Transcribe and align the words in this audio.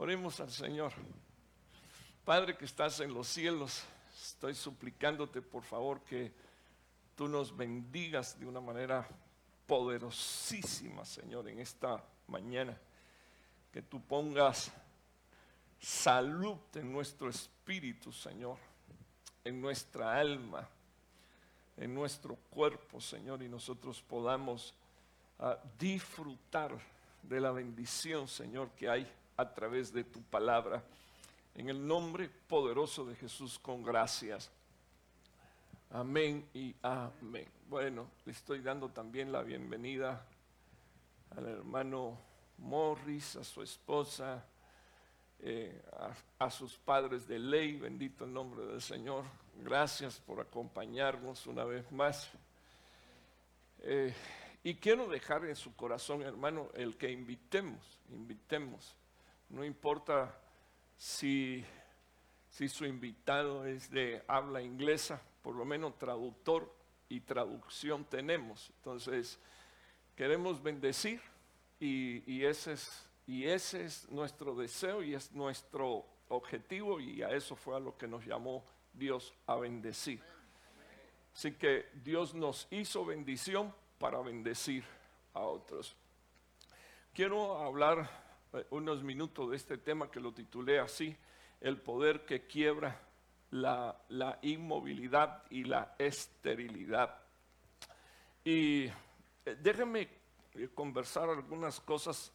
Oremos 0.00 0.38
al 0.38 0.52
Señor. 0.52 0.92
Padre 2.24 2.56
que 2.56 2.66
estás 2.66 3.00
en 3.00 3.12
los 3.12 3.26
cielos, 3.26 3.82
estoy 4.16 4.54
suplicándote 4.54 5.42
por 5.42 5.64
favor 5.64 6.02
que 6.02 6.32
tú 7.16 7.26
nos 7.26 7.56
bendigas 7.56 8.38
de 8.38 8.46
una 8.46 8.60
manera 8.60 9.08
poderosísima, 9.66 11.04
Señor, 11.04 11.48
en 11.48 11.58
esta 11.58 12.00
mañana. 12.28 12.78
Que 13.72 13.82
tú 13.82 14.00
pongas 14.00 14.70
salud 15.80 16.58
en 16.74 16.92
nuestro 16.92 17.28
espíritu, 17.28 18.12
Señor, 18.12 18.56
en 19.42 19.60
nuestra 19.60 20.16
alma, 20.16 20.68
en 21.76 21.92
nuestro 21.92 22.36
cuerpo, 22.50 23.00
Señor, 23.00 23.42
y 23.42 23.48
nosotros 23.48 24.00
podamos 24.00 24.76
ah, 25.40 25.58
disfrutar 25.76 26.78
de 27.20 27.40
la 27.40 27.50
bendición, 27.50 28.28
Señor, 28.28 28.70
que 28.76 28.88
hay 28.88 29.12
a 29.38 29.54
través 29.54 29.92
de 29.92 30.02
tu 30.02 30.20
palabra. 30.20 30.82
En 31.54 31.68
el 31.68 31.86
nombre 31.86 32.28
poderoso 32.28 33.04
de 33.06 33.14
Jesús, 33.14 33.58
con 33.58 33.84
gracias. 33.84 34.50
Amén 35.90 36.48
y 36.52 36.74
amén. 36.82 37.46
Bueno, 37.68 38.10
le 38.24 38.32
estoy 38.32 38.60
dando 38.60 38.88
también 38.90 39.30
la 39.30 39.42
bienvenida 39.42 40.26
al 41.36 41.46
hermano 41.46 42.18
Morris, 42.58 43.36
a 43.36 43.44
su 43.44 43.62
esposa, 43.62 44.44
eh, 45.38 45.82
a, 46.40 46.50
sus 46.50 46.76
padres 46.76 47.28
de 47.28 47.38
ley, 47.38 47.76
bendito 47.76 48.24
el 48.24 48.32
nombre 48.32 48.66
del 48.66 48.82
Señor. 48.82 49.24
Gracias 49.62 50.18
por 50.18 50.40
acompañarnos 50.40 51.46
una 51.46 51.62
vez 51.62 51.90
más. 51.92 52.28
Eh, 53.82 54.12
y 54.64 54.74
quiero 54.74 55.06
dejar 55.06 55.44
en 55.44 55.54
su 55.54 55.76
corazón, 55.76 56.22
hermano, 56.22 56.70
el 56.74 56.96
que 56.96 57.12
invitemos, 57.12 58.00
invitemos. 58.10 58.97
No 59.48 59.64
importa 59.64 60.38
si, 60.96 61.64
su 62.50 62.84
invitado 62.84 63.64
es 63.64 63.90
de 63.90 64.22
habla 64.26 64.60
inglesa, 64.60 65.22
por 65.42 65.54
lo 65.54 65.64
menos 65.64 65.96
traductor 65.98 66.74
y 67.08 67.20
traducción 67.20 68.04
tenemos. 68.04 68.70
Entonces, 68.76 69.38
queremos 70.16 70.62
bendecir 70.62 71.20
y, 71.80 72.44
ese 72.44 72.72
es, 72.72 73.08
y 73.26 73.46
ese 73.46 73.84
es 73.84 74.08
nuestro 74.10 74.54
deseo 74.54 75.02
y 75.02 75.14
es 75.14 75.32
nuestro 75.32 76.04
objetivo 76.28 77.00
y 77.00 77.22
a 77.22 77.30
eso 77.30 77.56
fue 77.56 77.76
a 77.76 77.80
lo 77.80 77.96
que 77.96 78.06
nos 78.06 78.26
llamó 78.26 78.64
Dios 78.92 79.32
a 79.46 79.56
bendecir. 79.56 80.20
Así 81.32 81.52
que 81.52 81.88
Dios 81.94 82.34
nos 82.34 82.66
hizo 82.70 83.04
bendición 83.04 83.72
para 83.98 84.20
bendecir 84.20 84.84
a 85.32 85.40
otros. 85.40 85.96
Quiero 87.14 87.58
hablar 87.58 88.27
unos 88.70 89.02
minutos 89.02 89.50
de 89.50 89.56
este 89.56 89.78
tema 89.78 90.10
que 90.10 90.20
lo 90.20 90.32
titulé 90.32 90.78
así, 90.78 91.16
el 91.60 91.76
poder 91.78 92.24
que 92.24 92.46
quiebra 92.46 93.00
la, 93.50 93.96
la 94.08 94.38
inmovilidad 94.42 95.44
y 95.50 95.64
la 95.64 95.94
esterilidad. 95.98 97.18
Y 98.44 98.84
eh, 98.84 99.56
déjenme 99.60 100.08
eh, 100.54 100.68
conversar 100.74 101.28
algunas 101.28 101.80
cosas, 101.80 102.32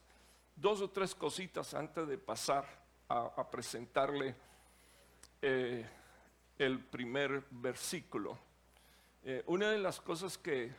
dos 0.56 0.82
o 0.82 0.90
tres 0.90 1.16
cositas 1.16 1.74
antes 1.74 2.08
de 2.08 2.18
pasar 2.18 2.66
a, 3.10 3.50
presentarle 3.50 4.36
el 5.42 6.80
primer 6.90 7.44
versículo. 7.52 8.40
una 9.46 9.70
de 9.70 9.78
las 9.78 10.00
cosas 10.00 10.38
que 10.38 10.72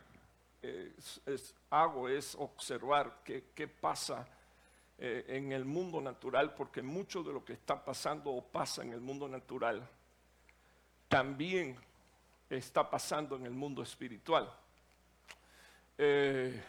hago 1.70 2.08
es 2.08 2.34
observar 2.34 3.20
qué 3.24 3.68
pasa 3.68 4.26
eh, 4.98 5.24
en 5.28 5.52
el 5.52 5.64
mundo 5.64 6.00
natural, 6.00 6.54
porque 6.54 6.82
mucho 6.82 7.22
de 7.22 7.32
lo 7.32 7.44
que 7.44 7.54
está 7.54 7.84
pasando 7.84 8.30
o 8.30 8.44
pasa 8.44 8.82
en 8.82 8.92
el 8.92 9.00
mundo 9.00 9.28
natural, 9.28 9.88
también 11.08 11.76
está 12.48 12.88
pasando 12.88 13.36
en 13.36 13.46
el 13.46 13.52
mundo 13.52 13.82
espiritual. 13.82 14.52
Eh, 15.98 16.62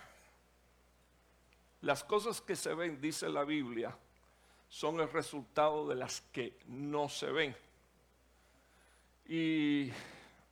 las 1.82 2.04
cosas 2.04 2.42
que 2.42 2.56
se 2.56 2.74
ven, 2.74 3.00
dice 3.00 3.30
la 3.30 3.44
Biblia, 3.44 3.96
son 4.70 5.00
el 5.00 5.12
resultado 5.12 5.88
de 5.88 5.96
las 5.96 6.22
que 6.22 6.58
no 6.66 7.10
se 7.10 7.32
ven. 7.32 7.56
Y 9.28 9.92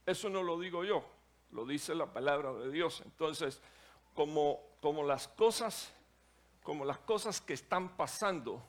eso 0.06 0.30
no 0.30 0.44
lo 0.44 0.60
digo 0.60 0.84
yo, 0.84 1.04
lo 1.52 1.66
dice 1.66 1.96
la 1.96 2.14
palabra 2.14 2.54
de 2.54 2.72
Dios. 2.72 3.02
Entonces, 3.04 3.62
como, 4.14 4.62
como 4.80 5.04
las 5.04 5.28
cosas 5.28 5.92
como 6.64 6.86
las 6.86 6.98
cosas 7.00 7.42
que 7.42 7.54
están 7.54 7.96
pasando 7.98 8.64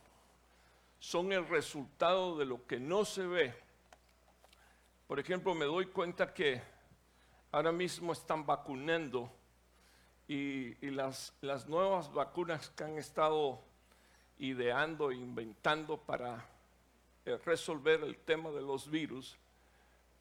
son 0.98 1.32
el 1.32 1.46
resultado 1.46 2.36
de 2.36 2.44
lo 2.44 2.66
que 2.66 2.80
no 2.80 3.04
se 3.04 3.26
ve. 3.26 3.54
Por 5.06 5.20
ejemplo, 5.20 5.54
me 5.54 5.64
doy 5.64 5.86
cuenta 5.86 6.34
que 6.34 6.60
ahora 7.52 7.70
mismo 7.70 8.12
están 8.12 8.44
vacunando 8.44 9.30
y, 10.26 10.74
las, 10.90 11.32
nuevas 11.68 12.12
vacunas 12.12 12.70
que 12.70 12.84
han 12.84 12.98
estado 12.98 13.60
ideando 14.38 15.10
e 15.10 15.16
inventando 15.16 15.98
para 15.98 16.44
eh, 17.24 17.38
resolver 17.44 18.02
el 18.02 18.16
tema 18.16 18.50
de 18.50 18.62
los 18.62 18.90
virus, 18.90 19.36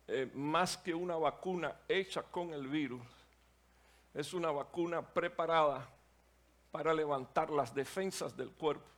eh, 0.08 0.30
más 0.34 0.78
que 0.78 0.94
una 0.94 1.16
vacuna 1.16 1.76
hecha 1.88 2.22
con 2.22 2.54
el 2.54 2.68
virus, 2.68 3.02
es 4.14 4.34
una 4.34 4.52
vacuna 4.52 5.02
preparada 5.02 5.90
para 6.74 6.92
levantar 6.92 7.52
las 7.52 7.72
defensas 7.72 8.36
del 8.36 8.50
cuerpo. 8.50 8.90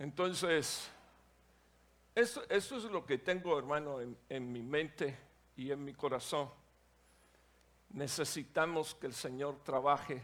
Entonces, 0.00 0.90
eso, 2.12 2.42
es 2.50 2.72
lo 2.72 3.06
que 3.06 3.18
tengo, 3.18 3.56
hermano, 3.56 4.00
en, 4.00 4.52
mi 4.52 4.62
mente 4.62 5.16
y 5.54 5.70
en 5.70 5.84
mi 5.84 5.94
corazón. 5.94 6.50
Necesitamos 7.90 8.96
que 8.96 9.06
el 9.06 9.14
Señor 9.14 9.62
trabaje 9.62 10.20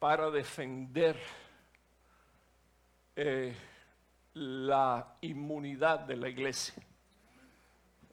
para 0.00 0.28
defender 0.28 1.16
eh, 3.14 3.54
la 4.34 5.18
inmunidad 5.20 6.00
de 6.00 6.16
la 6.16 6.28
iglesia. 6.28 6.74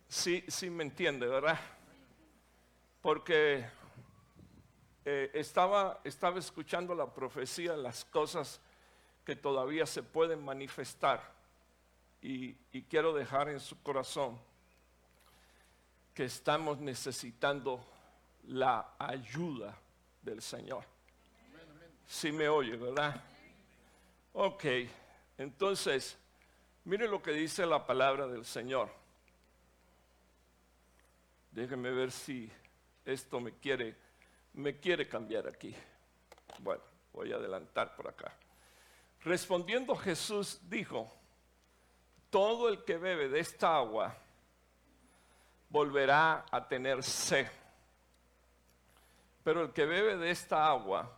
Sí, 0.07 0.45
sí 0.47 0.69
me 0.69 0.83
entiende, 0.83 1.25
¿verdad? 1.25 1.59
Porque 3.01 3.76
eh, 5.09 5.31
estaba, 5.35 6.01
estaba 6.03 6.37
escuchando 6.37 6.93
la 6.93 7.13
profecía, 7.13 7.77
las 7.77 8.03
cosas 8.03 8.59
que 9.23 9.37
todavía 9.37 9.85
se 9.85 10.03
pueden 10.03 10.43
manifestar. 10.43 11.31
Y, 12.21 12.55
quiero 12.89 13.13
dejar 13.13 13.47
en 13.47 13.61
su 13.61 13.81
corazón 13.81 14.37
que 16.13 16.25
estamos 16.25 16.79
necesitando 16.79 17.81
la 18.49 18.95
ayuda 18.99 19.77
del 20.23 20.41
Señor. 20.41 20.83
Si 22.05 22.33
me 22.33 22.49
oye, 22.49 22.75
¿verdad? 22.75 23.23
Ok, 24.33 24.65
entonces, 25.37 26.17
mire 26.83 27.07
lo 27.07 27.23
que 27.23 27.31
dice 27.31 27.65
la 27.65 27.87
palabra 27.87 28.27
del 28.27 28.43
Señor. 28.43 28.89
Déjeme 31.51 31.91
ver 31.91 32.11
si 32.11 32.51
esto 33.05 33.39
me 33.39 33.53
quiere 33.53 34.06
me 34.57 34.79
quiere 34.79 35.07
cambiar 35.07 35.47
aquí. 35.47 35.75
Bueno, 36.59 36.81
voy 37.13 37.31
a 37.31 37.35
adelantar 37.35 37.95
por 37.95 38.07
acá. 38.07 38.33
Respondiendo 39.23 39.95
Jesús 39.95 40.59
dijo, 40.67 41.11
todo 42.29 42.67
el 42.67 42.83
que 42.83 42.97
bebe 42.97 43.29
de 43.29 43.39
esta 43.39 43.75
agua 43.75 44.15
volverá 45.69 46.45
a 46.51 46.67
tener 46.67 47.03
sed. 47.03 47.47
Pero 49.43 49.61
el 49.61 49.73
que 49.73 49.85
bebe 49.85 50.17
de 50.17 50.31
esta 50.31 50.67
agua 50.67 51.15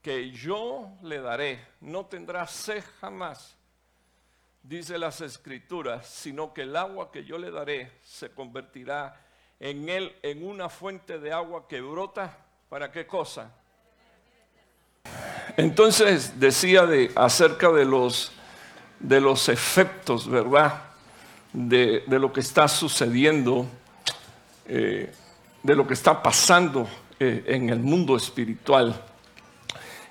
que 0.00 0.30
yo 0.30 0.96
le 1.02 1.20
daré 1.20 1.66
no 1.80 2.06
tendrá 2.06 2.46
sed 2.46 2.84
jamás, 3.00 3.56
dice 4.62 4.98
las 4.98 5.20
escrituras, 5.20 6.06
sino 6.06 6.54
que 6.54 6.62
el 6.62 6.76
agua 6.76 7.10
que 7.10 7.24
yo 7.24 7.38
le 7.38 7.50
daré 7.50 7.98
se 8.02 8.30
convertirá 8.32 9.23
en 9.64 9.88
él 9.88 10.14
en 10.22 10.46
una 10.46 10.68
fuente 10.68 11.18
de 11.18 11.32
agua 11.32 11.66
que 11.66 11.80
brota. 11.80 12.36
¿Para 12.68 12.92
qué 12.92 13.06
cosa? 13.06 13.50
Entonces 15.56 16.38
decía 16.38 16.84
de, 16.84 17.10
acerca 17.14 17.70
de 17.70 17.86
los, 17.86 18.30
de 19.00 19.22
los 19.22 19.48
efectos, 19.48 20.28
¿verdad? 20.28 20.82
De, 21.54 22.04
lo 22.08 22.30
que 22.30 22.40
está 22.40 22.68
sucediendo, 22.68 23.66
eh, 24.66 25.10
de 25.62 25.74
lo 25.74 25.86
que 25.86 25.94
está 25.94 26.22
pasando 26.22 26.86
eh, 27.18 27.44
en 27.46 27.70
el 27.70 27.78
mundo 27.78 28.18
espiritual 28.18 29.02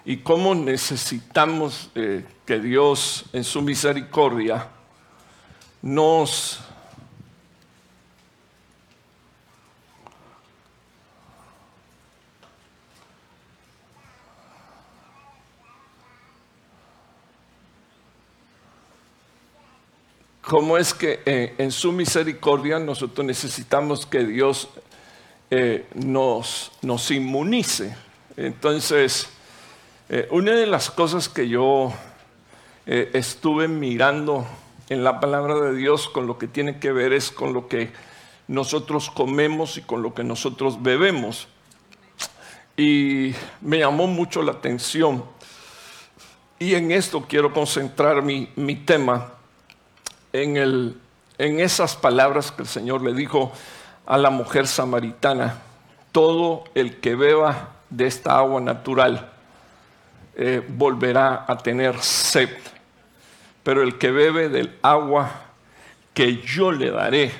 y 0.03 0.17
cómo 0.17 0.55
necesitamos 0.55 1.91
eh, 1.93 2.25
que 2.43 2.59
Dios 2.59 3.25
en 3.33 3.43
su 3.43 3.61
misericordia 3.61 4.67
nos 5.83 6.59
cómo 20.53 20.77
es 20.77 20.93
que 20.93 21.19
eh, 21.25 21.55
en 21.57 21.71
su 21.71 21.91
misericordia 21.91 22.77
nosotros 22.77 23.25
necesitamos 23.25 24.05
que 24.05 24.23
Dios 24.23 24.69
eh, 25.49 25.87
nos, 25.95 26.71
nos 26.83 27.09
inmunice. 27.09 27.97
Entonces, 28.37 29.29
eh, 30.09 30.27
una 30.29 30.51
de 30.51 30.67
las 30.67 30.91
cosas 30.91 31.27
que 31.27 31.49
yo 31.49 31.91
estuve 32.85 33.67
mirando 33.67 34.45
en 34.89 35.03
la 35.03 35.19
palabra 35.19 35.59
de 35.59 35.75
Dios 35.75 36.07
con 36.07 36.27
lo 36.27 36.37
que 36.37 36.47
tiene 36.47 36.77
que 36.77 36.91
ver 36.91 37.13
es 37.13 37.31
con 37.31 37.51
lo 37.51 37.67
que 37.67 37.91
nosotros 38.47 39.09
comemos 39.09 39.77
y 39.77 39.81
con 39.81 40.03
lo 40.03 40.13
que 40.13 40.23
nosotros 40.23 40.83
bebemos. 40.83 41.47
Y 42.77 43.33
me 43.59 43.79
llamó 43.79 44.05
mucho 44.05 44.43
la 44.43 44.51
atención. 44.51 45.23
Y 46.59 46.75
en 46.75 46.91
esto 46.91 47.25
quiero 47.27 47.51
concentrar 47.51 48.21
mi, 48.21 48.51
mi 48.55 48.75
tema, 48.75 49.33
en, 50.33 50.57
el, 50.57 50.97
en 51.37 51.59
esas 51.59 51.95
palabras 51.95 52.51
que 52.51 52.63
el 52.63 52.67
Señor 52.67 53.01
le 53.01 53.13
dijo 53.13 53.53
a 54.05 54.17
la 54.17 54.29
mujer 54.29 54.67
samaritana. 54.67 55.61
Todo 56.11 56.65
el 56.75 56.99
que 56.99 57.15
beba 57.15 57.69
de 57.89 58.07
esta 58.07 58.37
agua 58.37 58.59
natural 58.59 59.31
eh, 60.35 60.61
volverá 60.67 61.45
a 61.47 61.57
tener 61.57 61.99
sed. 62.01 62.49
Pero 63.63 63.81
el 63.81 63.97
que 63.97 64.11
bebe 64.11 64.49
del 64.49 64.77
agua 64.81 65.31
que 66.13 66.41
yo 66.41 66.71
le 66.71 66.91
daré, 66.91 67.31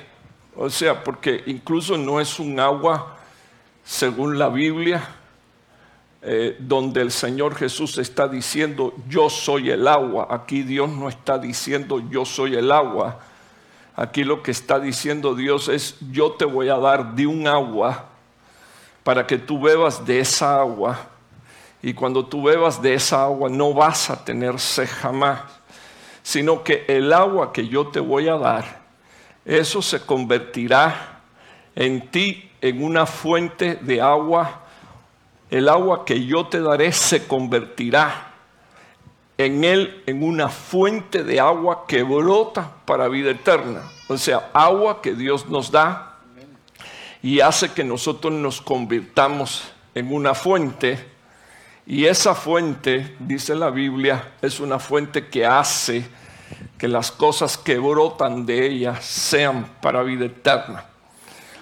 o 0.56 0.70
sea, 0.70 1.04
porque 1.04 1.42
incluso 1.46 1.98
no 1.98 2.20
es 2.20 2.38
un 2.38 2.58
agua, 2.58 3.16
según 3.84 4.38
la 4.38 4.48
Biblia, 4.48 5.06
eh, 6.26 6.56
donde 6.58 7.02
el 7.02 7.10
Señor 7.10 7.54
Jesús 7.54 7.98
está 7.98 8.28
diciendo, 8.28 8.94
yo 9.10 9.28
soy 9.28 9.70
el 9.70 9.86
agua. 9.86 10.28
Aquí 10.30 10.62
Dios 10.62 10.88
no 10.88 11.10
está 11.10 11.36
diciendo, 11.36 12.02
yo 12.08 12.24
soy 12.24 12.54
el 12.56 12.72
agua. 12.72 13.20
Aquí 13.94 14.24
lo 14.24 14.42
que 14.42 14.50
está 14.50 14.80
diciendo 14.80 15.34
Dios 15.34 15.68
es, 15.68 15.96
yo 16.10 16.32
te 16.32 16.46
voy 16.46 16.70
a 16.70 16.78
dar 16.78 17.14
de 17.14 17.26
un 17.26 17.46
agua 17.46 18.06
para 19.02 19.26
que 19.26 19.36
tú 19.36 19.60
bebas 19.60 20.06
de 20.06 20.20
esa 20.20 20.60
agua. 20.60 20.98
Y 21.82 21.92
cuando 21.92 22.24
tú 22.24 22.42
bebas 22.42 22.80
de 22.80 22.94
esa 22.94 23.24
agua 23.24 23.50
no 23.50 23.74
vas 23.74 24.08
a 24.08 24.24
tener 24.24 24.58
sed 24.58 24.88
jamás, 24.90 25.42
sino 26.22 26.64
que 26.64 26.86
el 26.88 27.12
agua 27.12 27.52
que 27.52 27.68
yo 27.68 27.88
te 27.88 28.00
voy 28.00 28.28
a 28.28 28.38
dar, 28.38 28.80
eso 29.44 29.82
se 29.82 30.00
convertirá 30.00 31.20
en 31.74 32.08
ti 32.10 32.50
en 32.62 32.82
una 32.82 33.04
fuente 33.04 33.74
de 33.74 34.00
agua 34.00 34.63
el 35.54 35.68
agua 35.68 36.04
que 36.04 36.26
yo 36.26 36.48
te 36.48 36.60
daré 36.60 36.90
se 36.90 37.28
convertirá 37.28 38.32
en 39.38 39.62
él 39.62 40.02
en 40.04 40.24
una 40.24 40.48
fuente 40.48 41.22
de 41.22 41.38
agua 41.38 41.84
que 41.86 42.02
brota 42.02 42.72
para 42.84 43.06
vida 43.06 43.30
eterna. 43.30 43.82
O 44.08 44.18
sea, 44.18 44.50
agua 44.52 45.00
que 45.00 45.14
Dios 45.14 45.48
nos 45.48 45.70
da 45.70 46.18
y 47.22 47.38
hace 47.38 47.70
que 47.70 47.84
nosotros 47.84 48.32
nos 48.32 48.60
convirtamos 48.60 49.62
en 49.94 50.12
una 50.12 50.34
fuente. 50.34 50.98
Y 51.86 52.06
esa 52.06 52.34
fuente, 52.34 53.14
dice 53.20 53.54
la 53.54 53.70
Biblia, 53.70 54.32
es 54.42 54.58
una 54.58 54.80
fuente 54.80 55.28
que 55.28 55.46
hace 55.46 56.04
que 56.76 56.88
las 56.88 57.12
cosas 57.12 57.56
que 57.56 57.78
brotan 57.78 58.44
de 58.44 58.66
ella 58.66 59.00
sean 59.00 59.66
para 59.80 60.02
vida 60.02 60.24
eterna. 60.24 60.86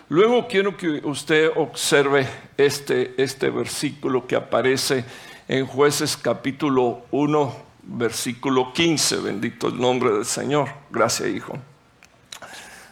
Luego 0.08 0.46
quiero 0.46 0.76
que 0.76 1.00
usted 1.04 1.50
observe 1.56 2.26
este, 2.66 3.14
este 3.22 3.50
versículo 3.50 4.26
que 4.26 4.36
aparece 4.36 5.04
en 5.48 5.66
jueces 5.66 6.16
capítulo 6.16 7.02
1, 7.10 7.56
versículo 7.82 8.72
15. 8.72 9.16
Bendito 9.18 9.68
el 9.68 9.80
nombre 9.80 10.10
del 10.12 10.24
Señor. 10.24 10.68
Gracias, 10.90 11.28
hijo. 11.28 11.58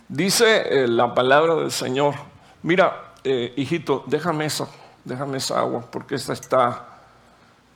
Dice 0.09 0.83
eh, 0.83 0.89
la 0.89 1.15
palabra 1.15 1.55
del 1.55 1.71
Señor, 1.71 2.15
mira, 2.63 3.15
eh, 3.23 3.53
hijito, 3.57 4.05
déjame 4.07 4.47
esa, 4.47 4.69
déjame 5.05 5.39
esa 5.39 5.61
agua, 5.61 5.89
porque 5.91 6.17
esta 6.17 6.33
está, 6.33 7.01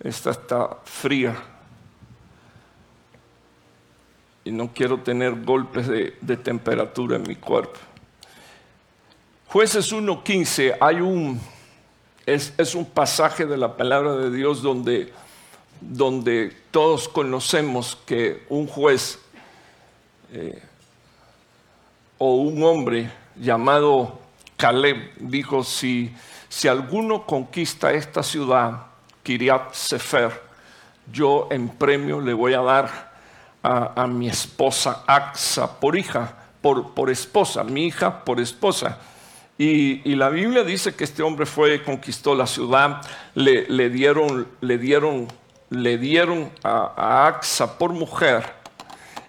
esta 0.00 0.30
está 0.30 0.78
fría. 0.84 1.36
Y 4.44 4.50
no 4.50 4.70
quiero 4.74 5.00
tener 5.00 5.42
golpes 5.42 5.88
de 5.88 6.36
temperatura 6.36 7.16
en 7.16 7.22
mi 7.22 7.36
cuerpo. 7.36 7.78
Jueces 9.54 9.92
1.15 9.92 10.78
hay 10.80 11.00
un, 11.00 11.40
es, 12.26 12.74
un 12.74 12.86
pasaje 12.86 13.46
de 13.46 13.56
la 13.56 13.76
palabra 13.76 14.14
de 14.16 14.30
Dios 14.30 14.62
donde, 14.62 15.12
donde 15.80 16.56
todos 16.70 17.08
conocemos 17.08 17.98
que 18.06 18.44
un 18.48 18.66
juez 18.66 19.18
eh, 20.32 20.62
o 22.18 22.36
un 22.36 22.62
hombre 22.62 23.10
llamado 23.36 24.18
Caleb 24.56 25.12
dijo, 25.18 25.62
si, 25.64 26.14
si 26.48 26.68
alguno 26.68 27.26
conquista 27.26 27.92
esta 27.92 28.22
ciudad, 28.22 28.86
Kiriat 29.22 29.74
Sefer, 29.74 30.42
yo 31.12 31.48
en 31.50 31.68
premio 31.68 32.20
le 32.20 32.32
voy 32.32 32.54
a 32.54 32.62
dar 32.62 33.12
a, 33.62 34.06
mi 34.06 34.28
esposa 34.28 35.04
Axa 35.06 35.80
por 35.80 35.96
hija, 35.96 36.34
por, 36.60 36.92
por 36.92 37.10
esposa, 37.10 37.64
mi 37.64 37.86
hija 37.86 38.24
por 38.24 38.40
esposa. 38.40 38.98
Y, 39.56 40.16
la 40.16 40.30
Biblia 40.30 40.64
dice 40.64 40.94
que 40.94 41.04
este 41.04 41.22
hombre 41.22 41.46
fue, 41.46 41.82
conquistó 41.82 42.34
la 42.34 42.46
ciudad, 42.46 43.02
le, 43.34 43.88
dieron, 43.88 44.48
le 44.60 44.78
dieron, 44.78 45.28
le 45.70 45.96
dieron 45.96 46.50
a, 46.64 47.26
Axa 47.28 47.78
por 47.78 47.92
mujer. 47.92 48.52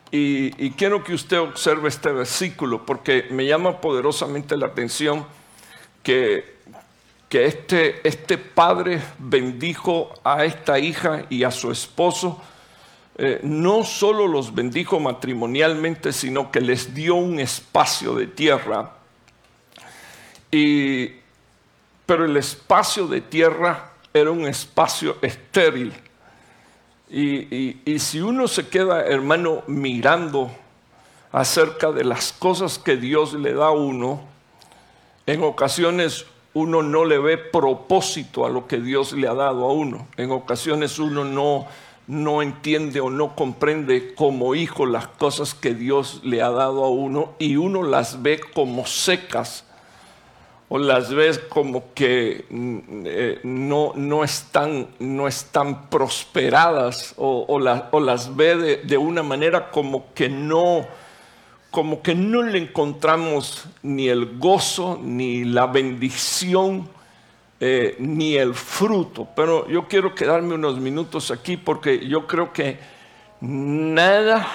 Y, 0.09 0.71
quiero 0.71 1.03
que 1.03 1.13
usted 1.13 1.39
observe 1.39 1.89
este 1.89 2.11
versículo 2.11 2.85
porque 2.85 3.27
me 3.29 3.45
llama 3.45 3.81
poderosamente 3.81 4.57
la 4.57 4.67
atención 4.67 5.25
que, 6.01 6.55
que 7.29 7.45
este, 7.45 8.07
este 8.07 8.39
padre 8.39 9.01
bendijo 9.19 10.11
a 10.23 10.43
esta 10.45 10.79
hija 10.79 11.25
y 11.29 11.43
a 11.43 11.51
su 11.51 11.71
esposo. 11.71 12.41
Eh, 13.17 13.39
no 13.43 13.83
solo 13.83 14.27
los 14.27 14.55
bendijo 14.55 14.99
matrimonialmente, 14.99 16.11
sino 16.11 16.51
que 16.51 16.61
les 16.61 16.95
dio 16.95 17.15
un 17.15 17.39
espacio 17.39 18.15
de 18.15 18.27
tierra 18.27 18.95
pero 22.05 22.25
el 22.25 22.37
espacio 22.37 23.07
de 23.07 23.21
tierra 23.21 23.91
era 24.13 24.31
un 24.31 24.45
espacio 24.47 25.17
estéril. 25.21 25.93
Y, 27.09 27.99
si 27.99 28.21
uno 28.21 28.47
se 28.47 28.67
queda, 28.67 29.05
hermano, 29.05 29.63
mirando 29.67 30.51
acerca 31.31 31.91
de 31.91 32.03
las 32.03 32.31
cosas 32.31 32.79
que 32.79 32.97
Dios 32.97 33.33
le 33.33 33.53
da 33.53 33.67
a 33.67 33.71
uno, 33.71 34.21
en 35.25 35.43
ocasiones 35.43 36.25
uno 36.53 36.81
no 36.81 37.03
le 37.03 37.19
ve 37.19 37.37
propósito 37.37 38.45
a 38.45 38.49
lo 38.49 38.67
que 38.67 38.79
Dios 38.79 39.11
le 39.13 39.27
ha 39.27 39.33
dado 39.33 39.65
a 39.65 39.73
uno. 39.73 40.07
En 40.17 40.31
ocasiones 40.31 40.99
uno 40.99 41.25
no, 41.25 41.67
no 42.07 42.41
entiende 42.41 43.01
o 43.01 43.09
no 43.09 43.35
comprende 43.35 44.13
como 44.15 44.55
hijo 44.55 44.85
las 44.85 45.07
cosas 45.07 45.53
que 45.53 45.73
Dios 45.73 46.21
le 46.23 46.41
ha 46.41 46.49
dado 46.49 46.85
a 46.85 46.89
uno 46.89 47.33
y 47.39 47.57
uno 47.57 47.83
las 47.83 48.21
ve 48.21 48.39
como 48.53 48.85
secas 48.85 49.64
o 50.67 50.79
las 50.79 51.13
ves 51.13 51.39
como 51.39 51.93
que 51.93 52.45
mm, 52.49 52.79
eh, 53.05 53.39
no, 53.43 53.93
no, 53.95 54.23
están, 54.23 54.87
no 54.99 55.27
están 55.27 55.89
prosperadas 55.89 57.13
o, 57.17 57.45
o, 57.47 57.99
las 57.99 58.35
ve 58.35 58.81
de, 58.83 58.97
una 58.97 59.21
manera 59.21 59.69
como 59.69 60.13
que 60.13 60.29
no 60.29 60.85
como 61.69 62.01
que 62.01 62.15
no 62.15 62.41
le 62.41 62.57
encontramos 62.57 63.65
ni 63.83 64.07
el 64.07 64.39
gozo 64.39 64.97
ni 65.03 65.43
la 65.43 65.67
bendición 65.67 66.87
eh, 67.59 67.97
ni 67.99 68.37
el 68.37 68.53
fruto. 68.53 69.27
Pero 69.35 69.67
yo 69.67 69.85
quiero 69.85 70.15
quedarme 70.15 70.53
unos 70.55 70.79
minutos 70.79 71.31
aquí 71.31 71.57
porque 71.57 72.07
yo 72.07 72.27
creo 72.27 72.53
que 72.53 72.79
nada 73.41 74.47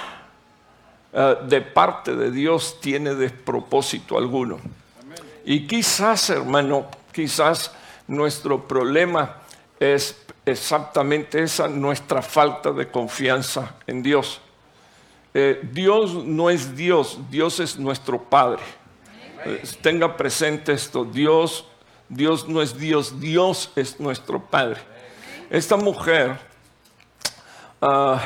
eh, 1.12 1.36
de 1.46 1.60
parte 1.60 2.16
de 2.16 2.30
Dios 2.30 2.78
tiene 2.80 3.14
despropósito 3.14 4.16
alguno 4.16 4.58
y 5.44 5.66
quizás, 5.66 6.30
hermano, 6.30 6.86
quizás 7.12 7.72
nuestro 8.06 8.66
problema 8.66 9.36
es 9.78 10.16
exactamente 10.44 11.42
esa, 11.42 11.68
nuestra 11.68 12.22
falta 12.22 12.72
de 12.72 12.88
confianza 12.88 13.76
en 13.86 14.02
Dios. 14.02 14.40
Eh, 15.32 15.60
Dios 15.72 16.24
no 16.24 16.50
es 16.50 16.76
Dios, 16.76 17.18
Dios 17.30 17.60
es 17.60 17.78
nuestro 17.78 18.22
Padre. 18.22 18.62
Eh, 19.44 19.62
tenga 19.80 20.16
presente 20.16 20.72
esto, 20.72 21.04
Dios, 21.04 21.64
Dios 22.08 22.48
no 22.48 22.60
es 22.60 22.76
Dios, 22.76 23.20
Dios 23.20 23.72
es 23.76 24.00
nuestro 24.00 24.40
Padre. 24.40 24.80
Esta 25.50 25.76
mujer 25.76 26.38
ah, 27.80 28.22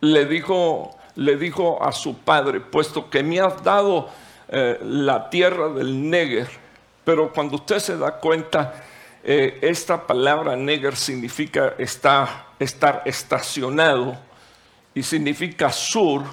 le, 0.00 0.24
dijo, 0.26 0.96
le 1.16 1.36
dijo 1.36 1.82
a 1.82 1.92
su 1.92 2.18
padre, 2.18 2.60
puesto 2.60 3.10
que 3.10 3.22
me 3.22 3.40
has 3.40 3.62
dado 3.62 4.08
eh, 4.48 4.78
la 4.82 5.28
tierra 5.30 5.68
del 5.68 6.08
Neger, 6.08 6.48
pero 7.04 7.32
cuando 7.32 7.56
usted 7.56 7.78
se 7.78 7.96
da 7.96 8.12
cuenta, 8.12 8.84
eh, 9.22 9.58
esta 9.62 10.06
palabra 10.06 10.56
Neger 10.56 10.96
significa 10.96 11.74
estar 11.78 13.02
estacionado 13.04 14.16
y 14.94 15.02
significa 15.02 15.70
sur. 15.70 16.24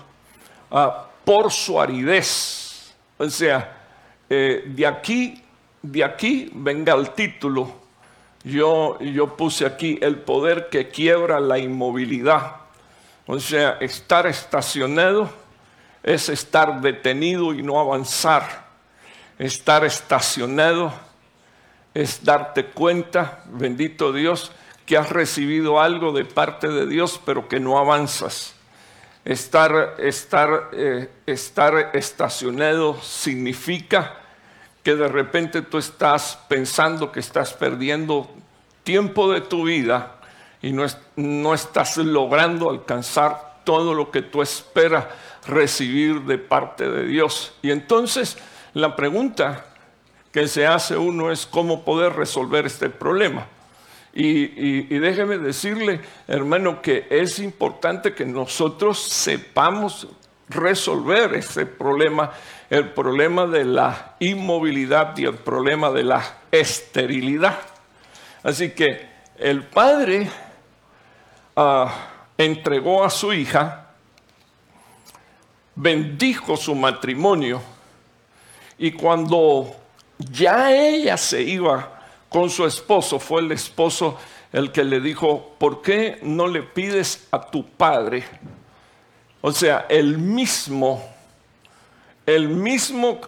Ah, 0.71 1.07
por 1.25 1.51
su 1.51 1.81
aridez. 1.81 2.93
O 3.17 3.29
sea, 3.29 3.77
eh, 4.29 4.63
de 4.67 4.85
aquí, 4.85 5.41
de 5.81 6.03
aquí 6.03 6.49
venga 6.53 6.93
el 6.93 7.09
título. 7.09 7.83
Yo, 8.43 8.99
yo 8.99 9.35
puse 9.35 9.65
aquí 9.65 9.97
el 10.01 10.17
poder 10.17 10.69
que 10.69 10.89
quiebra 10.89 11.39
la 11.39 11.57
inmovilidad. 11.57 12.57
O 13.25 13.39
sea, 13.39 13.77
estar 13.81 14.27
estacionado 14.27 15.29
es 16.05 16.29
estar 16.29 16.81
detenido 16.81 17.53
y 17.55 17.63
no 17.63 17.79
avanzar. 17.79 18.67
Estar 19.39 19.83
estacionado 19.83 20.93
es 21.95 22.23
darte 22.23 22.67
cuenta, 22.67 23.43
bendito 23.47 24.13
Dios, 24.13 24.51
que 24.85 24.97
has 24.97 25.09
recibido 25.09 25.81
algo 25.81 26.11
de 26.11 26.23
parte 26.23 26.67
de 26.67 26.85
Dios, 26.85 27.19
pero 27.25 27.47
que 27.47 27.59
no 27.59 27.79
avanzas. 27.79 28.53
Estar, 29.25 29.95
estar, 29.97 30.69
eh, 30.73 31.09
estar 31.25 31.89
estacionado 31.93 33.01
significa 33.01 34.17
que 34.83 34.95
de 34.95 35.07
repente 35.07 35.63
tú 35.63 35.79
estás 35.79 36.37
pensando 36.47 37.11
que 37.11 37.19
estás 37.19 37.53
perdiendo 37.53 38.29
tiempo 38.83 39.31
de 39.33 39.41
tu 39.41 39.63
vida 39.63 40.17
y 40.61 40.71
no, 40.71 40.85
no 41.15 41.55
estás 41.55 41.97
logrando 41.97 42.69
alcanzar 42.69 43.55
todo 43.63 43.95
lo 43.95 44.11
que 44.11 44.21
tú 44.21 44.43
esperas 44.43 45.05
recibir 45.47 46.21
de 46.21 46.37
parte 46.37 46.89
de 46.89 47.05
Dios. 47.05 47.53
Y 47.61 47.71
entonces 47.71 48.37
la 48.73 48.95
pregunta 48.95 49.65
que 50.31 50.47
se 50.47 50.67
hace 50.67 50.97
uno 50.97 51.31
es 51.31 51.45
cómo 51.45 51.85
poder 51.85 52.13
resolver 52.13 52.65
este 52.65 52.89
problema. 52.89 53.47
Y, 54.17 54.97
déjeme 54.97 55.37
decirle, 55.37 55.99
hermano, 56.27 56.81
que 56.81 57.05
es 57.09 57.39
importante 57.39 58.13
que 58.13 58.25
nosotros 58.25 59.01
sepamos 59.01 60.07
resolver 60.47 61.33
ese 61.33 61.65
problema, 61.65 62.31
el 62.69 62.89
problema 62.89 63.45
de 63.45 63.65
la 63.65 64.15
inmovilidad 64.19 65.17
y 65.17 65.25
el 65.25 65.35
problema 65.35 65.89
de 65.91 66.03
la 66.03 66.23
esterilidad. 66.51 67.59
Así 68.41 68.71
que 68.71 69.05
el 69.37 69.63
padre 69.63 70.29
ah, 71.57 71.93
entregó 72.37 73.03
a 73.03 73.09
su 73.09 73.33
hija, 73.33 73.84
bendijo 75.75 76.55
su 76.57 76.73
matrimonio 76.73 77.61
y 78.77 78.91
cuando 78.91 79.75
ya 80.17 80.71
ella 80.71 81.17
se 81.17 81.41
iba 81.41 82.01
con 82.29 82.49
su 82.49 82.65
esposo, 82.65 83.19
fue 83.19 83.41
el 83.41 83.51
esposo 83.51 84.17
el 84.51 84.71
que 84.71 84.83
le 84.83 84.99
dijo, 84.99 85.55
¿por 85.57 85.81
qué 85.81 86.19
no 86.21 86.47
le 86.47 86.63
pides 86.63 87.27
a 87.31 87.41
tu 87.41 87.65
padre? 87.65 88.23
O 89.41 89.51
sea, 89.51 89.85
el 89.89 90.17
mismo, 90.17 91.03
el 92.25 92.47
mismo 92.47 93.19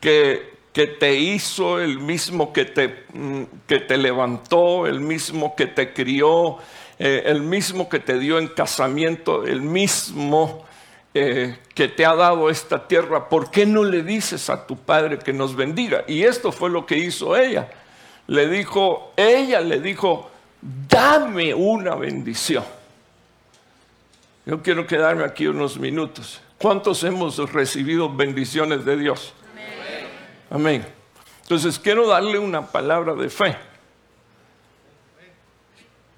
que, 0.00 0.58
que 0.72 0.86
te 0.86 1.14
hizo, 1.14 1.80
el 1.80 1.98
mismo 1.98 2.52
que 2.52 2.64
te, 2.64 3.04
mm, 3.12 3.42
que 3.66 3.80
te 3.80 3.96
levantó, 3.96 4.86
el 4.86 5.00
mismo 5.00 5.54
que 5.54 5.66
te 5.66 5.92
crió, 5.92 6.58
eh, 6.98 7.22
el 7.26 7.42
mismo 7.42 7.88
que 7.88 8.00
te 8.00 8.18
dio 8.18 8.38
en 8.38 8.48
casamiento, 8.48 9.44
el 9.44 9.60
mismo 9.62 10.64
eh, 11.14 11.58
que 11.74 11.88
te 11.88 12.04
ha 12.04 12.14
dado 12.14 12.50
esta 12.50 12.86
tierra, 12.86 13.28
¿por 13.28 13.50
qué 13.50 13.66
no 13.66 13.84
le 13.84 14.02
dices 14.02 14.50
a 14.50 14.66
tu 14.66 14.76
padre 14.76 15.18
que 15.18 15.32
nos 15.32 15.56
bendiga? 15.56 16.04
Y 16.06 16.22
esto 16.22 16.52
fue 16.52 16.70
lo 16.70 16.86
que 16.86 16.96
hizo 16.96 17.36
ella 17.36 17.68
le 18.28 18.46
dijo, 18.46 19.12
ella 19.16 19.60
le 19.60 19.80
dijo, 19.80 20.30
dame 20.60 21.52
una 21.54 21.96
bendición. 21.96 22.64
Yo 24.46 24.62
quiero 24.62 24.86
quedarme 24.86 25.24
aquí 25.24 25.46
unos 25.46 25.78
minutos. 25.78 26.40
¿Cuántos 26.58 27.02
hemos 27.04 27.38
recibido 27.52 28.14
bendiciones 28.14 28.84
de 28.84 28.96
Dios? 28.96 29.32
Amén. 30.50 30.86
Entonces 31.42 31.78
quiero 31.78 32.06
darle 32.06 32.38
una 32.38 32.66
palabra 32.66 33.14
de 33.14 33.30
fe. 33.30 33.56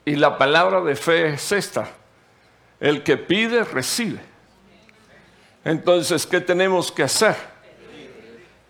Y 0.05 0.17
la 0.17 0.37
palabra 0.37 0.81
de 0.81 0.97
fe 0.97 1.35
es 1.35 1.53
esta. 1.53 1.89
El 2.81 3.05
que 3.05 3.17
pide, 3.17 3.63
recibe. 3.63 4.21
Entonces, 5.65 6.27
¿qué 6.27 6.41
tenemos 6.41 6.91
que 6.91 7.03
hacer? 7.03 7.37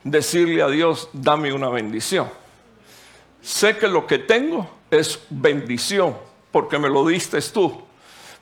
Decirle 0.03 0.63
a 0.63 0.69
Dios, 0.69 1.09
dame 1.13 1.53
una 1.53 1.69
bendición 1.69 2.29
sé 3.43 3.77
que 3.77 3.89
lo 3.89 4.07
que 4.07 4.19
tengo 4.19 4.69
es 4.91 5.21
bendición, 5.31 6.17
porque 6.51 6.79
me 6.79 6.89
lo 6.89 7.07
diste 7.07 7.41
tú. 7.43 7.83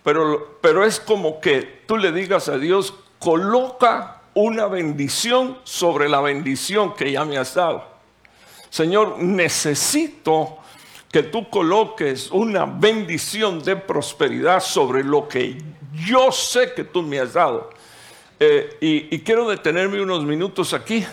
Pero, 0.02 0.58
pero 0.60 0.84
es 0.84 1.00
como 1.00 1.40
que 1.40 1.82
tú 1.86 1.96
le 1.96 2.12
digas 2.12 2.48
a 2.48 2.58
Dios, 2.58 2.94
coloca 3.18 4.22
una 4.34 4.66
bendición 4.66 5.58
sobre 5.64 6.08
la 6.08 6.20
bendición 6.20 6.94
que 6.94 7.12
ya 7.12 7.24
me 7.24 7.36
has 7.36 7.54
dado. 7.54 7.84
Señor, 8.70 9.18
necesito 9.18 10.58
que 11.10 11.22
tú 11.22 11.48
coloques 11.48 12.30
una 12.30 12.64
bendición 12.64 13.62
de 13.62 13.76
prosperidad 13.76 14.60
sobre 14.60 15.02
lo 15.02 15.26
que 15.26 15.60
yo 16.06 16.30
sé 16.30 16.74
que 16.74 16.84
tú 16.84 17.02
me 17.02 17.18
has 17.18 17.32
dado. 17.32 17.70
Eh, 18.40 18.76
y 18.80 19.18
quiero 19.20 19.48
detenerme 19.48 20.00
unos 20.00 20.24
minutos 20.24 20.72
aquí 20.72 21.04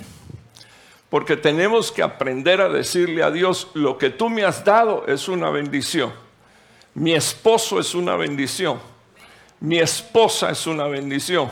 porque 1.10 1.38
tenemos 1.38 1.92
que 1.92 2.04
aprender 2.04 2.60
a 2.62 2.70
decirle 2.70 3.24
a 3.24 3.32
Dios, 3.32 3.70
lo 3.74 3.98
que 3.98 4.10
tú 4.10 4.30
me 4.30 4.44
has 4.44 4.66
dado 4.66 5.06
es 5.08 5.30
una 5.30 5.50
bendición. 5.50 6.12
Mi 6.94 7.14
esposo 7.14 7.80
es 7.80 7.96
una 7.96 8.16
bendición. 8.16 8.80
Mi 9.60 9.80
esposa 9.80 10.50
es 10.50 10.68
una 10.68 10.88
bendición. 10.88 11.50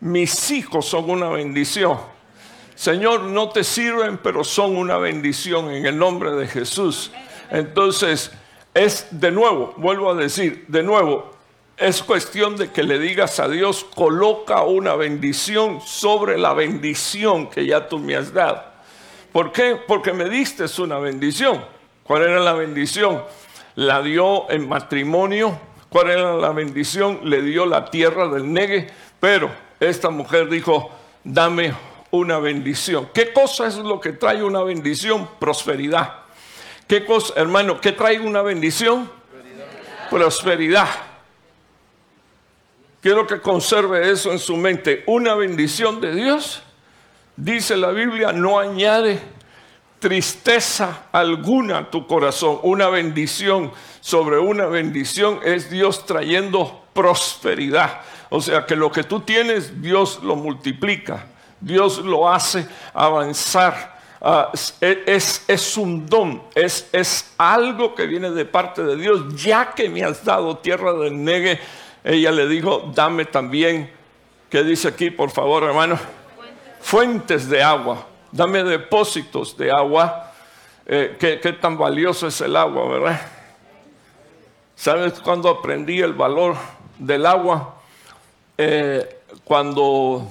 Mis 0.00 0.50
hijos 0.50 0.86
son 0.86 1.10
una 1.10 1.28
bendición. 1.30 1.98
Señor, 2.74 3.22
no 3.22 3.48
te 3.48 3.64
sirven, 3.64 4.18
pero 4.18 4.44
son 4.44 4.76
una 4.76 4.98
bendición 4.98 5.70
en 5.70 5.86
el 5.86 5.98
nombre 5.98 6.30
de 6.32 6.46
Jesús. 6.46 7.10
Entonces, 7.50 8.30
es 8.72 9.08
de 9.10 9.30
nuevo, 9.32 9.74
vuelvo 9.76 10.10
a 10.10 10.14
decir, 10.14 10.64
de 10.68 10.82
nuevo, 10.82 11.32
es 11.80 12.02
cuestión 12.02 12.56
de 12.56 12.70
que 12.70 12.82
le 12.82 12.98
digas 12.98 13.40
a 13.40 13.48
Dios, 13.48 13.86
coloca 13.94 14.62
una 14.64 14.94
bendición 14.96 15.80
sobre 15.80 16.36
la 16.36 16.52
bendición 16.52 17.48
que 17.48 17.64
ya 17.64 17.88
tú 17.88 17.98
me 17.98 18.14
has 18.16 18.34
dado. 18.34 18.62
¿Por 19.32 19.50
qué? 19.50 19.76
Porque 19.86 20.12
me 20.12 20.28
diste 20.28 20.66
una 20.82 20.98
bendición. 20.98 21.64
¿Cuál 22.04 22.24
era 22.24 22.38
la 22.38 22.52
bendición? 22.52 23.24
La 23.76 24.02
dio 24.02 24.50
en 24.50 24.68
matrimonio. 24.68 25.58
¿Cuál 25.88 26.10
era 26.10 26.34
la 26.34 26.50
bendición? 26.50 27.20
Le 27.24 27.40
dio 27.40 27.64
la 27.64 27.86
tierra 27.86 28.28
del 28.28 28.52
negue. 28.52 28.88
Pero 29.18 29.50
esta 29.80 30.10
mujer 30.10 30.50
dijo, 30.50 30.90
dame 31.24 31.72
una 32.10 32.38
bendición. 32.40 33.08
¿Qué 33.14 33.32
cosa 33.32 33.66
es 33.68 33.76
lo 33.76 34.00
que 34.00 34.12
trae 34.12 34.42
una 34.42 34.62
bendición? 34.62 35.26
Prosperidad. 35.38 36.12
¿Qué 36.86 37.06
cosa, 37.06 37.32
hermano, 37.36 37.80
qué 37.80 37.92
trae 37.92 38.20
una 38.20 38.42
bendición? 38.42 39.10
Prosperidad. 39.30 40.10
Prosperidad. 40.10 41.09
Quiero 43.00 43.26
que 43.26 43.40
conserve 43.40 44.10
eso 44.10 44.30
en 44.30 44.38
su 44.38 44.56
mente. 44.58 45.04
Una 45.06 45.34
bendición 45.34 46.02
de 46.02 46.14
Dios, 46.14 46.62
dice 47.34 47.76
la 47.76 47.92
Biblia, 47.92 48.32
no 48.32 48.58
añade 48.58 49.18
tristeza 49.98 51.06
alguna 51.10 51.78
a 51.78 51.90
tu 51.90 52.06
corazón. 52.06 52.58
Una 52.62 52.88
bendición 52.88 53.72
sobre 54.00 54.38
una 54.38 54.66
bendición 54.66 55.40
es 55.44 55.70
Dios 55.70 56.04
trayendo 56.04 56.84
prosperidad. 56.92 58.00
O 58.28 58.40
sea 58.42 58.66
que 58.66 58.76
lo 58.76 58.92
que 58.92 59.04
tú 59.04 59.20
tienes, 59.20 59.80
Dios 59.80 60.20
lo 60.22 60.36
multiplica. 60.36 61.26
Dios 61.58 61.98
lo 61.98 62.28
hace 62.28 62.66
avanzar. 62.92 63.98
Ah, 64.20 64.50
es, 64.52 65.44
es, 65.48 65.76
un 65.78 66.04
don, 66.06 66.42
es, 66.54 66.86
es 66.92 67.32
algo 67.38 67.94
que 67.94 68.06
viene 68.06 68.30
de 68.30 68.44
parte 68.44 68.82
de 68.82 68.96
Dios. 68.96 69.42
Ya 69.42 69.72
que 69.72 69.88
me 69.88 70.04
has 70.04 70.22
dado 70.22 70.58
tierra 70.58 70.92
del 70.92 71.24
negue, 71.24 71.58
ella 72.02 72.30
le 72.32 72.48
dijo, 72.48 72.90
dame 72.94 73.26
también, 73.26 73.90
¿qué 74.48 74.64
dice 74.64 74.88
aquí, 74.88 75.10
por 75.10 75.30
favor, 75.30 75.64
hermano? 75.64 75.98
Fuentes, 76.80 77.48
de 77.48 77.62
agua, 77.62 78.06
dame 78.32 78.64
depósitos 78.64 79.56
de 79.56 79.70
agua. 79.70 80.32
Eh, 80.86 81.16
¿qué, 81.18 81.52
tan 81.52 81.76
valioso 81.76 82.26
es 82.26 82.40
el 82.40 82.56
agua, 82.56 82.88
verdad? 82.88 83.20
¿Sabes 84.74 85.20
cuándo 85.20 85.48
aprendí 85.50 86.00
el 86.00 86.14
valor 86.14 86.56
del 86.98 87.26
agua? 87.26 87.76
Eh, 88.56 89.18
cuando 89.44 90.26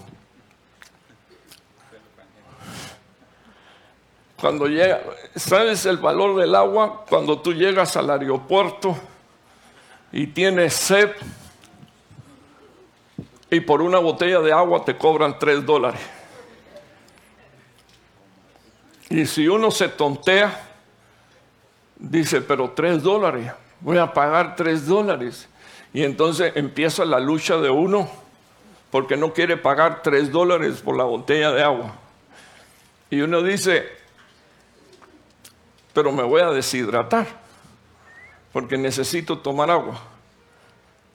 cuando 4.40 4.68
llega, 4.68 5.02
¿sabes 5.36 5.86
el 5.86 5.98
valor 5.98 6.40
del 6.40 6.56
agua? 6.56 7.06
Cuando 7.08 7.40
tú 7.40 7.54
llegas 7.54 7.96
al 7.98 8.10
aeropuerto 8.10 8.98
y 10.12 10.28
tienes 10.28 10.74
sed 10.74 11.12
y 13.52 13.60
por 13.62 13.82
una 13.82 14.00
botella 14.00 14.40
de 14.40 14.52
agua 14.52 14.86
te 14.86 14.96
cobran 14.96 15.38
tres 15.40 15.66
dólares. 15.66 16.02
Y 19.10 19.26
si 19.26 19.48
uno 19.48 19.72
se 19.72 19.90
tontea, 19.90 20.68
dice, 21.98 22.42
pero 22.42 22.72
tres 22.72 23.02
dólares, 23.02 23.52
voy 23.80 23.98
a 23.98 24.14
pagar 24.14 24.56
tres 24.56 24.86
dólares. 24.86 25.48
Y 25.94 26.04
entonces 26.04 26.54
empieza 26.56 27.04
la 27.06 27.20
lucha 27.20 27.58
de 27.58 27.72
uno 27.72 28.10
porque 28.92 29.18
no 29.18 29.34
quiere 29.34 29.58
pagar 29.58 30.02
tres 30.04 30.32
dólares 30.32 30.82
por 30.82 30.96
la 30.96 31.04
botella 31.04 31.52
de 31.52 31.64
agua. 31.64 31.96
Y 33.10 33.22
uno 33.22 33.42
dice, 33.42 33.88
pero 35.94 36.12
me 36.12 36.24
voy 36.24 36.42
a 36.42 36.52
deshidratar, 36.52 37.28
porque 38.54 38.78
necesito 38.78 39.40
tomar 39.40 39.72
agua. 39.72 40.00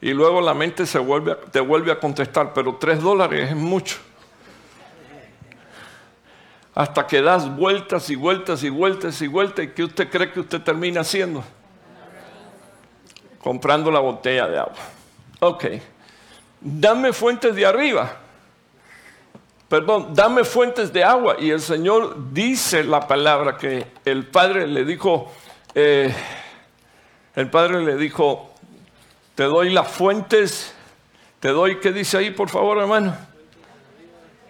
Y 0.04 0.12
luego 0.12 0.40
la 0.40 0.54
mente 0.54 0.86
se 0.86 0.98
vuelve, 0.98 1.34
te 1.50 1.60
vuelve 1.60 1.90
a 1.90 1.98
contestar, 1.98 2.52
pero 2.52 2.76
tres 2.76 3.00
dólares 3.00 3.50
es 3.50 3.56
mucho. 3.56 3.96
Hasta 6.74 7.06
que 7.06 7.22
das 7.22 7.56
vueltas 7.56 8.10
y 8.10 8.14
vueltas 8.14 8.62
y 8.62 8.68
vueltas 8.68 9.20
y 9.22 9.26
vueltas, 9.26 9.64
¿y 9.64 9.68
qué 9.68 9.84
usted 9.84 10.10
cree 10.10 10.30
que 10.30 10.40
usted 10.40 10.60
termina 10.60 11.00
haciendo? 11.00 11.42
Comprando 13.42 13.90
la 13.90 14.00
botella 14.00 14.46
de 14.46 14.58
agua. 14.58 14.76
Ok 15.40 15.64
dame 16.64 17.12
fuentes 17.12 17.54
de 17.54 17.66
arriba. 17.66 18.16
Perdón, 19.68 20.14
dame 20.14 20.44
fuentes 20.44 20.92
de 20.92 21.04
agua. 21.04 21.36
Y 21.38 21.50
el 21.50 21.60
Señor 21.60 22.32
dice 22.32 22.82
la 22.82 23.06
palabra 23.06 23.56
que 23.56 23.86
el 24.04 24.26
Padre 24.26 24.66
le 24.66 24.84
dijo, 24.84 25.30
eh, 25.74 26.12
el 27.34 27.50
Padre 27.50 27.82
le 27.84 27.96
dijo, 27.96 28.53
te 29.34 29.44
doy 29.44 29.70
las 29.70 29.88
fuentes, 29.88 30.72
te 31.40 31.48
doy, 31.48 31.80
¿qué 31.80 31.92
dice 31.92 32.18
ahí, 32.18 32.30
por 32.30 32.48
favor, 32.48 32.78
hermano? 32.78 33.16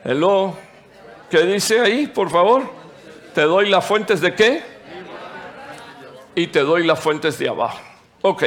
Hello, 0.04 0.54
¿qué 1.30 1.42
dice 1.42 1.80
ahí, 1.80 2.06
por 2.06 2.30
favor? 2.30 2.62
Te 3.34 3.42
doy 3.42 3.68
las 3.68 3.84
fuentes 3.84 4.20
de 4.20 4.34
qué? 4.34 4.62
Y 6.34 6.48
te 6.48 6.60
doy 6.60 6.84
las 6.84 7.00
fuentes 7.00 7.38
de 7.38 7.48
abajo. 7.48 7.80
Ok, 8.20 8.44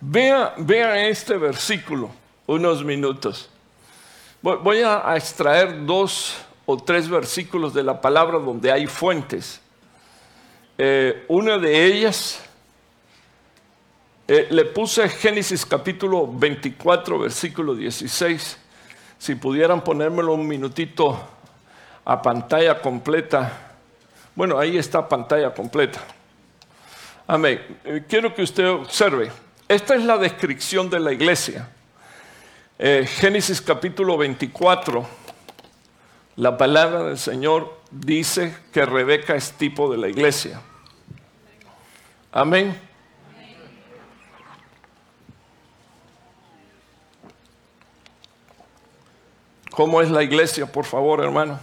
vea, 0.00 0.54
vea 0.58 1.08
este 1.08 1.36
versículo 1.36 2.10
unos 2.46 2.84
minutos. 2.84 3.48
Voy 4.40 4.82
a 4.82 5.14
extraer 5.16 5.84
dos 5.86 6.36
o 6.66 6.76
tres 6.76 7.08
versículos 7.08 7.74
de 7.74 7.82
la 7.82 8.00
palabra 8.00 8.38
donde 8.38 8.70
hay 8.70 8.86
fuentes. 8.86 9.60
Eh, 10.78 11.24
una 11.28 11.58
de 11.58 11.86
ellas, 11.86 12.42
eh, 14.34 14.46
le 14.48 14.64
puse 14.64 15.10
Génesis 15.10 15.66
capítulo 15.66 16.26
24, 16.26 17.18
versículo 17.18 17.74
16. 17.74 18.56
Si 19.18 19.34
pudieran 19.34 19.84
ponérmelo 19.84 20.32
un 20.32 20.48
minutito 20.48 21.20
a 22.02 22.22
pantalla 22.22 22.80
completa. 22.80 23.74
Bueno, 24.34 24.58
ahí 24.58 24.78
está 24.78 25.06
pantalla 25.06 25.52
completa. 25.52 26.00
Amén. 27.26 27.60
Eh, 27.84 28.04
quiero 28.08 28.34
que 28.34 28.40
usted 28.40 28.70
observe. 28.70 29.30
Esta 29.68 29.96
es 29.96 30.02
la 30.02 30.16
descripción 30.16 30.88
de 30.88 31.00
la 31.00 31.12
iglesia. 31.12 31.68
Eh, 32.78 33.06
Génesis 33.06 33.60
capítulo 33.60 34.16
24, 34.16 35.06
la 36.36 36.56
palabra 36.56 37.02
del 37.02 37.18
Señor 37.18 37.82
dice 37.90 38.56
que 38.72 38.86
Rebeca 38.86 39.34
es 39.34 39.52
tipo 39.52 39.92
de 39.92 39.98
la 39.98 40.08
iglesia. 40.08 40.58
Amén. 42.32 42.91
¿Cómo 49.72 50.02
es 50.02 50.10
la 50.10 50.22
iglesia, 50.22 50.66
por 50.66 50.84
favor, 50.84 51.22
hermano? 51.24 51.58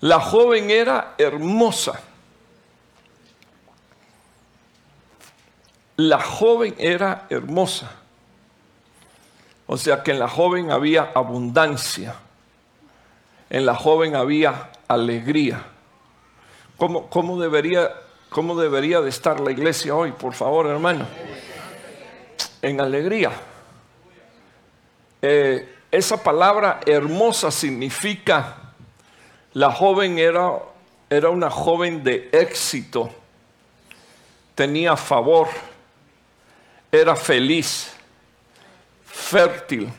La 0.00 0.18
joven 0.18 0.70
era 0.70 1.14
hermosa. 1.18 2.00
La 5.96 6.18
joven 6.22 6.74
era 6.78 7.26
hermosa. 7.28 7.90
O 9.66 9.76
sea 9.76 10.02
que 10.02 10.12
en 10.12 10.18
la 10.18 10.28
joven 10.28 10.70
había 10.70 11.10
abundancia. 11.14 12.14
En 13.50 13.66
la 13.66 13.74
joven 13.74 14.16
había 14.16 14.70
alegría. 14.88 15.62
¿Cómo, 16.78 17.10
cómo 17.10 17.38
debería, 17.38 17.92
cómo 18.30 18.58
debería 18.58 19.02
de 19.02 19.10
estar 19.10 19.40
la 19.40 19.50
iglesia 19.50 19.94
hoy, 19.94 20.12
por 20.12 20.32
favor, 20.32 20.66
hermano? 20.68 21.06
En 22.62 22.80
alegría. 22.80 23.30
Eh, 25.22 25.76
esa 25.90 26.22
palabra 26.22 26.80
hermosa 26.86 27.50
significa, 27.50 28.72
la 29.52 29.72
joven 29.72 30.18
era, 30.18 30.58
era 31.08 31.30
una 31.30 31.50
joven 31.50 32.04
de 32.04 32.28
éxito, 32.32 33.10
tenía 34.54 34.96
favor 34.96 35.48
era 36.92 37.14
feliz, 37.14 37.92
fértil. 39.04 39.92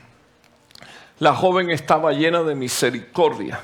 La 1.20 1.34
joven 1.34 1.70
estaba 1.70 2.12
llena 2.12 2.44
de 2.44 2.56
misericordia. 2.56 3.62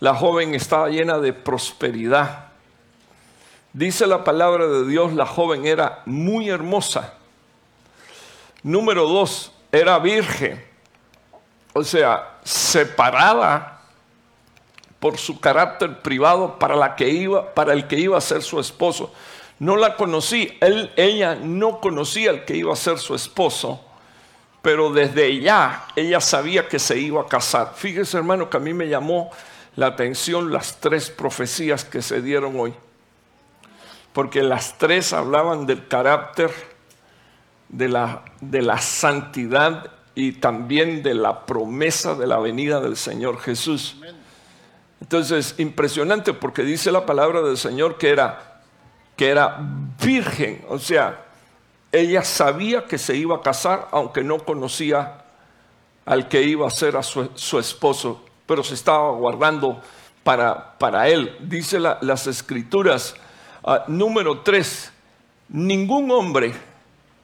La 0.00 0.14
joven 0.14 0.54
estaba 0.54 0.88
llena 0.88 1.18
de 1.18 1.32
prosperidad. 1.32 2.52
Dice 3.72 4.06
la 4.06 4.22
palabra 4.22 4.66
de 4.66 4.86
Dios, 4.86 5.14
la 5.14 5.26
joven 5.26 5.66
era 5.66 6.02
muy 6.06 6.48
hermosa. 6.48 7.14
Número 8.62 9.08
dos, 9.08 9.50
era 9.78 9.98
virgen. 9.98 10.64
O 11.72 11.82
sea, 11.82 12.38
separada 12.44 13.80
por 15.00 15.18
su 15.18 15.40
carácter 15.40 16.00
privado 16.02 16.58
para, 16.58 16.76
la 16.76 16.96
que 16.96 17.08
iba, 17.08 17.52
para 17.54 17.72
el 17.72 17.86
que 17.86 17.98
iba 17.98 18.16
a 18.16 18.20
ser 18.20 18.42
su 18.42 18.60
esposo 18.60 19.12
no 19.58 19.76
la 19.76 19.96
conocí, 19.96 20.56
Él, 20.60 20.92
ella 20.96 21.36
no 21.36 21.80
conocía 21.80 22.30
al 22.30 22.44
que 22.44 22.56
iba 22.56 22.72
a 22.72 22.76
ser 22.76 22.98
su 22.98 23.14
esposo, 23.14 23.80
pero 24.62 24.92
desde 24.92 25.40
ya 25.40 25.86
ella 25.94 26.20
sabía 26.20 26.68
que 26.68 26.78
se 26.78 26.98
iba 26.98 27.22
a 27.22 27.26
casar. 27.26 27.72
Fíjese 27.76 28.16
hermano 28.16 28.50
que 28.50 28.56
a 28.56 28.60
mí 28.60 28.74
me 28.74 28.88
llamó 28.88 29.30
la 29.76 29.86
atención 29.86 30.52
las 30.52 30.80
tres 30.80 31.10
profecías 31.10 31.84
que 31.84 32.02
se 32.02 32.20
dieron 32.20 32.58
hoy, 32.58 32.74
porque 34.12 34.42
las 34.42 34.76
tres 34.76 35.12
hablaban 35.12 35.66
del 35.66 35.86
carácter, 35.86 36.52
de 37.76 37.88
la, 37.88 38.22
de 38.40 38.62
la 38.62 38.78
santidad 38.78 39.90
y 40.14 40.32
también 40.32 41.02
de 41.02 41.14
la 41.14 41.44
promesa 41.44 42.14
de 42.14 42.26
la 42.26 42.38
venida 42.38 42.80
del 42.80 42.96
Señor 42.96 43.40
Jesús. 43.40 43.96
Entonces, 45.00 45.56
impresionante 45.58 46.32
porque 46.32 46.62
dice 46.62 46.92
la 46.92 47.04
palabra 47.04 47.42
del 47.42 47.58
Señor 47.58 47.98
que 47.98 48.10
era 48.10 48.62
que 49.16 49.28
era 49.28 49.60
virgen, 50.02 50.64
o 50.68 50.78
sea, 50.78 51.24
ella 51.92 52.24
sabía 52.24 52.84
que 52.84 52.98
se 52.98 53.14
iba 53.14 53.36
a 53.36 53.40
casar, 53.42 53.86
aunque 53.92 54.24
no 54.24 54.38
conocía 54.40 55.24
al 56.04 56.26
que 56.26 56.42
iba 56.42 56.66
a 56.66 56.70
ser 56.70 56.96
a 56.96 57.02
su, 57.04 57.58
esposo, 57.60 58.24
pero 58.46 58.64
se 58.64 58.74
estaba 58.74 59.12
guardando 59.12 59.80
para, 60.24 60.76
para 60.78 61.08
él. 61.08 61.36
Dice 61.40 61.78
las 61.78 62.26
escrituras, 62.26 63.14
ah, 63.62 63.84
número 63.86 64.40
tres, 64.40 64.92
ningún 65.48 66.10
hombre, 66.10 66.52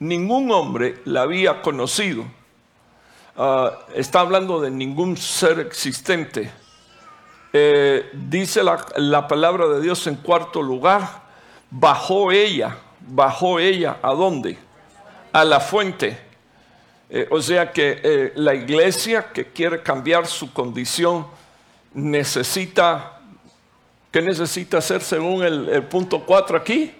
ningún 0.00 0.50
hombre 0.50 1.00
la 1.04 1.22
había 1.22 1.62
conocido. 1.62 2.24
Ah, 3.36 3.78
está 3.94 4.20
hablando 4.20 4.60
de 4.60 4.72
ningún 4.72 5.16
ser 5.16 5.60
existente. 5.60 6.50
Eh, 7.52 8.10
dice 8.12 8.64
la, 8.64 8.84
la 8.96 9.28
palabra 9.28 9.68
de 9.68 9.80
Dios 9.80 10.06
en 10.08 10.16
cuarto 10.16 10.60
lugar, 10.60 11.22
bajó 11.70 12.32
ella, 12.32 12.76
bajó 13.00 13.60
ella, 13.60 13.98
¿a 14.02 14.12
dónde? 14.12 14.58
A 15.32 15.44
la 15.44 15.60
fuente. 15.60 16.30
Eh, 17.12 17.26
o 17.30 17.42
sea 17.42 17.72
que 17.72 18.00
eh, 18.02 18.32
la 18.36 18.54
iglesia 18.54 19.32
que 19.32 19.46
quiere 19.46 19.82
cambiar 19.82 20.28
su 20.28 20.52
condición 20.52 21.26
necesita, 21.92 23.20
¿qué 24.12 24.22
necesita 24.22 24.78
hacer 24.78 25.02
según 25.02 25.42
el, 25.42 25.82
punto 25.84 26.24
4 26.24 26.56
aquí? 26.56 26.94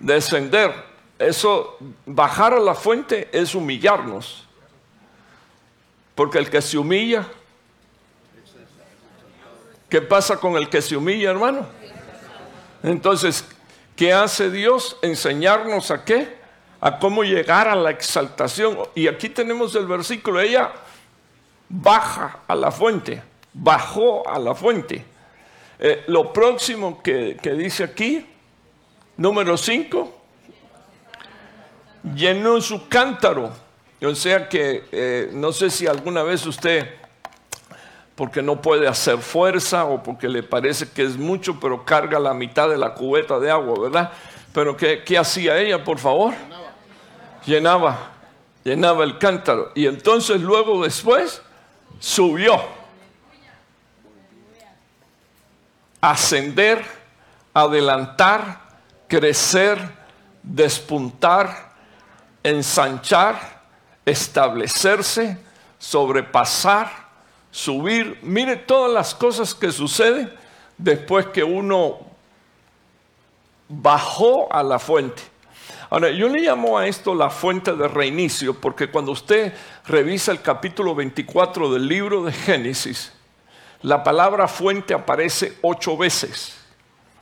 Descender. 0.00 0.72
Eso, 1.18 1.78
bajar 2.04 2.54
a 2.54 2.58
la 2.58 2.74
fuente 2.74 3.28
es 3.32 3.54
humillarnos. 3.54 4.46
Porque 6.16 6.38
el 6.38 6.50
que 6.50 6.60
se 6.60 6.76
humilla 6.76 7.26
¿Qué 9.90 10.00
pasa 10.00 10.36
con 10.36 10.56
el 10.56 10.68
que 10.68 10.80
se 10.80 10.96
humilla, 10.96 11.30
hermano? 11.30 11.66
Entonces, 12.84 13.44
¿qué 13.96 14.12
hace 14.12 14.48
Dios? 14.48 14.96
Enseñarnos 15.02 15.90
a 15.90 16.04
qué? 16.04 16.38
A 16.80 17.00
cómo 17.00 17.24
llegar 17.24 17.66
a 17.66 17.74
la 17.74 17.90
exaltación. 17.90 18.78
Y 18.94 19.08
aquí 19.08 19.28
tenemos 19.28 19.74
el 19.74 19.88
versículo, 19.88 20.40
ella 20.40 20.70
baja 21.68 22.38
a 22.46 22.54
la 22.54 22.70
fuente, 22.70 23.20
bajó 23.52 24.26
a 24.28 24.38
la 24.38 24.54
fuente. 24.54 25.04
Eh, 25.80 26.04
lo 26.06 26.32
próximo 26.32 27.02
que, 27.02 27.36
dice 27.58 27.82
aquí, 27.82 28.24
número 29.20 29.54
5, 29.58 30.18
llenó 32.14 32.58
su 32.62 32.88
cántaro. 32.88 33.52
O 34.02 34.14
sea 34.14 34.48
que 34.48 34.84
eh, 34.90 35.30
no 35.34 35.52
sé 35.52 35.68
si 35.68 35.86
alguna 35.86 36.22
vez 36.22 36.46
usted 36.46 36.88
porque 38.14 38.40
no 38.40 38.62
puede 38.62 38.88
hacer 38.88 39.18
fuerza 39.18 39.84
o 39.84 40.02
porque 40.02 40.26
le 40.26 40.42
parece 40.42 40.90
que 40.90 41.02
es 41.04 41.18
mucho, 41.18 41.60
pero 41.60 41.84
carga 41.84 42.18
la 42.18 42.32
mitad 42.32 42.70
de 42.70 42.78
la 42.78 42.94
cubeta 42.94 43.38
de 43.38 43.50
agua, 43.50 43.78
¿verdad? 43.78 44.10
Pero 44.54 44.74
¿qué, 44.74 45.04
qué 45.04 45.18
hacía 45.18 45.58
ella, 45.58 45.84
por 45.84 45.98
favor? 45.98 46.32
Llenaba, 47.44 48.12
llenaba 48.64 49.04
el 49.04 49.18
cántaro. 49.18 49.70
Y 49.74 49.86
entonces 49.86 50.40
luego 50.40 50.82
después 50.82 51.42
subió. 51.98 52.58
Ascender, 56.00 56.82
adelantar, 57.52 58.59
crecer, 59.10 59.78
despuntar, 60.42 61.74
ensanchar, 62.42 63.60
establecerse, 64.06 65.36
sobrepasar, 65.78 66.90
subir. 67.50 68.18
Mire 68.22 68.56
todas 68.56 68.90
las 68.90 69.14
cosas 69.14 69.54
que 69.54 69.72
suceden 69.72 70.32
después 70.78 71.26
que 71.26 71.44
uno 71.44 71.98
bajó 73.68 74.50
a 74.50 74.62
la 74.62 74.78
fuente. 74.78 75.22
Ahora, 75.90 76.10
yo 76.10 76.28
le 76.28 76.42
llamo 76.42 76.78
a 76.78 76.86
esto 76.86 77.14
la 77.16 77.30
fuente 77.30 77.74
de 77.74 77.88
reinicio, 77.88 78.54
porque 78.54 78.92
cuando 78.92 79.10
usted 79.10 79.52
revisa 79.86 80.30
el 80.30 80.40
capítulo 80.40 80.94
24 80.94 81.72
del 81.72 81.88
libro 81.88 82.22
de 82.22 82.32
Génesis, 82.32 83.12
la 83.82 84.04
palabra 84.04 84.46
fuente 84.46 84.94
aparece 84.94 85.58
ocho 85.62 85.96
veces. 85.96 86.59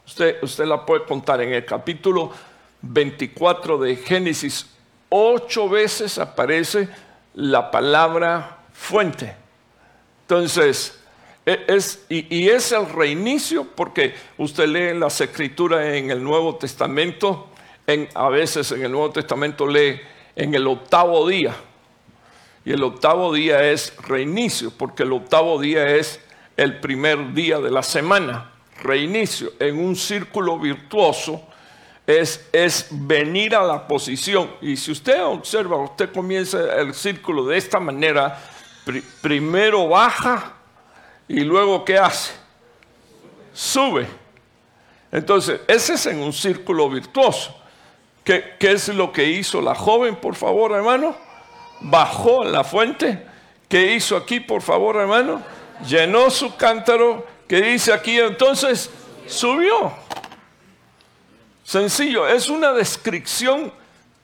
Usted, 0.08 0.38
usted 0.40 0.64
la 0.64 0.86
puede 0.86 1.04
contar 1.04 1.42
en 1.42 1.52
el 1.52 1.66
capítulo 1.66 2.32
24 2.80 3.76
de 3.76 3.96
Génesis, 3.96 4.66
ocho 5.10 5.68
veces 5.68 6.16
aparece 6.16 6.88
la 7.34 7.70
palabra 7.70 8.60
fuente. 8.72 9.36
Entonces, 10.22 10.98
e, 11.44 11.62
es, 11.68 12.06
y, 12.08 12.48
es 12.48 12.72
el 12.72 12.88
reinicio 12.88 13.64
porque 13.64 14.14
usted 14.38 14.66
lee 14.68 14.98
las 14.98 15.20
escrituras 15.20 15.84
en 15.84 16.10
el 16.10 16.24
Nuevo 16.24 16.56
Testamento, 16.56 17.48
en, 17.86 18.08
a 18.14 18.30
veces 18.30 18.72
en 18.72 18.86
el 18.86 18.90
Nuevo 18.90 19.10
Testamento 19.10 19.66
lee 19.66 20.00
en 20.34 20.54
el 20.54 20.66
octavo 20.66 21.28
día. 21.28 21.54
Y 22.64 22.72
el 22.72 22.82
octavo 22.82 23.34
día 23.34 23.62
es 23.62 23.94
reinicio, 23.98 24.70
porque 24.70 25.02
el 25.02 25.12
octavo 25.12 25.60
día 25.60 25.86
es 25.96 26.18
el 26.56 26.80
primer 26.80 27.34
día 27.34 27.58
de 27.58 27.70
la 27.70 27.82
semana. 27.82 28.52
Reinicio 28.82 29.52
en 29.58 29.78
un 29.78 29.96
círculo 29.96 30.58
virtuoso 30.58 31.42
es, 32.06 32.48
es 32.52 32.86
venir 32.90 33.54
a 33.54 33.62
la 33.62 33.86
posición. 33.86 34.50
Y 34.60 34.76
si 34.76 34.92
usted 34.92 35.22
observa, 35.22 35.76
usted 35.76 36.12
comienza 36.12 36.76
el 36.76 36.94
círculo 36.94 37.44
de 37.46 37.58
esta 37.58 37.78
manera, 37.78 38.40
primero 39.20 39.88
baja 39.88 40.54
y 41.28 41.40
luego 41.40 41.84
¿qué 41.84 41.98
hace? 41.98 42.32
Sube. 43.52 44.06
Entonces, 45.12 45.60
ese 45.68 45.94
es 45.94 46.06
en 46.06 46.20
un 46.20 46.32
círculo 46.32 46.88
virtuoso. 46.88 47.54
¿Qué, 48.24 48.54
¿Qué, 48.58 48.72
es 48.72 48.88
lo 48.88 49.12
que 49.12 49.24
hizo 49.24 49.60
la 49.60 49.74
joven, 49.74 50.16
por 50.16 50.34
favor, 50.34 50.72
hermano? 50.72 51.16
Bajó 51.80 52.44
la 52.44 52.64
fuente. 52.64 53.26
¿Qué 53.68 53.94
hizo 53.94 54.16
aquí, 54.16 54.40
por 54.40 54.62
favor, 54.62 54.96
hermano? 54.96 55.42
Llenó 55.86 56.30
su 56.30 56.56
cántaro. 56.56 57.26
¿Qué 57.48 57.62
dice 57.62 57.92
aquí? 57.92 58.18
Entonces, 58.18 58.90
subió. 59.26 59.92
Sencillo, 61.64 62.28
es 62.28 62.48
una 62.48 62.72
descripción, 62.72 63.72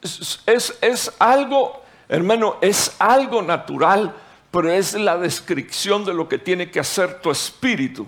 es, 0.03 0.75
es 0.81 1.13
algo, 1.19 1.83
hermano, 2.09 2.59
es 2.61 2.95
algo 2.99 3.43
natural 3.43 4.15
pero 4.55 4.71
es 4.71 4.95
la 4.95 5.19
descripción 5.19 6.05
de 6.05 6.15
lo 6.15 6.29
que 6.29 6.39
tiene 6.39 6.71
que 6.71 6.79
hacer 6.79 7.21
tu 7.21 7.29
espíritu. 7.29 8.07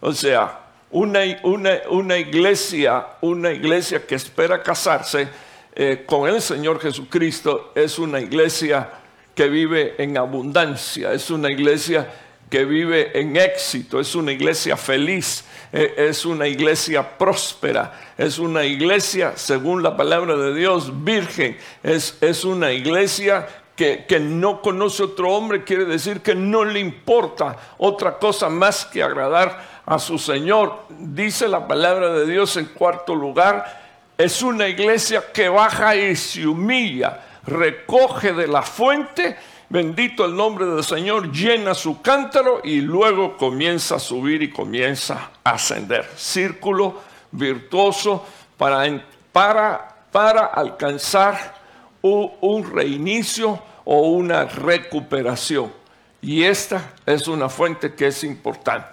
O 0.00 0.12
sea, 0.12 0.60
una, 0.92 1.22
una, 1.42 2.16
iglesia, 2.16 3.04
una 3.20 3.50
iglesia 3.50 4.06
que 4.06 4.14
espera 4.14 4.62
casarse 4.62 5.28
eh, 5.74 6.04
con 6.06 6.28
el 6.28 6.40
Señor 6.40 6.78
Jesucristo 6.80 7.72
es 7.74 7.98
una 7.98 8.20
iglesia 8.20 8.90
que 9.34 9.48
vive 9.48 9.96
en 9.98 10.16
abundancia, 10.16 11.12
es 11.12 11.28
una 11.30 11.50
iglesia 11.50 12.08
que 12.52 12.66
vive 12.66 13.18
en 13.18 13.34
éxito, 13.38 13.98
es 13.98 14.14
una 14.14 14.30
iglesia 14.30 14.76
feliz, 14.76 15.42
eh, 15.72 15.94
es 15.96 16.26
una 16.26 16.46
iglesia 16.46 17.16
próspera, 17.16 17.98
es 18.18 18.38
una 18.38 18.62
iglesia, 18.62 19.32
según 19.36 19.82
la 19.82 19.96
palabra 19.96 20.36
de 20.36 20.54
Dios, 20.54 21.02
virgen, 21.02 21.56
es, 21.82 22.18
es 22.20 22.44
una 22.44 22.70
iglesia 22.70 23.48
que, 23.74 24.20
no 24.20 24.60
conoce 24.60 25.02
otro 25.02 25.30
hombre 25.30 25.64
quiere 25.64 25.86
decir 25.86 26.20
que 26.20 26.34
no 26.34 26.62
le 26.62 26.78
importa 26.78 27.56
otra 27.78 28.18
cosa 28.18 28.50
más 28.50 28.84
que 28.84 29.02
agradar 29.02 29.82
a 29.86 29.98
su 29.98 30.18
Señor. 30.18 30.80
Dice 30.90 31.48
la 31.48 31.66
palabra 31.66 32.12
de 32.12 32.26
Dios 32.26 32.58
en 32.58 32.66
cuarto 32.66 33.14
lugar, 33.14 33.80
es 34.18 34.42
una 34.42 34.68
iglesia 34.68 35.24
que 35.32 35.48
baja 35.48 35.96
y 35.96 36.14
se 36.16 36.46
humilla, 36.46 37.18
recoge 37.46 38.34
de 38.34 38.46
la 38.46 38.60
fuente, 38.60 39.38
bendito 39.72 40.26
el 40.26 40.36
nombre 40.36 40.66
del 40.66 40.84
Señor, 40.84 41.32
llena 41.32 41.74
su 41.74 42.02
cántaro 42.02 42.60
y 42.62 42.82
luego 42.82 43.38
comienza 43.38 43.96
a 43.96 43.98
subir 43.98 44.42
y 44.42 44.50
comienza 44.50 45.30
a 45.42 45.52
ascender. 45.52 46.10
Círculo 46.14 47.00
virtuoso 47.30 48.22
para, 48.58 49.02
para, 49.32 50.06
para 50.12 50.44
alcanzar 50.44 51.54
un 52.02 52.70
reinicio 52.70 53.62
o 53.84 54.10
una 54.10 54.44
recuperación. 54.44 55.72
Y 56.20 56.44
esta 56.44 56.92
es 57.06 57.26
una 57.26 57.48
fuente 57.48 57.94
que 57.94 58.08
es 58.08 58.22
importante. 58.24 58.88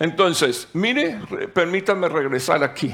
Entonces, 0.00 0.66
mire, 0.72 1.20
permítame 1.54 2.08
regresar 2.08 2.64
aquí. 2.64 2.92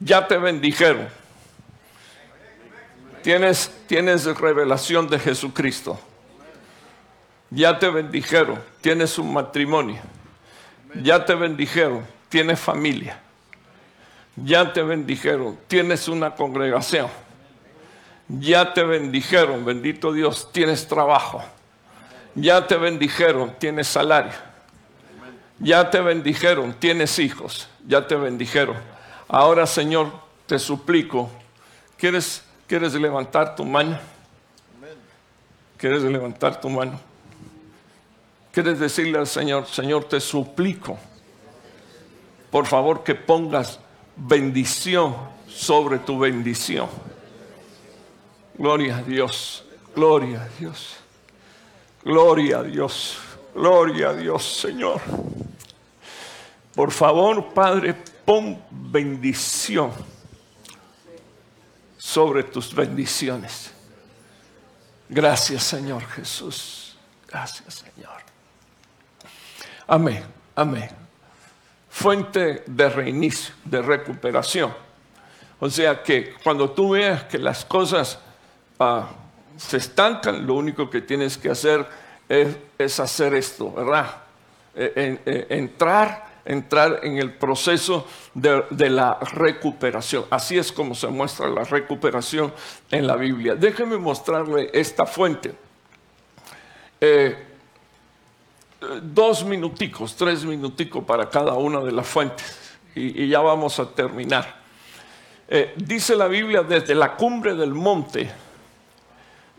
Ya 0.00 0.26
te 0.26 0.38
bendijeron. 0.38 1.08
Tienes, 3.24 3.72
tienes 3.88 4.24
revelación 4.24 5.08
de 5.08 5.18
Jesucristo. 5.18 5.98
Ya 7.50 7.76
te 7.76 7.88
bendijeron. 7.88 8.62
Tienes 8.80 9.18
un 9.18 9.32
matrimonio. 9.32 10.00
Ya 11.02 11.24
te 11.24 11.34
bendijeron. 11.34 12.06
Tienes 12.28 12.60
familia. 12.60 13.20
Ya 14.36 14.72
te 14.72 14.84
bendijeron. 14.84 15.58
Tienes 15.66 16.06
una 16.06 16.36
congregación 16.36 17.08
ya 18.28 18.72
te 18.72 18.82
bendijeron, 18.82 19.64
bendito 19.64 20.12
Dios, 20.12 20.50
tienes 20.52 20.86
trabajo. 20.88 21.42
Ya 22.34 22.66
te 22.66 22.76
bendijeron, 22.76 23.54
tienes 23.58 23.86
salario. 23.86 24.32
Ya 25.58 25.90
te 25.90 26.00
bendijeron, 26.00 26.74
tienes 26.74 27.18
hijos. 27.18 27.68
Ya 27.86 28.06
te 28.06 28.16
bendijeron. 28.16 28.76
Ahora, 29.28 29.66
Señor, 29.66 30.10
te 30.46 30.58
suplico, 30.58 31.30
¿quieres, 31.96 32.42
¿quieres 32.66 32.94
levantar 32.94 33.56
tu 33.56 33.64
mano? 33.64 33.98
¿Quieres 35.76 36.02
levantar 36.02 36.60
tu 36.60 36.68
mano? 36.68 36.98
¿Quieres 38.52 38.78
decirle 38.78 39.18
al 39.18 39.26
Señor, 39.26 39.66
Señor, 39.66 40.04
te 40.04 40.20
suplico, 40.20 40.96
por 42.50 42.66
favor 42.66 43.02
que 43.02 43.14
pongas 43.14 43.80
bendición 44.16 45.14
sobre 45.48 45.98
tu 45.98 46.18
bendición? 46.18 46.88
Gloria 48.56 48.98
a 48.98 49.02
Dios, 49.02 49.64
gloria 49.94 50.42
a 50.42 50.48
Dios, 50.60 50.96
gloria 52.04 52.58
a 52.58 52.62
Dios, 52.62 53.18
gloria 53.52 54.10
a 54.10 54.14
Dios, 54.14 54.44
Señor. 54.44 55.00
Por 56.74 56.92
favor, 56.92 57.52
Padre, 57.52 57.94
pon 58.24 58.62
bendición 58.70 60.13
sobre 62.04 62.42
tus 62.44 62.74
bendiciones. 62.74 63.70
Gracias, 65.08 65.62
Señor 65.62 66.04
Jesús. 66.06 66.96
Gracias, 67.28 67.74
Señor. 67.74 68.22
Amén, 69.86 70.24
amén. 70.54 70.90
Fuente 71.88 72.64
de 72.66 72.88
reinicio, 72.88 73.54
de 73.64 73.80
recuperación. 73.80 74.74
O 75.60 75.70
sea 75.70 76.02
que 76.02 76.34
cuando 76.42 76.70
tú 76.70 76.90
veas 76.90 77.24
que 77.24 77.38
las 77.38 77.64
cosas 77.64 78.18
Ah, 78.78 79.08
se 79.56 79.76
estancan, 79.76 80.46
lo 80.46 80.54
único 80.54 80.90
que 80.90 81.00
tienes 81.00 81.38
que 81.38 81.48
hacer 81.48 81.86
es, 82.28 82.98
hacer 82.98 83.34
esto, 83.34 83.72
¿verdad? 83.72 84.16
E, 84.74 85.20
e, 85.24 85.46
entrar, 85.56 86.26
entrar 86.44 87.00
en 87.02 87.18
el 87.18 87.32
proceso 87.32 88.06
de, 88.34 88.90
la 88.90 89.18
recuperación. 89.20 90.24
Así 90.30 90.58
es 90.58 90.72
como 90.72 90.94
se 90.94 91.08
muestra 91.08 91.48
la 91.48 91.64
recuperación 91.64 92.52
en 92.90 93.06
la 93.06 93.16
Biblia. 93.16 93.54
Déjeme 93.54 93.96
mostrarle 93.96 94.70
esta 94.72 95.06
fuente. 95.06 95.54
Eh, 97.00 97.36
dos 99.02 99.44
minuticos, 99.44 100.14
tres 100.16 100.44
minuticos 100.44 101.04
para 101.04 101.28
cada 101.28 101.54
una 101.54 101.80
de 101.80 101.92
las 101.92 102.06
fuentes 102.06 102.58
y, 102.94 103.28
ya 103.28 103.40
vamos 103.40 103.78
a 103.78 103.90
terminar. 103.90 104.62
Eh, 105.48 105.74
dice 105.76 106.16
la 106.16 106.28
Biblia 106.28 106.62
desde 106.62 106.94
la 106.94 107.16
cumbre 107.16 107.54
del 107.54 107.74
monte 107.74 108.30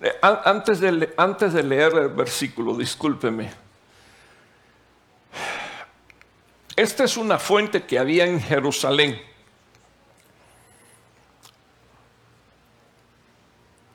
eh, 0.01 0.11
antes 0.21 0.79
de, 0.79 1.13
antes 1.17 1.53
de 1.53 1.63
leer 1.63 1.93
el 1.93 2.09
versículo, 2.09 2.75
discúlpeme. 2.75 3.64
Esta 6.75 7.05
es 7.05 7.15
una 7.15 7.39
fuente 7.39 7.83
que 7.83 7.97
había 7.97 8.25
en 8.25 8.41
Jerusalén. 8.41 9.21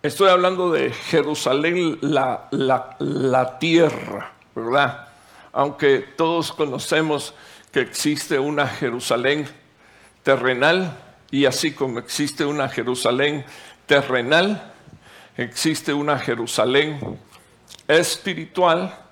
Estoy 0.03 0.31
hablando 0.31 0.73
de 0.73 0.91
Jerusalén, 0.91 1.99
la, 2.01 2.49
la, 2.53 2.97
la, 3.01 3.59
tierra, 3.59 4.33
¿verdad? 4.55 5.09
Aunque 5.53 5.99
todos 5.99 6.53
conocemos 6.53 7.35
que 7.71 7.81
existe 7.81 8.39
una 8.39 8.67
Jerusalén 8.67 9.47
terrenal 10.23 10.97
y 11.31 11.45
así 11.45 11.75
como 11.75 11.99
existe 11.99 12.47
una 12.47 12.71
Jerusalén 12.71 13.45
terrenal, 13.85 14.73
existe 15.37 15.93
una 15.93 16.19
Jerusalén 16.19 17.19
espiritual 17.87 19.10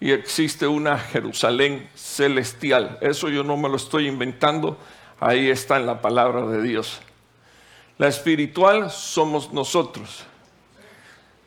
y 0.00 0.12
existe 0.12 0.66
una 0.66 0.98
Jerusalén 0.98 1.88
celestial. 1.94 2.98
Eso 3.00 3.28
yo 3.28 3.42
no 3.42 3.56
me 3.56 3.68
lo 3.68 3.76
estoy 3.76 4.08
inventando, 4.08 4.78
ahí 5.20 5.48
está 5.48 5.76
en 5.78 5.86
la 5.86 6.02
palabra 6.02 6.46
de 6.46 6.62
Dios. 6.62 7.00
La 7.98 8.08
espiritual 8.08 8.90
somos 8.90 9.52
nosotros. 9.52 10.24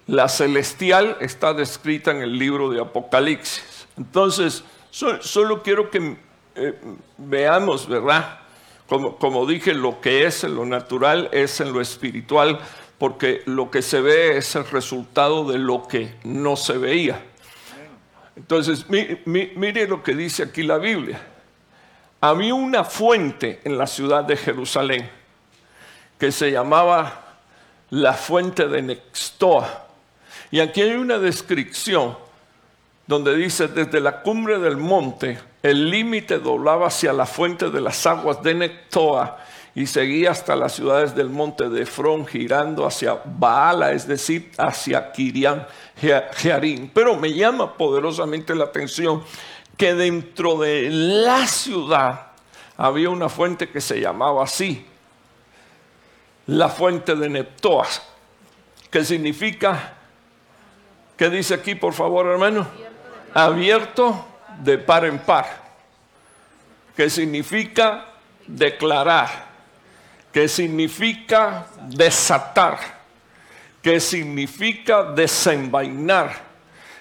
La 0.07 0.27
celestial 0.27 1.17
está 1.19 1.53
descrita 1.53 2.09
en 2.09 2.21
el 2.21 2.39
libro 2.39 2.71
de 2.71 2.81
Apocalipsis. 2.81 3.88
Entonces, 3.95 4.63
solo 4.89 5.62
quiero 5.62 5.91
que 5.91 6.17
eh, 6.55 6.81
veamos, 7.17 7.88
¿verdad? 7.88 8.39
Como, 8.88 9.17
como 9.17 9.45
dije, 9.45 9.75
lo 9.75 10.01
que 10.01 10.25
es 10.25 10.43
en 10.43 10.55
lo 10.55 10.65
natural 10.65 11.29
es 11.31 11.62
en 11.62 11.71
lo 11.71 11.79
espiritual, 11.79 12.59
porque 12.97 13.43
lo 13.45 13.69
que 13.69 13.83
se 13.83 14.01
ve 14.01 14.38
es 14.38 14.55
el 14.55 14.67
resultado 14.67 15.47
de 15.49 15.59
lo 15.59 15.88
que 15.88 16.15
no 16.23 16.55
se 16.55 16.79
veía. 16.79 17.28
Entonces, 18.39 18.86
mire 19.25 19.86
lo 19.86 20.02
que 20.02 20.15
dice 20.15 20.43
aquí 20.43 20.63
la 20.63 20.78
Biblia. 20.78 21.19
Había 22.21 22.54
una 22.54 22.86
fuente 22.86 23.60
en 23.65 23.78
la 23.78 23.86
ciudad 23.86 24.23
de 24.23 24.38
Jerusalén 24.38 25.10
que 26.17 26.32
se 26.32 26.49
llamaba 26.49 27.38
la 27.89 28.13
fuente 28.13 28.69
de 28.69 28.82
Nextoa. 28.82 29.88
Y 30.52 30.62
aquí 30.62 30.82
hay 30.82 30.93
una 30.93 31.19
descripción 31.19 32.17
donde 33.08 33.36
dice, 33.36 33.67
desde 33.67 33.99
la 33.99 34.21
cumbre 34.21 34.58
del 34.58 34.78
monte, 34.78 35.38
el 35.62 35.89
límite 35.89 36.39
doblaba 36.39 36.88
hacia 36.88 37.12
la 37.12 37.25
fuente 37.25 37.69
de 37.69 37.82
las 37.82 38.06
aguas 38.08 38.41
de 38.41 38.54
Nectoa 38.54 39.38
y 39.75 39.86
seguía 39.86 40.32
hasta 40.32 40.56
las 40.56 40.73
ciudades 40.73 41.13
del 41.13 41.30
monte 41.30 41.67
de 41.67 41.82
Efrón, 41.82 42.25
girando 42.25 42.86
hacia 42.86 43.19
Baala, 43.25 43.91
es 43.91 44.08
decir, 44.08 44.52
hacia 44.58 45.12
Kirian 45.12 45.67
Jearim. 45.99 46.89
Pero 46.93 47.15
me 47.15 47.33
llama 47.33 47.73
poderosamente 47.73 48.55
la 48.55 48.65
atención 48.65 49.23
que 49.77 49.93
dentro 49.93 50.57
de 50.57 50.89
la 50.89 51.47
ciudad 51.47 52.27
había 52.75 53.09
una 53.09 53.29
fuente 53.29 53.69
que 53.69 53.81
se 53.81 53.99
llamaba 53.99 54.43
así, 54.43 54.85
la 56.47 56.69
fuente 56.69 57.15
de 57.15 57.29
Neptoas, 57.29 58.01
que 58.89 59.05
significa, 59.05 59.93
¿qué 61.15 61.29
dice 61.29 61.53
aquí 61.53 61.75
por 61.75 61.93
favor 61.93 62.25
hermano? 62.27 62.67
Abierto 63.33 64.25
de 64.59 64.77
par 64.77 65.05
en 65.05 65.19
par, 65.19 65.45
que 66.95 67.09
significa 67.09 68.05
declarar, 68.47 69.47
que 70.33 70.47
significa 70.47 71.67
desatar, 71.88 72.98
que 73.81 73.99
significa 73.99 75.03
desenvainar, 75.03 76.49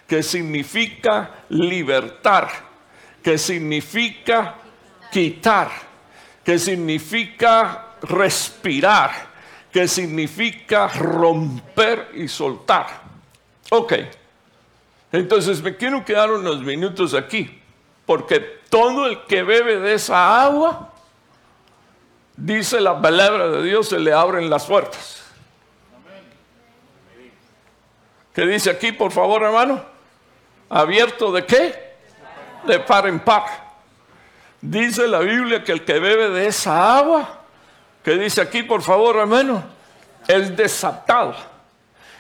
que 0.07 0.23
significa 0.23 1.45
libertar, 1.49 2.49
que 3.23 3.37
significa 3.37 4.55
quitar, 5.11 5.71
que 6.45 6.59
significa 6.59 7.97
respirar, 8.03 9.11
que 9.73 9.89
significa 9.89 10.89
romper 10.89 12.11
y 12.15 12.29
soltar. 12.29 13.03
Ok, 13.71 13.95
entonces 15.13 15.61
me 15.63 15.77
quiero 15.77 16.05
quedar 16.05 16.31
unos 16.31 16.61
minutos 16.63 17.13
aquí, 17.15 17.61
porque 18.07 18.41
todo 18.71 19.07
el 19.07 19.25
que 19.25 19.43
bebe 19.43 19.79
de 19.79 19.95
esa 19.95 20.43
agua, 20.43 20.93
dice 22.37 22.81
la 22.81 23.01
palabra 23.01 23.49
de 23.49 23.63
Dios, 23.65 23.89
se 23.89 23.99
le 23.99 24.13
abren 24.13 24.49
las 24.49 24.65
puertas. 24.67 25.18
¿Qué 28.39 28.47
dice 28.47 28.71
aquí, 28.71 28.93
por 28.93 29.11
favor, 29.11 29.43
hermano? 29.43 29.83
¿Abierto 30.71 31.33
de 31.33 31.45
qué? 31.45 31.75
De 32.69 32.79
par 32.79 33.09
en 33.09 33.19
par. 33.19 33.47
Dice 34.61 35.09
la 35.09 35.19
Biblia 35.19 35.65
que 35.65 35.73
el 35.73 35.85
que 35.85 35.99
bebe 35.99 36.31
de 36.31 36.47
esa 36.47 36.99
agua 36.99 37.41
que 38.05 38.17
dice 38.17 38.41
aquí, 38.41 38.63
por 38.63 38.81
favor, 38.83 39.17
hermano, 39.17 39.65
es 40.29 40.57
desatado. 40.57 41.35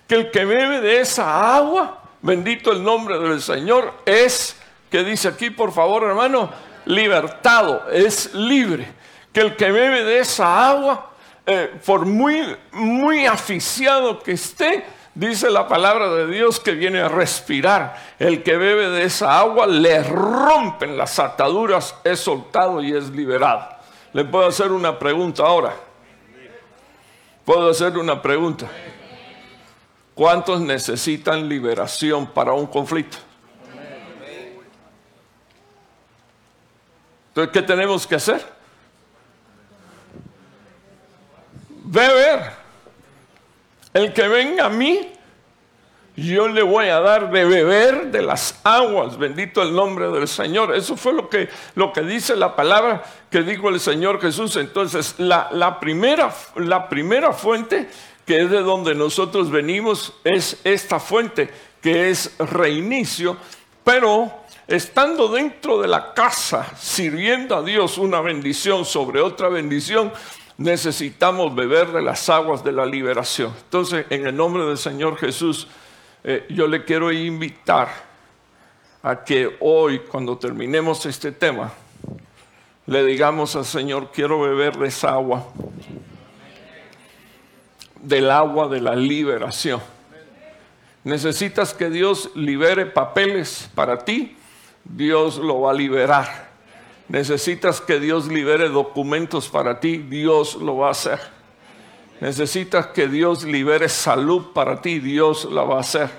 Que 0.08 0.16
el 0.16 0.30
que 0.32 0.44
bebe 0.44 0.80
de 0.80 1.02
esa 1.02 1.54
agua, 1.54 2.02
bendito 2.20 2.72
el 2.72 2.82
nombre 2.82 3.16
del 3.20 3.40
Señor, 3.40 3.94
es, 4.04 4.56
que 4.90 5.04
dice 5.04 5.28
aquí, 5.28 5.50
por 5.50 5.70
favor, 5.70 6.02
hermano, 6.02 6.50
libertado, 6.86 7.88
es 7.92 8.34
libre. 8.34 8.92
Que 9.32 9.42
el 9.42 9.54
que 9.54 9.70
bebe 9.70 10.02
de 10.02 10.18
esa 10.18 10.68
agua, 10.68 11.12
eh, 11.46 11.78
por 11.86 12.06
muy, 12.06 12.56
muy 12.72 13.24
aficiado 13.24 14.18
que 14.18 14.32
esté, 14.32 14.97
dice 15.18 15.50
la 15.50 15.66
palabra 15.66 16.10
de 16.10 16.28
Dios 16.28 16.60
que 16.60 16.72
viene 16.72 17.00
a 17.00 17.08
respirar. 17.08 17.96
El 18.18 18.42
que 18.42 18.56
bebe 18.56 18.88
de 18.88 19.04
esa 19.04 19.38
agua 19.38 19.66
le 19.66 20.02
rompen 20.04 20.96
las 20.96 21.18
ataduras, 21.18 21.94
es 22.04 22.20
soltado 22.20 22.80
y 22.82 22.92
es 22.92 23.10
liberado. 23.10 23.68
Le 24.12 24.24
puedo 24.24 24.46
hacer 24.46 24.70
una 24.70 24.98
pregunta 24.98 25.42
ahora. 25.42 25.74
Puedo 27.44 27.70
hacer 27.70 27.98
una 27.98 28.22
pregunta. 28.22 28.68
¿Cuántos 30.14 30.60
necesitan 30.60 31.48
liberación 31.48 32.26
para 32.28 32.52
un 32.52 32.66
conflicto? 32.66 33.18
Entonces, 37.28 37.52
¿qué 37.52 37.62
tenemos 37.62 38.06
que 38.06 38.14
hacer? 38.14 38.44
Beber. 41.84 42.57
El 43.94 44.12
que 44.12 44.28
venga 44.28 44.66
a 44.66 44.68
mí 44.68 45.12
yo 46.18 46.48
le 46.48 46.62
voy 46.62 46.88
a 46.88 46.98
dar 46.98 47.30
de 47.30 47.44
beber 47.44 48.10
de 48.10 48.22
las 48.22 48.58
aguas, 48.64 49.16
bendito 49.16 49.62
el 49.62 49.72
nombre 49.72 50.08
del 50.08 50.26
Señor. 50.26 50.74
Eso 50.74 50.96
fue 50.96 51.12
lo 51.12 51.30
que, 51.30 51.48
lo 51.76 51.92
que 51.92 52.00
dice 52.00 52.34
la 52.34 52.56
palabra 52.56 53.04
que 53.30 53.42
dijo 53.42 53.68
el 53.68 53.78
Señor 53.78 54.20
Jesús. 54.20 54.56
Entonces, 54.56 55.14
la, 55.18 55.48
la, 55.52 55.78
primera, 55.78 56.34
la 56.56 56.88
primera 56.88 57.32
fuente, 57.32 57.88
que 58.26 58.40
es 58.42 58.50
de 58.50 58.62
donde 58.62 58.96
nosotros 58.96 59.48
venimos, 59.48 60.12
es 60.24 60.60
esta 60.64 60.98
fuente, 60.98 61.50
que 61.80 62.10
es 62.10 62.36
reinicio, 62.38 63.36
pero 63.84 64.32
estando 64.66 65.28
dentro 65.28 65.80
de 65.80 65.86
la 65.86 66.14
casa, 66.14 66.66
sirviendo 66.76 67.54
a 67.54 67.62
Dios 67.62 67.96
una 67.96 68.20
bendición 68.20 68.84
sobre 68.84 69.20
otra 69.20 69.48
bendición, 69.48 70.12
necesitamos 70.58 71.54
beber 71.54 71.92
de 71.92 72.02
las 72.02 72.28
aguas 72.28 72.62
de 72.62 72.72
la 72.72 72.84
liberación. 72.84 73.54
Entonces, 73.64 74.04
en 74.10 74.26
el 74.26 74.36
nombre 74.36 74.64
del 74.64 74.76
Señor 74.76 75.16
Jesús, 75.16 75.68
eh, 76.24 76.44
yo 76.50 76.66
le 76.66 76.84
quiero 76.84 77.10
invitar 77.12 77.88
a 79.02 79.24
que 79.24 79.56
hoy, 79.60 80.00
cuando 80.00 80.36
terminemos 80.36 81.06
este 81.06 81.30
tema, 81.30 81.72
le 82.86 83.04
digamos 83.04 83.54
al 83.54 83.64
Señor, 83.64 84.10
quiero 84.12 84.40
beber 84.40 84.76
de 84.76 84.88
esa 84.88 85.10
agua, 85.10 85.46
del 88.02 88.30
agua 88.30 88.66
de 88.68 88.80
la 88.80 88.96
liberación. 88.96 89.80
Necesitas 91.04 91.72
que 91.72 91.88
Dios 91.88 92.30
libere 92.34 92.84
papeles 92.84 93.70
para 93.76 93.98
ti, 93.98 94.36
Dios 94.84 95.36
lo 95.38 95.60
va 95.60 95.70
a 95.70 95.74
liberar. 95.74 96.47
Necesitas 97.08 97.80
que 97.80 97.98
Dios 97.98 98.28
libere 98.28 98.68
documentos 98.68 99.48
para 99.48 99.80
ti, 99.80 99.96
Dios 99.96 100.56
lo 100.56 100.76
va 100.76 100.88
a 100.88 100.90
hacer. 100.90 101.18
Necesitas 102.20 102.88
que 102.88 103.08
Dios 103.08 103.44
libere 103.44 103.88
salud 103.88 104.52
para 104.52 104.82
ti, 104.82 104.98
Dios 104.98 105.46
la 105.50 105.62
va 105.62 105.76
a 105.76 105.80
hacer. 105.80 106.10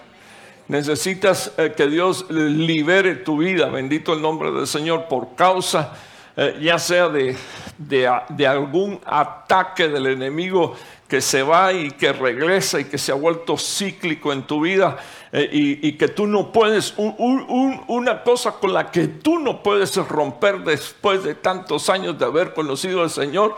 Necesitas 0.67 1.51
eh, 1.57 1.73
que 1.75 1.87
Dios 1.87 2.25
libere 2.29 3.15
tu 3.15 3.37
vida, 3.37 3.67
bendito 3.67 4.13
el 4.13 4.21
nombre 4.21 4.51
del 4.51 4.67
Señor, 4.67 5.07
por 5.07 5.35
causa 5.35 5.93
eh, 6.35 6.59
ya 6.61 6.79
sea 6.79 7.09
de, 7.09 7.35
de, 7.77 8.47
algún 8.47 8.99
ataque 9.05 9.87
del 9.87 10.07
enemigo 10.07 10.75
que 11.07 11.21
se 11.21 11.43
va 11.43 11.73
y 11.73 11.91
que 11.91 12.13
regresa 12.13 12.79
y 12.79 12.85
que 12.85 12.97
se 12.97 13.11
ha 13.11 13.15
vuelto 13.15 13.57
cíclico 13.57 14.31
en 14.31 14.43
tu 14.43 14.61
vida 14.61 14.97
eh, 15.31 15.49
y, 15.51 15.93
que 15.93 16.07
tú 16.07 16.27
no 16.27 16.51
puedes, 16.51 16.93
una 16.97 18.23
cosa 18.23 18.51
con 18.53 18.73
la 18.73 18.91
que 18.91 19.07
tú 19.07 19.39
no 19.39 19.61
puedes 19.63 19.95
romper 19.95 20.59
después 20.59 21.23
de 21.23 21.35
tantos 21.35 21.89
años 21.89 22.17
de 22.17 22.25
haber 22.25 22.53
conocido 22.53 23.01
al 23.01 23.09
Señor, 23.09 23.55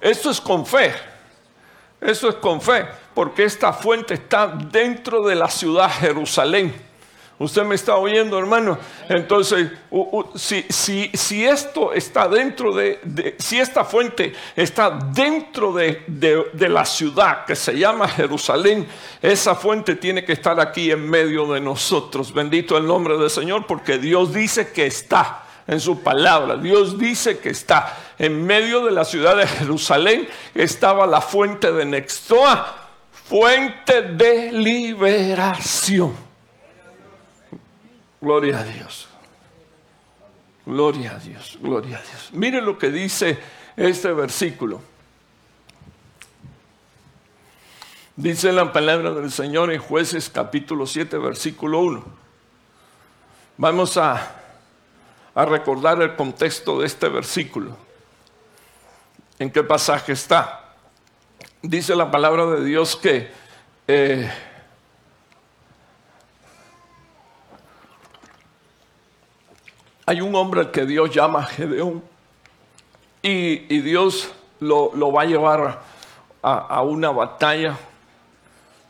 esto 0.00 0.30
es 0.30 0.40
con 0.40 0.66
fe. 0.66 0.92
Eso 2.00 2.28
es 2.28 2.34
con 2.34 2.60
fe, 2.60 2.84
porque 3.14 3.44
esta 3.44 3.72
fuente 3.72 4.14
está 4.14 4.48
dentro 4.48 5.22
de 5.22 5.36
la 5.36 5.48
ciudad 5.48 5.88
Jerusalén. 5.88 6.91
Usted 7.42 7.64
me 7.64 7.74
está 7.74 7.96
oyendo, 7.96 8.38
hermano. 8.38 8.78
Entonces, 9.08 9.68
si, 10.36 11.44
esto 11.44 11.92
está 11.92 12.28
dentro 12.28 12.72
de, 12.72 13.34
si 13.36 13.58
esta 13.58 13.84
fuente 13.84 14.32
está 14.54 14.90
dentro 14.90 15.72
de, 15.72 16.04
de, 16.06 16.68
la 16.68 16.84
ciudad 16.84 17.44
que 17.44 17.56
se 17.56 17.76
llama 17.76 18.06
Jerusalén, 18.06 18.86
esa 19.20 19.56
fuente 19.56 19.96
tiene 19.96 20.24
que 20.24 20.34
estar 20.34 20.60
aquí 20.60 20.92
en 20.92 21.10
medio 21.10 21.52
de 21.52 21.60
nosotros. 21.60 22.32
Bendito 22.32 22.78
el 22.78 22.86
nombre 22.86 23.18
del 23.18 23.28
Señor, 23.28 23.66
porque 23.66 23.98
Dios 23.98 24.32
dice 24.32 24.70
que 24.70 24.86
está 24.86 25.42
en 25.66 25.80
su 25.80 26.00
palabra. 26.00 26.56
Dios 26.56 26.96
dice 26.96 27.38
que 27.38 27.50
está 27.50 27.98
en 28.20 28.46
medio 28.46 28.84
de 28.84 28.92
la 28.92 29.04
ciudad 29.04 29.36
de 29.36 29.48
Jerusalén, 29.48 30.28
estaba 30.54 31.08
la 31.08 31.20
fuente 31.20 31.72
de 31.72 31.86
Nextoa, 31.86 32.76
fuente 33.10 34.02
de 34.02 34.52
liberación. 34.52 36.31
Gloria 38.22 38.60
a 38.60 38.62
Dios. 38.62 39.08
Gloria 40.64 41.16
a 41.16 41.18
Dios, 41.18 41.58
gloria 41.60 41.98
a 41.98 42.02
Dios. 42.02 42.30
Mire 42.32 42.62
lo 42.62 42.78
que 42.78 42.88
dice 42.92 43.36
este 43.76 44.12
versículo. 44.12 44.80
Dice 48.14 48.52
la 48.52 48.72
palabra 48.72 49.10
del 49.10 49.32
Señor 49.32 49.72
en 49.72 49.80
jueces 49.80 50.30
capítulo 50.30 50.86
7, 50.86 51.18
versículo 51.18 51.80
1. 51.80 52.04
Vamos 53.56 53.96
a, 53.96 54.36
a 55.34 55.44
recordar 55.44 56.00
el 56.00 56.14
contexto 56.14 56.78
de 56.78 56.86
este 56.86 57.08
versículo. 57.08 57.76
¿En 59.40 59.50
qué 59.50 59.64
pasaje 59.64 60.12
está? 60.12 60.76
Dice 61.60 61.96
la 61.96 62.08
palabra 62.12 62.46
de 62.46 62.64
Dios 62.64 62.94
que... 62.94 63.32
Eh, 63.88 64.30
hay 70.12 70.20
un 70.20 70.34
hombre 70.34 70.60
al 70.60 70.70
que 70.70 70.84
Dios 70.84 71.10
llama 71.10 71.42
Gedeón 71.42 72.02
y, 73.22 73.80
Dios 73.80 74.30
lo, 74.60 74.90
va 75.10 75.22
a 75.22 75.24
llevar 75.24 75.80
a, 76.42 76.82
una 76.82 77.10
batalla, 77.10 77.78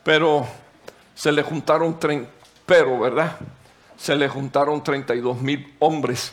pero 0.02 0.44
se 1.14 1.30
le 1.30 1.44
juntaron, 1.44 1.96
pero, 2.66 2.98
¿verdad? 2.98 3.36
Se 3.96 4.16
le 4.16 4.28
juntaron 4.28 4.82
32 4.82 5.40
mil 5.40 5.76
hombres 5.78 6.32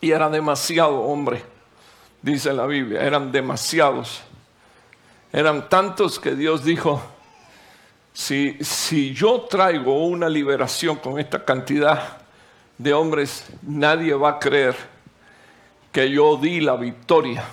y 0.00 0.12
era 0.12 0.30
demasiado 0.30 1.02
hombre, 1.02 1.44
dice 2.22 2.54
la 2.54 2.64
Biblia, 2.64 3.02
eran 3.02 3.30
demasiados. 3.32 4.22
Eran 5.30 5.68
tantos 5.68 6.18
que 6.18 6.34
Dios 6.34 6.64
dijo, 6.64 7.02
si, 8.14 8.56
si 8.62 9.12
yo 9.12 9.42
traigo 9.42 10.06
una 10.06 10.30
liberación 10.30 10.96
con 10.96 11.18
esta 11.18 11.44
cantidad, 11.44 12.23
de 12.78 12.92
hombres, 12.92 13.46
nadie 13.62 14.14
va 14.14 14.30
a 14.30 14.38
creer 14.38 14.76
que 15.92 16.10
yo 16.10 16.36
di 16.36 16.60
la 16.60 16.76
victoria. 16.76 17.44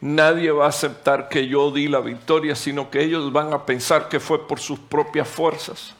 Nadie 0.00 0.52
va 0.52 0.66
a 0.66 0.68
aceptar 0.68 1.28
que 1.28 1.48
yo 1.48 1.70
di 1.70 1.88
la 1.88 2.00
victoria, 2.00 2.54
sino 2.54 2.90
que 2.90 3.02
ellos 3.02 3.32
van 3.32 3.52
a 3.52 3.66
pensar 3.66 4.08
que 4.08 4.20
fue 4.20 4.46
por 4.46 4.60
sus 4.60 4.78
propias 4.78 5.26
fuerzas. 5.26 5.94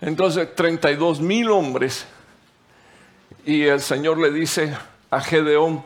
Entonces, 0.00 0.54
32 0.54 1.20
mil 1.20 1.50
hombres. 1.50 2.06
Y 3.44 3.64
el 3.64 3.80
Señor 3.80 4.18
le 4.18 4.30
dice 4.30 4.76
a 5.10 5.20
Gedeón, 5.20 5.82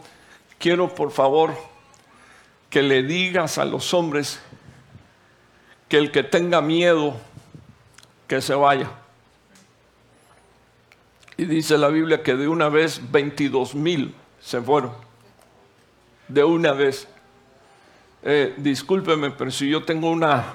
quiero 0.58 0.94
por 0.94 1.10
favor 1.10 1.54
que 2.68 2.82
le 2.82 3.02
digas 3.02 3.58
a 3.58 3.64
los 3.64 3.94
hombres 3.94 4.40
que 5.88 5.96
el 5.96 6.10
que 6.10 6.24
tenga 6.24 6.60
miedo, 6.60 7.14
que 8.26 8.40
se 8.40 8.54
vaya. 8.54 8.90
Y 11.36 11.46
dice 11.46 11.76
la 11.76 11.88
Biblia 11.88 12.22
que 12.22 12.36
de 12.36 12.46
una 12.46 12.68
vez 12.68 13.00
22 13.10 13.74
mil 13.74 14.14
se 14.40 14.60
fueron. 14.60 14.92
De 16.28 16.44
una 16.44 16.72
vez. 16.72 17.08
Eh, 18.22 18.54
discúlpeme, 18.56 19.30
pero 19.32 19.50
si 19.50 19.68
yo 19.68 19.82
tengo 19.82 20.10
una... 20.10 20.54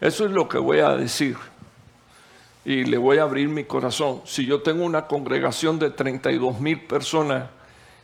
Eso 0.00 0.24
es 0.24 0.30
lo 0.30 0.48
que 0.48 0.58
voy 0.58 0.80
a 0.80 0.96
decir. 0.96 1.36
Y 2.64 2.84
le 2.84 2.96
voy 2.96 3.18
a 3.18 3.22
abrir 3.22 3.48
mi 3.48 3.64
corazón. 3.64 4.22
Si 4.24 4.46
yo 4.46 4.62
tengo 4.62 4.84
una 4.84 5.06
congregación 5.06 5.78
de 5.78 5.90
32 5.90 6.58
mil 6.60 6.80
personas 6.80 7.50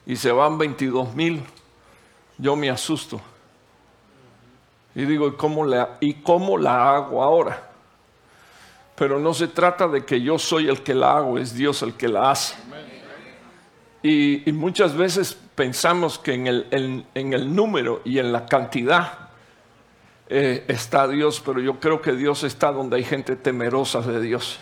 y 0.07 0.17
se 0.17 0.31
van 0.31 0.59
22 0.59 1.15
mil, 1.15 1.43
yo 2.37 2.55
me 2.57 2.71
asusto. 2.71 3.21
Y 4.95 5.05
digo, 5.05 5.29
¿y 5.29 5.33
cómo, 5.33 5.65
la, 5.65 5.97
¿y 6.01 6.15
cómo 6.15 6.59
la 6.59 6.97
hago 6.97 7.23
ahora? 7.23 7.70
Pero 9.01 9.19
no 9.19 9.33
se 9.33 9.49
trata 9.49 9.89
de 9.89 10.05
que 10.05 10.21
yo 10.21 10.39
soy 10.39 10.69
el 10.69 10.83
que 10.83 10.95
la 10.95 11.17
hago, 11.17 11.39
es 11.39 11.55
Dios 11.55 11.81
el 11.81 11.95
que 11.95 12.07
la 12.07 12.33
hace. 12.33 12.55
Y, 14.03 14.43
muchas 14.53 14.95
veces 14.95 15.39
pensamos 15.55 16.19
que 16.19 16.35
en 16.35 16.47
el, 17.15 17.55
número 17.57 18.03
y 18.05 18.19
en 18.19 18.31
la 18.31 18.45
cantidad 18.45 19.31
eh, 20.29 20.67
está 20.69 21.09
Dios, 21.09 21.43
pero 21.43 21.61
yo 21.61 21.81
creo 21.81 22.03
que 22.03 22.13
Dios 22.13 22.45
está 22.45 22.73
donde 22.73 22.99
hay 22.99 23.05
gente 23.05 23.37
temerosa 23.37 24.03
de 24.03 24.21
Dios. 24.21 24.59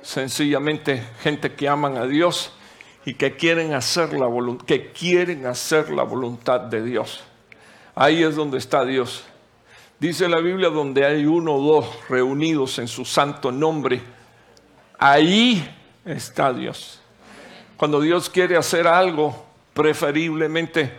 Sencillamente 0.00 1.02
gente 1.20 1.52
que 1.52 1.68
aman 1.68 1.98
a 1.98 2.06
Dios 2.06 2.54
y 3.04 3.12
que 3.12 3.36
quieren 3.36 3.74
hacer 3.74 4.14
la 4.14 4.26
que 4.64 4.90
quieren 4.92 5.44
hacer 5.44 5.90
la 5.90 6.02
voluntad 6.02 6.60
de 6.60 6.82
Dios. 6.82 7.22
Ahí 7.94 8.22
es 8.22 8.36
donde 8.36 8.56
está 8.56 8.86
Dios. 8.86 9.26
Dice 10.00 10.28
la 10.28 10.38
Biblia 10.38 10.68
donde 10.68 11.04
hay 11.04 11.26
uno 11.26 11.54
o 11.54 11.60
dos 11.60 12.08
reunidos 12.08 12.78
en 12.78 12.86
su 12.86 13.04
santo 13.04 13.50
nombre, 13.50 14.00
ahí 14.96 15.68
está 16.04 16.52
Dios. 16.52 17.00
Cuando 17.76 18.00
Dios 18.00 18.30
quiere 18.30 18.56
hacer 18.56 18.86
algo, 18.86 19.44
preferiblemente 19.74 20.92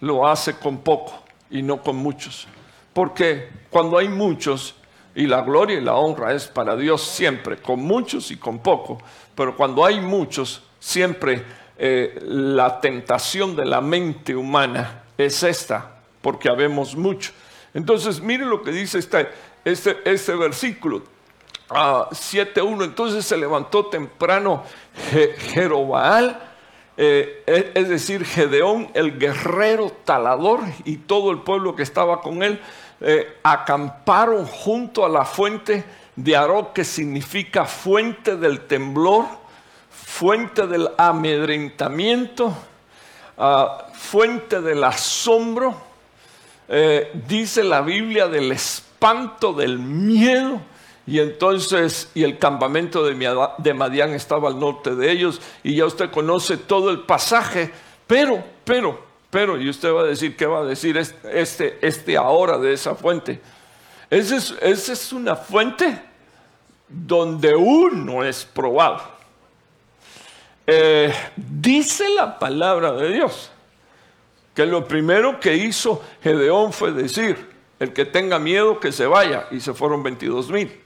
lo 0.00 0.24
hace 0.24 0.56
con 0.56 0.78
poco 0.78 1.24
y 1.50 1.62
no 1.62 1.82
con 1.82 1.96
muchos. 1.96 2.46
Porque 2.92 3.48
cuando 3.70 3.98
hay 3.98 4.08
muchos, 4.08 4.76
y 5.16 5.26
la 5.26 5.42
gloria 5.42 5.78
y 5.78 5.82
la 5.82 5.96
honra 5.96 6.32
es 6.32 6.46
para 6.46 6.76
Dios 6.76 7.02
siempre, 7.02 7.56
con 7.56 7.80
muchos 7.80 8.30
y 8.30 8.36
con 8.36 8.60
poco, 8.60 8.98
pero 9.34 9.56
cuando 9.56 9.84
hay 9.84 10.00
muchos, 10.00 10.62
siempre 10.78 11.44
eh, 11.76 12.20
la 12.22 12.80
tentación 12.80 13.56
de 13.56 13.64
la 13.64 13.80
mente 13.80 14.36
humana 14.36 15.02
es 15.18 15.42
esta, 15.42 15.96
porque 16.22 16.48
habemos 16.48 16.94
muchos. 16.94 17.34
Entonces, 17.74 18.20
mire 18.20 18.46
lo 18.46 18.62
que 18.62 18.70
dice 18.70 18.98
este, 18.98 19.28
este, 19.64 19.98
este 20.04 20.34
versículo. 20.36 21.02
7.1, 21.68 22.84
entonces 22.84 23.24
se 23.24 23.36
levantó 23.36 23.86
temprano 23.86 24.62
Jerobaal, 25.38 26.50
eh, 26.96 27.72
es 27.74 27.88
decir, 27.88 28.24
Gedeón, 28.24 28.90
el 28.94 29.18
guerrero 29.18 29.90
talador, 30.04 30.60
y 30.84 30.98
todo 30.98 31.32
el 31.32 31.38
pueblo 31.40 31.74
que 31.74 31.82
estaba 31.82 32.20
con 32.20 32.42
él, 32.42 32.60
eh, 33.00 33.38
acamparon 33.42 34.46
junto 34.46 35.04
a 35.04 35.08
la 35.08 35.24
fuente 35.24 35.84
de 36.14 36.36
Aró, 36.36 36.72
que 36.72 36.84
significa 36.84 37.64
fuente 37.64 38.36
del 38.36 38.60
temblor, 38.60 39.24
fuente 39.90 40.66
del 40.68 40.90
amedrentamiento, 40.96 42.54
ah, 43.36 43.86
fuente 43.94 44.60
del 44.60 44.84
asombro 44.84 45.93
eh, 46.68 47.10
dice 47.26 47.62
la 47.62 47.80
Biblia 47.82 48.28
del 48.28 48.52
espanto, 48.52 49.52
del 49.52 49.78
miedo. 49.78 50.60
Y 51.06 51.20
entonces, 51.20 52.10
y 52.14 52.22
el 52.22 52.38
campamento 52.38 53.04
de 53.04 53.74
Madián 53.74 54.14
estaba 54.14 54.48
al 54.48 54.58
norte 54.58 54.94
de 54.94 55.10
ellos, 55.10 55.40
y 55.62 55.76
ya 55.76 55.84
usted 55.84 56.10
conoce 56.10 56.56
todo 56.56 56.88
el 56.90 57.00
pasaje, 57.00 57.70
pero, 58.06 58.42
pero, 58.64 59.04
pero, 59.28 59.60
y 59.60 59.68
usted 59.68 59.92
va 59.92 60.00
a 60.00 60.06
decir, 60.06 60.34
¿qué 60.34 60.46
va 60.46 60.60
a 60.60 60.64
decir 60.64 60.96
este, 60.96 61.78
este 61.86 62.16
ahora 62.16 62.56
de 62.56 62.72
esa 62.72 62.94
fuente? 62.94 63.38
Esa 64.08 64.36
es, 64.36 64.88
es 64.88 65.12
una 65.12 65.36
fuente 65.36 66.00
donde 66.88 67.54
uno 67.54 68.24
es 68.24 68.44
probado. 68.46 69.02
Eh, 70.66 71.12
dice 71.36 72.08
la 72.16 72.38
palabra 72.38 72.92
de 72.92 73.12
Dios 73.12 73.50
que 74.54 74.64
lo 74.64 74.86
primero 74.86 75.40
que 75.40 75.56
hizo 75.56 76.00
Gedeón 76.22 76.72
fue 76.72 76.92
decir, 76.92 77.52
el 77.80 77.92
que 77.92 78.04
tenga 78.04 78.38
miedo 78.38 78.78
que 78.78 78.92
se 78.92 79.06
vaya, 79.06 79.48
y 79.50 79.60
se 79.60 79.74
fueron 79.74 80.02
22 80.02 80.50
mil. 80.50 80.80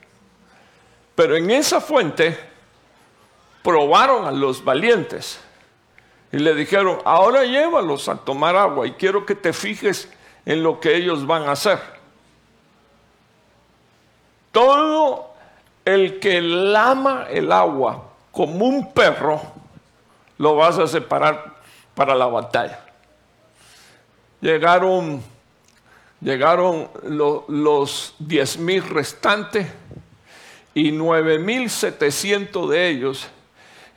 Pero 1.15 1.35
en 1.35 1.51
esa 1.51 1.79
fuente 1.79 2.37
probaron 3.63 4.25
a 4.25 4.31
los 4.31 4.63
valientes 4.63 5.39
y 6.31 6.37
le 6.39 6.55
dijeron, 6.55 6.99
ahora 7.05 7.43
llévalos 7.43 8.09
a 8.09 8.17
tomar 8.17 8.55
agua 8.55 8.87
y 8.87 8.91
quiero 8.93 9.25
que 9.25 9.35
te 9.35 9.53
fijes 9.53 10.11
en 10.45 10.63
lo 10.63 10.79
que 10.79 10.95
ellos 10.95 11.27
van 11.27 11.43
a 11.43 11.51
hacer. 11.51 11.79
Todo 14.51 15.33
el 15.85 16.19
que 16.19 16.41
lama 16.41 17.27
el 17.29 17.51
agua 17.51 18.05
como 18.31 18.65
un 18.65 18.93
perro, 18.93 19.41
lo 20.37 20.55
vas 20.55 20.79
a 20.79 20.87
separar 20.87 21.57
para 21.93 22.15
la 22.15 22.25
batalla 22.25 22.88
llegaron, 24.41 25.21
llegaron 26.21 26.89
los 27.47 28.15
diez 28.19 28.57
mil 28.57 28.83
restantes 28.83 29.67
y 30.73 30.91
9.700 30.91 32.67
de 32.69 32.87
ellos 32.89 33.27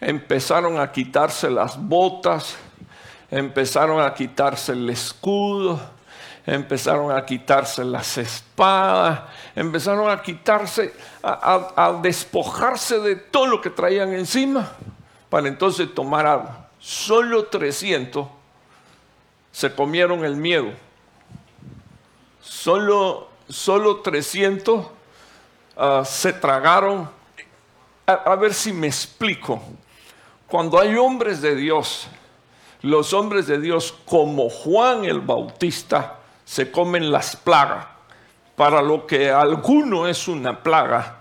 empezaron 0.00 0.80
a 0.80 0.90
quitarse 0.90 1.48
las 1.48 1.80
botas, 1.80 2.56
empezaron 3.30 4.02
a 4.02 4.12
quitarse 4.12 4.72
el 4.72 4.90
escudo, 4.90 5.80
empezaron 6.44 7.12
a 7.12 7.24
quitarse 7.24 7.84
las 7.84 8.18
espadas, 8.18 9.20
empezaron 9.54 10.10
a 10.10 10.20
quitarse, 10.20 10.92
a, 11.22 12.00
despojarse 12.02 12.98
de 12.98 13.14
todo 13.16 13.46
lo 13.46 13.60
que 13.60 13.70
traían 13.70 14.12
encima 14.12 14.72
para 15.30 15.46
entonces 15.46 15.94
tomar 15.94 16.26
agua. 16.26 16.68
Solo 16.80 17.44
300 17.44 18.26
se 19.52 19.72
comieron 19.74 20.24
el 20.24 20.36
miedo. 20.36 20.72
Solo, 22.40 23.28
solo 23.48 24.00
300 24.00 24.86
ah, 25.76 26.02
se 26.04 26.32
tragaron. 26.32 27.08
a 28.06 28.34
ver 28.34 28.52
si 28.52 28.72
me 28.72 28.88
explico. 28.88 29.62
Cuando 30.48 30.78
hay 30.80 30.96
hombres 30.96 31.40
de 31.40 31.54
Dios, 31.54 32.08
los 32.82 33.12
hombres 33.12 33.46
de 33.46 33.60
Dios 33.60 33.94
como 34.04 34.50
Juan 34.50 35.04
el 35.04 35.20
Bautista, 35.20 36.18
se 36.44 36.70
comen 36.70 37.10
las 37.10 37.36
plagas. 37.36 37.86
Para 38.56 38.82
lo 38.82 39.06
que 39.06 39.30
alguno 39.30 40.06
es 40.06 40.28
una 40.28 40.62
plaga, 40.62 41.20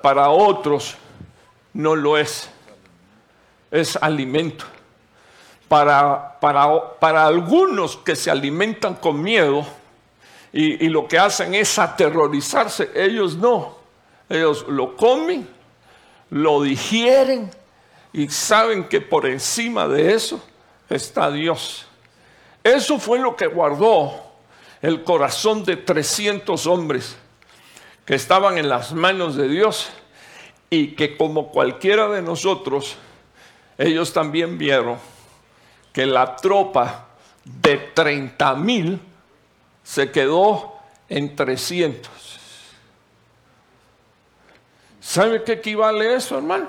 para 0.00 0.28
otros 0.28 0.94
no 1.72 1.96
lo 1.96 2.16
es. 2.16 2.48
Es 3.70 3.96
alimento. 3.96 4.64
Para, 5.74 6.38
para, 6.38 7.00
para 7.00 7.26
algunos 7.26 7.96
que 7.96 8.14
se 8.14 8.30
alimentan 8.30 8.94
con 8.94 9.20
miedo 9.20 9.66
y, 10.52 10.86
y 10.86 10.88
lo 10.88 11.08
que 11.08 11.18
hacen 11.18 11.52
es 11.52 11.80
aterrorizarse, 11.80 12.92
ellos 12.94 13.34
no. 13.34 13.74
Ellos 14.28 14.66
lo 14.68 14.96
comen, 14.96 15.48
lo 16.30 16.62
digieren 16.62 17.50
y 18.12 18.28
saben 18.28 18.84
que 18.84 19.00
por 19.00 19.26
encima 19.26 19.88
de 19.88 20.14
eso 20.14 20.40
está 20.88 21.28
Dios. 21.32 21.86
Eso 22.62 23.00
fue 23.00 23.18
lo 23.18 23.34
que 23.34 23.48
guardó 23.48 24.12
el 24.80 25.02
corazón 25.02 25.64
de 25.64 25.76
300 25.76 26.68
hombres 26.68 27.16
que 28.04 28.14
estaban 28.14 28.58
en 28.58 28.68
las 28.68 28.92
manos 28.92 29.34
de 29.34 29.48
Dios 29.48 29.90
y 30.70 30.92
que 30.92 31.16
como 31.16 31.48
cualquiera 31.48 32.06
de 32.10 32.22
nosotros, 32.22 32.94
ellos 33.76 34.12
también 34.12 34.56
vieron 34.56 35.13
que 35.94 36.04
la 36.04 36.36
tropa 36.36 37.06
de 37.44 37.78
30 37.78 38.54
mil 38.56 39.00
se 39.82 40.10
quedó 40.10 40.74
en 41.08 41.34
300. 41.34 42.10
¿Sabe 45.00 45.42
qué 45.44 45.52
equivale 45.52 46.14
eso, 46.14 46.36
hermano? 46.36 46.68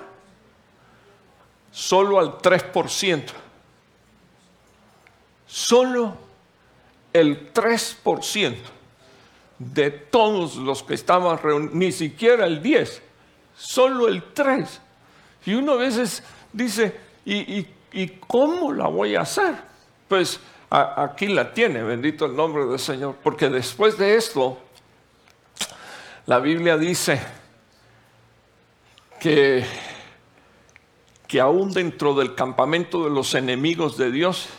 Solo 1.71 2.19
al 2.19 2.38
3% 2.38 3.34
solo 5.55 6.17
el 7.13 7.53
3% 7.53 8.55
de 9.57 9.89
todos 9.89 10.57
los 10.57 10.84
que 10.84 10.95
estaban 10.95 11.38
reunidos, 11.38 11.73
ni 11.73 11.91
siquiera 11.93 12.45
el 12.45 12.61
10, 12.61 13.01
solo 13.55 14.09
el 14.09 14.34
3. 14.34 14.82
Y 15.45 15.53
uno 15.53 15.73
a 15.73 15.78
veces 15.78 16.23
dice, 16.51 16.99
¿y, 17.23 17.65
cómo 18.27 18.73
la 18.73 18.87
voy 18.87 19.15
a 19.15 19.21
hacer? 19.21 19.55
Pues 20.07 20.39
aquí 20.69 21.27
la 21.27 21.53
tiene, 21.53 21.81
bendito 21.83 22.25
el 22.25 22.35
nombre 22.35 22.65
del 22.65 22.79
Señor, 22.79 23.15
porque 23.23 23.49
después 23.49 23.97
de 23.97 24.15
esto, 24.15 24.57
la 26.25 26.39
Biblia 26.39 26.77
dice 26.77 27.21
que, 29.19 29.65
que 31.27 31.39
aún 31.39 31.71
dentro 31.71 32.13
del 32.13 32.35
campamento 32.35 33.03
de 33.05 33.09
los 33.09 33.33
enemigos 33.33 33.97
de 33.97 34.11
Dios, 34.11 34.49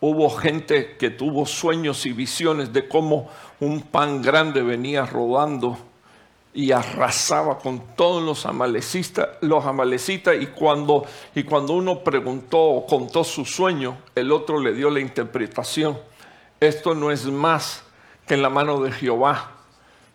Hubo 0.00 0.30
gente 0.30 0.96
que 0.96 1.10
tuvo 1.10 1.44
sueños 1.44 2.06
y 2.06 2.12
visiones 2.12 2.72
de 2.72 2.86
cómo 2.86 3.28
un 3.58 3.82
pan 3.82 4.22
grande 4.22 4.62
venía 4.62 5.04
rodando 5.04 5.76
y 6.58 6.72
arrasaba 6.72 7.58
con 7.58 7.94
todos 7.94 8.22
los 8.22 8.44
amalecitas, 8.44 9.28
los 9.42 9.64
amalecitas 9.64 10.34
y 10.40 10.46
cuando, 10.46 11.04
y 11.34 11.44
cuando 11.44 11.74
uno 11.74 12.00
preguntó 12.00 12.58
o 12.58 12.86
contó 12.86 13.22
su 13.22 13.44
sueño, 13.44 13.98
el 14.14 14.32
otro 14.32 14.58
le 14.58 14.72
dio 14.72 14.90
la 14.90 15.00
interpretación. 15.00 15.98
Esto 16.58 16.94
no 16.94 17.12
es 17.12 17.26
más 17.26 17.84
que 18.26 18.34
en 18.34 18.42
la 18.42 18.50
mano 18.50 18.80
de 18.80 18.90
Jehová, 18.90 19.52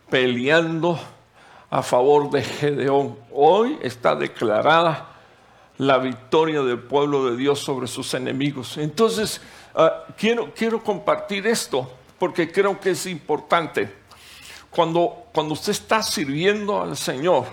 peleando 0.09 0.99
a 1.69 1.81
favor 1.81 2.29
de 2.29 2.43
Gedeón. 2.43 3.17
Hoy 3.31 3.79
está 3.81 4.15
declarada 4.15 5.09
la 5.77 5.97
victoria 5.97 6.61
del 6.61 6.79
pueblo 6.79 7.25
de 7.31 7.37
Dios 7.37 7.59
sobre 7.59 7.87
sus 7.87 8.13
enemigos. 8.13 8.77
Entonces, 8.77 9.39
Ah, 9.75 10.05
quiero, 10.15 10.53
quiero 10.53 10.83
compartir 10.83 11.47
esto 11.47 11.91
porque 12.19 12.51
creo 12.51 12.79
que 12.79 12.91
es 12.91 13.07
importante. 13.07 13.91
Cuando, 14.69 15.22
cuando 15.33 15.53
usted 15.53 15.71
está 15.71 16.03
sirviendo 16.03 16.81
al 16.81 16.95
Señor, 16.95 17.45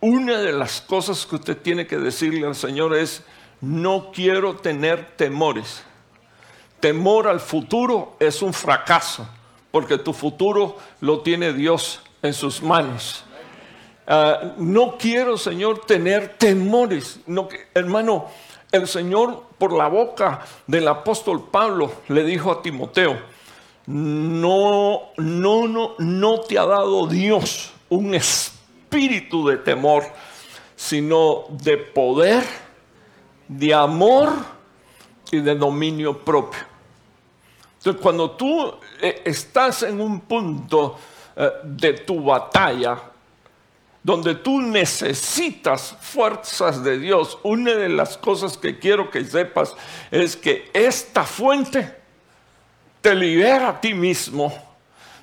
una 0.00 0.38
de 0.38 0.52
las 0.52 0.80
cosas 0.80 1.26
que 1.26 1.36
usted 1.36 1.56
tiene 1.56 1.86
que 1.86 1.98
decirle 1.98 2.46
al 2.46 2.54
Señor 2.54 2.94
es, 2.94 3.22
no 3.60 4.12
quiero 4.12 4.56
tener 4.56 5.16
temores. 5.16 5.82
Temor 6.78 7.26
al 7.26 7.40
futuro 7.40 8.16
es 8.20 8.40
un 8.42 8.52
fracaso, 8.52 9.28
porque 9.70 9.98
tu 9.98 10.12
futuro 10.12 10.76
lo 11.00 11.20
tiene 11.20 11.52
Dios 11.52 12.00
en 12.22 12.32
sus 12.32 12.62
manos. 12.62 13.24
Ah, 14.06 14.54
no 14.56 14.96
quiero, 14.98 15.36
Señor, 15.38 15.84
tener 15.86 16.36
temores. 16.36 17.20
No, 17.26 17.48
hermano, 17.74 18.28
el 18.72 18.86
Señor 18.86 19.44
por 19.58 19.72
la 19.72 19.88
boca 19.88 20.40
del 20.66 20.88
apóstol 20.88 21.48
Pablo 21.50 21.92
le 22.08 22.24
dijo 22.24 22.50
a 22.50 22.62
Timoteo, 22.62 23.18
no, 23.90 25.10
no, 25.16 25.66
no, 25.66 25.94
no 25.98 26.40
te 26.42 26.56
ha 26.56 26.64
dado 26.64 27.08
Dios 27.08 27.72
un 27.88 28.14
espíritu 28.14 29.48
de 29.48 29.56
temor, 29.56 30.04
sino 30.76 31.46
de 31.50 31.76
poder, 31.76 32.44
de 33.48 33.74
amor 33.74 34.30
y 35.32 35.40
de 35.40 35.56
dominio 35.56 36.16
propio. 36.16 36.60
Entonces, 37.78 38.00
cuando 38.00 38.30
tú 38.30 38.74
eh, 39.02 39.22
estás 39.24 39.82
en 39.82 40.00
un 40.00 40.20
punto 40.20 40.96
eh, 41.34 41.50
de 41.64 41.94
tu 41.94 42.22
batalla, 42.22 42.96
donde 44.04 44.36
tú 44.36 44.60
necesitas 44.60 45.96
fuerzas 46.00 46.84
de 46.84 46.96
Dios, 46.96 47.38
una 47.42 47.74
de 47.74 47.88
las 47.88 48.16
cosas 48.16 48.56
que 48.56 48.78
quiero 48.78 49.10
que 49.10 49.24
sepas 49.24 49.74
es 50.12 50.36
que 50.36 50.70
esta 50.72 51.24
fuente 51.24 51.99
te 53.00 53.14
libera 53.14 53.70
a 53.70 53.80
ti 53.80 53.94
mismo 53.94 54.52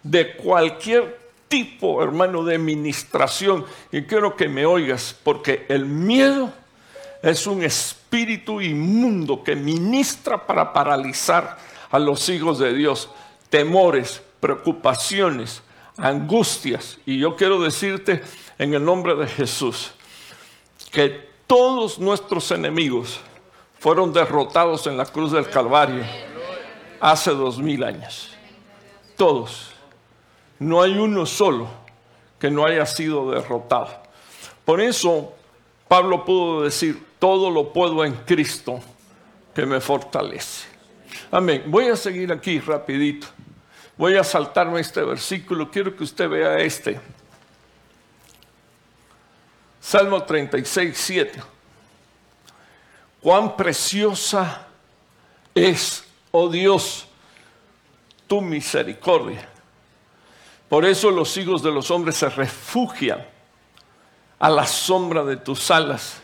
de 0.03 0.35
cualquier 0.35 1.19
tipo, 1.47 2.01
hermano, 2.03 2.43
de 2.43 2.57
ministración. 2.57 3.65
Y 3.91 4.03
quiero 4.03 4.35
que 4.35 4.47
me 4.47 4.65
oigas, 4.65 5.15
porque 5.23 5.65
el 5.69 5.85
miedo 5.85 6.51
es 7.21 7.47
un 7.47 7.63
espíritu 7.63 8.61
inmundo 8.61 9.43
que 9.43 9.55
ministra 9.55 10.45
para 10.45 10.73
paralizar 10.73 11.57
a 11.89 11.99
los 11.99 12.27
hijos 12.29 12.59
de 12.59 12.73
Dios. 12.73 13.09
Temores, 13.49 14.21
preocupaciones, 14.39 15.61
angustias. 15.97 16.97
Y 17.05 17.19
yo 17.19 17.35
quiero 17.35 17.61
decirte 17.61 18.21
en 18.57 18.73
el 18.73 18.83
nombre 18.83 19.15
de 19.15 19.27
Jesús 19.27 19.91
que 20.91 21.27
todos 21.47 21.99
nuestros 21.99 22.51
enemigos 22.51 23.19
fueron 23.79 24.11
derrotados 24.11 24.87
en 24.87 24.97
la 24.97 25.05
cruz 25.05 25.31
del 25.31 25.49
Calvario 25.49 26.03
hace 26.99 27.31
dos 27.31 27.59
mil 27.59 27.83
años. 27.83 28.31
Todos. 29.15 29.71
No 30.59 30.81
hay 30.81 30.97
uno 30.97 31.25
solo 31.25 31.67
que 32.39 32.49
no 32.49 32.65
haya 32.65 32.85
sido 32.85 33.31
derrotado. 33.31 33.89
Por 34.65 34.81
eso 34.81 35.33
Pablo 35.87 36.25
pudo 36.25 36.63
decir, 36.63 37.05
todo 37.19 37.49
lo 37.49 37.71
puedo 37.71 38.03
en 38.03 38.13
Cristo 38.13 38.79
que 39.53 39.65
me 39.65 39.79
fortalece. 39.79 40.67
Amén. 41.31 41.63
Voy 41.67 41.87
a 41.87 41.95
seguir 41.95 42.31
aquí 42.31 42.59
rapidito. 42.59 43.27
Voy 43.97 44.15
a 44.15 44.23
saltarme 44.23 44.79
este 44.79 45.01
versículo. 45.01 45.71
Quiero 45.71 45.95
que 45.95 46.03
usted 46.03 46.29
vea 46.29 46.59
este. 46.59 46.99
Salmo 49.79 50.21
36, 50.21 50.95
7. 50.95 51.41
Cuán 53.21 53.55
preciosa 53.55 54.67
es, 55.55 56.03
oh 56.31 56.49
Dios, 56.49 57.07
tu 58.27 58.41
misericordia. 58.41 59.47
Por 60.69 60.85
eso 60.85 61.11
los 61.11 61.35
hijos 61.37 61.63
de 61.63 61.71
los 61.71 61.89
hombres 61.91 62.17
se 62.17 62.29
refugian 62.29 63.25
a 64.39 64.49
la 64.49 64.65
sombra 64.65 65.23
de 65.23 65.37
tus 65.37 65.71
alas. 65.71 66.21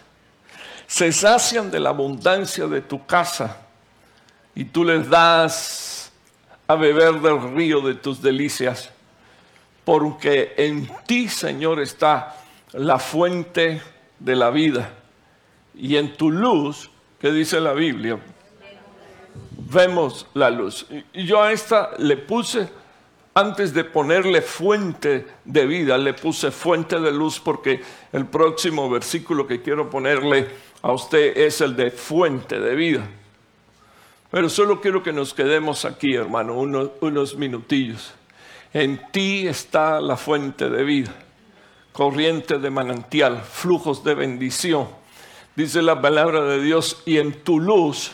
Se 0.85 1.11
sacian 1.11 1.71
de 1.71 1.79
la 1.79 1.89
abundancia 1.89 2.67
de 2.67 2.81
tu 2.81 3.05
casa 3.05 3.57
y 4.53 4.65
tú 4.65 4.83
les 4.83 5.09
das 5.09 6.11
a 6.67 6.75
beber 6.75 7.19
del 7.21 7.55
río 7.55 7.81
de 7.81 7.95
tus 7.95 8.21
delicias. 8.21 8.89
porque 9.83 10.53
en 10.55 10.89
ti, 11.05 11.27
Señor, 11.27 11.81
está 11.81 12.37
la 12.71 12.99
fuente 12.99 13.81
de 14.17 14.35
la 14.35 14.49
vida. 14.49 14.93
Y 15.75 15.97
en 15.97 16.15
tu 16.15 16.31
luz, 16.31 16.89
que 17.19 17.31
dice 17.31 17.59
la 17.59 17.73
Biblia, 17.73 18.17
vemos 19.57 20.27
la 20.33 20.49
luz. 20.49 20.85
Y 21.13 21.25
yo 21.25 21.41
a 21.41 21.51
esta 21.51 21.91
le 21.97 22.17
puse, 22.17 22.69
antes 23.33 23.73
de 23.73 23.83
ponerle 23.83 24.41
fuente 24.41 25.25
de 25.45 25.65
vida, 25.65 25.97
le 25.97 26.13
puse 26.13 26.51
fuente 26.51 26.99
de 26.99 27.11
luz 27.11 27.39
porque 27.39 27.81
el 28.11 28.25
próximo 28.25 28.89
versículo 28.89 29.47
que 29.47 29.61
quiero 29.61 29.89
ponerle 29.89 30.47
a 30.81 30.91
usted 30.91 31.37
es 31.37 31.61
el 31.61 31.75
de 31.75 31.91
fuente 31.91 32.59
de 32.59 32.75
vida. 32.75 33.07
Pero 34.29 34.49
solo 34.49 34.81
quiero 34.81 35.03
que 35.03 35.13
nos 35.13 35.33
quedemos 35.33 35.85
aquí, 35.85 36.15
hermano, 36.15 36.55
unos, 36.55 36.89
unos 37.01 37.35
minutillos. 37.35 38.13
En 38.73 38.99
ti 39.11 39.47
está 39.47 40.01
la 40.01 40.17
fuente 40.17 40.69
de 40.69 40.83
vida, 40.83 41.13
corriente 41.91 42.57
de 42.57 42.71
manantial, 42.71 43.41
flujos 43.43 44.03
de 44.03 44.15
bendición. 44.15 44.87
Dice 45.55 45.83
la 45.83 46.01
palabra 46.01 46.43
de 46.45 46.63
Dios, 46.63 47.03
y 47.05 47.19
en 47.19 47.43
tu 47.43 47.59
luz, 47.59 48.11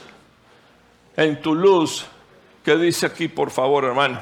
en 1.23 1.41
tu 1.41 1.53
luz, 1.53 2.05
¿qué 2.63 2.77
dice 2.77 3.05
aquí, 3.05 3.27
por 3.27 3.51
favor, 3.51 3.83
hermano? 3.83 4.21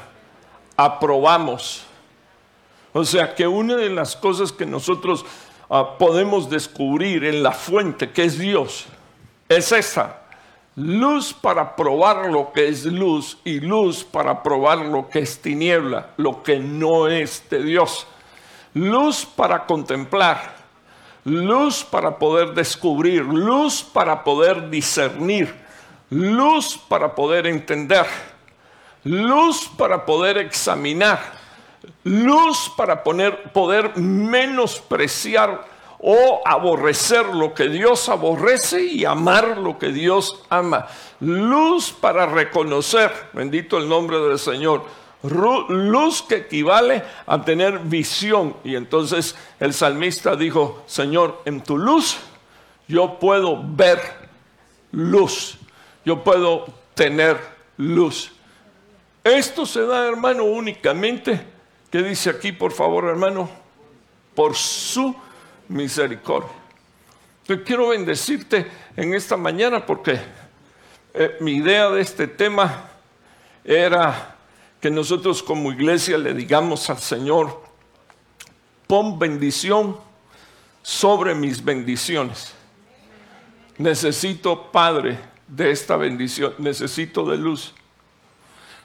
Aprobamos. 0.76 1.84
O 2.92 3.04
sea 3.04 3.34
que 3.34 3.46
una 3.46 3.76
de 3.76 3.88
las 3.88 4.16
cosas 4.16 4.50
que 4.50 4.66
nosotros 4.66 5.24
uh, 5.68 5.96
podemos 5.96 6.50
descubrir 6.50 7.24
en 7.24 7.42
la 7.42 7.52
fuente, 7.52 8.10
que 8.10 8.24
es 8.24 8.36
Dios, 8.36 8.86
es 9.48 9.70
esa 9.70 10.22
luz 10.74 11.32
para 11.32 11.76
probar 11.76 12.30
lo 12.30 12.52
que 12.52 12.68
es 12.68 12.84
luz 12.84 13.38
y 13.44 13.60
luz 13.60 14.02
para 14.04 14.42
probar 14.42 14.78
lo 14.78 15.08
que 15.08 15.20
es 15.20 15.40
tiniebla, 15.40 16.10
lo 16.16 16.42
que 16.42 16.58
no 16.58 17.06
es 17.06 17.44
de 17.48 17.62
Dios. 17.62 18.08
Luz 18.74 19.24
para 19.24 19.66
contemplar, 19.66 20.56
luz 21.24 21.84
para 21.84 22.18
poder 22.18 22.54
descubrir, 22.54 23.22
luz 23.22 23.84
para 23.84 24.24
poder 24.24 24.68
discernir, 24.68 25.67
luz 26.10 26.78
para 26.88 27.14
poder 27.14 27.46
entender, 27.46 28.06
luz 29.04 29.68
para 29.76 30.04
poder 30.04 30.38
examinar, 30.38 31.20
luz 32.04 32.70
para 32.76 33.02
poder 33.02 33.96
menospreciar 33.96 35.64
o 36.00 36.40
aborrecer 36.44 37.26
lo 37.26 37.54
que 37.54 37.68
Dios 37.68 38.08
aborrece 38.08 38.82
y 38.82 39.04
amar 39.04 39.58
lo 39.58 39.78
que 39.78 39.88
Dios 39.88 40.42
ama. 40.48 40.86
Luz 41.20 41.90
para 41.90 42.26
reconocer, 42.26 43.10
bendito 43.32 43.78
el 43.78 43.88
nombre 43.88 44.18
del 44.20 44.38
Señor, 44.38 44.84
luz 45.22 46.22
que 46.22 46.36
equivale 46.36 47.02
a 47.26 47.42
tener 47.42 47.80
visión. 47.80 48.56
Y 48.62 48.76
entonces 48.76 49.34
el 49.58 49.74
salmista 49.74 50.36
dijo, 50.36 50.84
Señor, 50.86 51.42
en 51.44 51.62
tu 51.62 51.76
luz 51.76 52.16
yo 52.86 53.18
puedo 53.18 53.60
ver 53.62 54.00
luz, 54.92 55.58
yo 56.04 56.22
puedo 56.22 56.66
tener 56.94 57.38
luz. 57.76 58.32
Esto 59.24 59.66
se 59.66 59.84
da, 59.84 60.06
hermano, 60.06 60.44
únicamente, 60.44 61.40
¿qué 61.90 62.02
dice 62.02 62.30
aquí, 62.30 62.52
por 62.52 62.72
favor, 62.72 63.04
hermano? 63.04 63.48
Por 64.34 64.54
su 64.54 65.14
misericordia. 65.68 66.50
Yo 67.46 67.64
quiero 67.64 67.88
bendecirte 67.88 68.70
en 68.96 69.14
esta 69.14 69.36
mañana 69.36 69.84
porque 69.84 70.18
eh, 71.14 71.36
mi 71.40 71.52
idea 71.52 71.88
de 71.90 72.00
este 72.00 72.26
tema 72.26 72.90
era 73.64 74.36
que 74.80 74.90
nosotros 74.90 75.42
como 75.42 75.72
iglesia 75.72 76.18
le 76.18 76.34
digamos 76.34 76.88
al 76.90 76.98
Señor, 76.98 77.62
pon 78.86 79.18
bendición 79.18 79.96
sobre 80.82 81.34
mis 81.34 81.62
bendiciones. 81.62 82.54
Necesito, 83.76 84.70
Padre, 84.70 85.18
de 85.48 85.70
esta 85.70 85.96
bendición, 85.96 86.54
necesito 86.58 87.28
de 87.28 87.38
luz. 87.38 87.74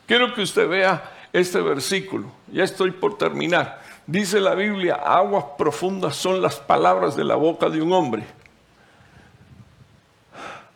Quiero 0.08 0.34
que 0.34 0.42
usted 0.42 0.68
vea 0.68 1.12
este 1.32 1.62
versículo, 1.62 2.32
ya 2.52 2.64
estoy 2.64 2.92
por 2.92 3.18
terminar. 3.18 3.82
Dice 4.06 4.40
la 4.40 4.54
Biblia, 4.54 4.96
aguas 4.96 5.46
profundas 5.58 6.16
son 6.16 6.42
las 6.42 6.58
palabras 6.58 7.16
de 7.16 7.24
la 7.24 7.36
boca 7.36 7.70
de 7.70 7.82
un 7.82 7.94
hombre. 7.94 8.26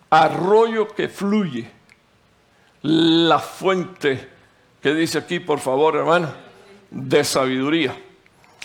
Arroyo 0.09 0.87
que 0.87 1.09
fluye. 1.09 1.69
La 2.81 3.39
fuente 3.39 4.29
que 4.81 4.93
dice 4.93 5.17
aquí, 5.17 5.39
por 5.39 5.59
favor, 5.59 5.97
hermano, 5.97 6.31
de 6.89 7.23
sabiduría. 7.23 7.97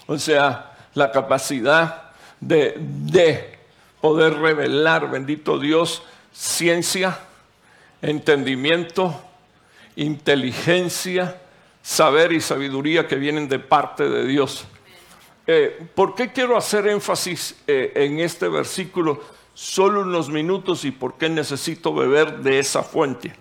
O 0.06 0.16
sea, 0.18 0.76
la 0.94 1.10
capacidad 1.10 2.12
de, 2.38 2.76
de 2.78 3.58
poder 4.00 4.34
revelar, 4.38 5.10
bendito 5.10 5.58
Dios, 5.58 6.04
ciencia, 6.32 7.18
entendimiento, 8.00 9.20
inteligencia, 9.96 11.40
saber 11.82 12.32
y 12.32 12.40
sabiduría 12.40 13.06
que 13.06 13.16
vienen 13.16 13.48
de 13.48 13.58
parte 13.58 14.08
de 14.08 14.26
Dios. 14.26 14.64
Eh, 15.46 15.86
¿Por 15.94 16.14
qué 16.14 16.32
quiero 16.32 16.56
hacer 16.56 16.86
énfasis 16.86 17.56
eh, 17.66 17.92
en 17.96 18.20
este 18.20 18.48
versículo 18.48 19.22
solo 19.54 20.02
unos 20.02 20.30
minutos 20.30 20.84
y 20.84 20.92
por 20.92 21.14
qué 21.14 21.28
necesito 21.28 21.92
beber 21.92 22.38
de 22.38 22.58
esa 22.58 22.82
fuente? 22.82 23.34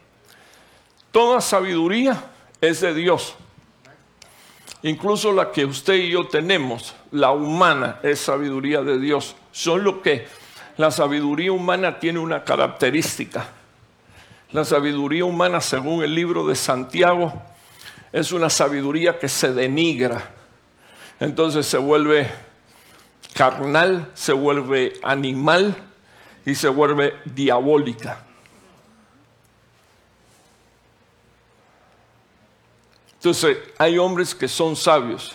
Toda 1.12 1.42
sabiduría 1.42 2.32
es 2.60 2.82
de 2.82 2.94
Dios. 2.94 3.36
Incluso 4.84 5.32
la 5.32 5.52
que 5.52 5.66
usted 5.66 5.94
y 5.94 6.10
yo 6.10 6.28
tenemos, 6.28 6.96
la 7.12 7.32
humana, 7.32 8.00
es 8.02 8.20
sabiduría 8.20 8.82
de 8.82 9.00
Dios. 9.00 9.36
Solo 9.52 10.02
que 10.02 10.26
la 10.78 10.92
sabiduría 10.92 11.52
humana 11.52 12.00
tiene 12.00 12.20
una 12.20 12.44
característica. 12.44 13.46
La 14.52 14.66
sabiduría 14.66 15.26
humana, 15.26 15.62
según 15.62 16.04
el 16.04 16.14
libro 16.14 16.46
de 16.46 16.56
Santiago, 16.56 17.34
es 18.12 18.32
una 18.32 18.50
sabiduría 18.50 19.18
que 19.18 19.30
se 19.30 19.54
denigra. 19.54 20.30
Entonces 21.20 21.66
se 21.66 21.78
vuelve 21.78 22.30
carnal, 23.34 24.10
se 24.14 24.34
vuelve 24.34 24.94
animal 25.04 25.76
y 26.46 26.56
se 26.56 26.68
vuelve 26.68 27.16
diabólica. 27.26 28.26
Entonces 33.14 33.58
hay 33.78 34.00
hombres 34.00 34.34
que 34.34 34.48
son 34.48 34.76
sabios, 34.76 35.34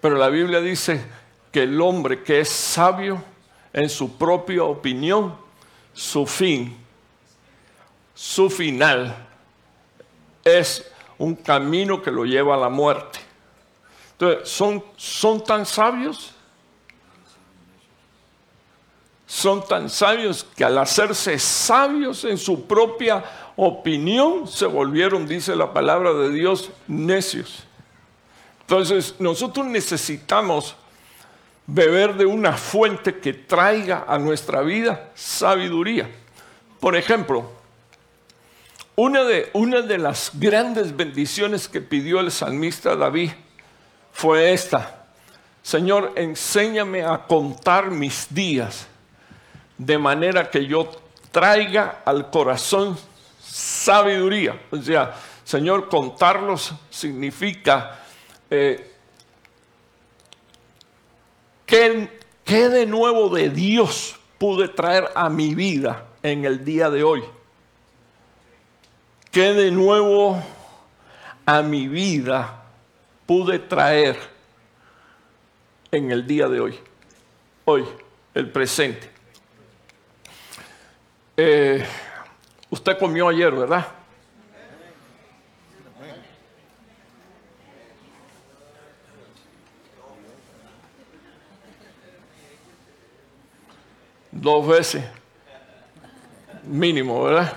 pero 0.00 0.16
la 0.16 0.28
Biblia 0.28 0.60
dice 0.60 1.04
que 1.50 1.64
el 1.64 1.80
hombre 1.80 2.22
que 2.22 2.40
es 2.40 2.48
sabio 2.48 3.22
en 3.72 3.88
su 3.88 4.16
propia 4.16 4.64
opinión, 4.64 5.34
su 5.92 6.26
fin, 6.26 6.76
su 8.14 8.50
final 8.50 9.14
es 10.44 10.90
un 11.18 11.34
camino 11.34 12.02
que 12.02 12.10
lo 12.10 12.24
lleva 12.24 12.54
a 12.54 12.58
la 12.58 12.68
muerte. 12.68 13.20
Entonces, 14.12 14.48
¿son, 14.48 14.84
son 14.96 15.42
tan 15.42 15.64
sabios? 15.66 16.32
Son 19.26 19.66
tan 19.66 19.88
sabios 19.88 20.44
que 20.54 20.64
al 20.64 20.76
hacerse 20.78 21.38
sabios 21.38 22.24
en 22.24 22.36
su 22.36 22.66
propia 22.66 23.24
opinión, 23.56 24.46
se 24.46 24.66
volvieron, 24.66 25.26
dice 25.26 25.56
la 25.56 25.72
palabra 25.72 26.12
de 26.12 26.30
Dios, 26.30 26.70
necios. 26.86 27.64
Entonces, 28.60 29.14
nosotros 29.18 29.66
necesitamos 29.66 30.76
beber 31.66 32.14
de 32.14 32.26
una 32.26 32.52
fuente 32.52 33.18
que 33.18 33.32
traiga 33.32 34.04
a 34.08 34.18
nuestra 34.18 34.62
vida 34.62 35.10
sabiduría. 35.14 36.10
Por 36.80 36.96
ejemplo, 36.96 37.50
una 38.96 39.24
de, 39.24 39.50
una 39.54 39.80
de 39.80 39.98
las 39.98 40.30
grandes 40.34 40.94
bendiciones 40.94 41.68
que 41.68 41.80
pidió 41.80 42.20
el 42.20 42.30
salmista 42.30 42.96
David 42.96 43.30
fue 44.12 44.52
esta. 44.52 45.06
Señor, 45.62 46.12
enséñame 46.16 47.04
a 47.04 47.26
contar 47.26 47.90
mis 47.90 48.26
días 48.28 48.86
de 49.78 49.98
manera 49.98 50.50
que 50.50 50.66
yo 50.66 50.90
traiga 51.30 52.02
al 52.04 52.30
corazón 52.30 52.98
sabiduría. 53.40 54.60
O 54.70 54.76
sea, 54.76 55.14
Señor, 55.44 55.88
contarlos 55.88 56.72
significa 56.90 58.00
eh, 58.50 58.91
¿qué, 61.72 62.08
¿qué 62.44 62.68
de 62.68 62.84
nuevo 62.84 63.34
de 63.34 63.48
Dios 63.48 64.16
pude 64.36 64.68
traer 64.68 65.08
a 65.14 65.30
mi 65.30 65.54
vida 65.54 66.04
en 66.22 66.44
el 66.44 66.66
día 66.66 66.90
de 66.90 67.02
hoy? 67.02 67.24
que 69.30 69.54
de 69.54 69.70
nuevo 69.70 70.42
a 71.46 71.62
mi 71.62 71.88
vida 71.88 72.64
pude 73.24 73.58
traer 73.58 74.18
en 75.90 76.10
el 76.10 76.26
día 76.26 76.48
de 76.48 76.60
hoy, 76.60 76.78
hoy, 77.64 77.86
el 78.34 78.50
presente. 78.50 79.10
Eh, 81.38 81.82
usted 82.68 82.98
comió 82.98 83.28
ayer, 83.28 83.50
¿verdad? 83.50 83.86
Dos 94.42 94.66
veces, 94.66 95.04
mínimo, 96.64 97.22
¿verdad? 97.22 97.52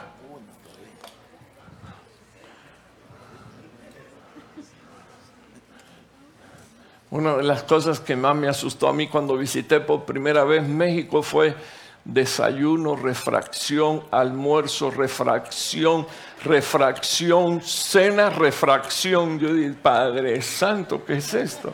Una 7.10 7.38
de 7.38 7.44
las 7.44 7.64
cosas 7.64 8.00
que 8.00 8.16
más 8.16 8.36
me 8.36 8.48
asustó 8.48 8.88
a 8.88 8.94
mí 8.94 9.08
cuando 9.08 9.36
visité 9.36 9.80
por 9.80 10.06
primera 10.06 10.44
vez 10.44 10.68
México 10.68 11.24
fue 11.24 11.56
desayuno, 12.04 12.96
refracción, 12.96 14.04
almuerzo, 14.12 14.92
refracción, 14.92 16.06
refracción, 16.44 17.62
cena, 17.64 18.30
refracción. 18.30 19.40
Yo 19.40 19.52
dije, 19.52 19.74
Padre 19.74 20.40
Santo, 20.44 21.04
¿qué 21.04 21.16
es 21.16 21.34
esto? 21.34 21.74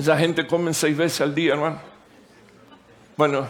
Esa 0.00 0.16
gente 0.16 0.46
come 0.46 0.72
seis 0.72 0.96
veces 0.96 1.20
al 1.20 1.34
día, 1.34 1.52
hermano. 1.52 1.78
Bueno, 3.18 3.46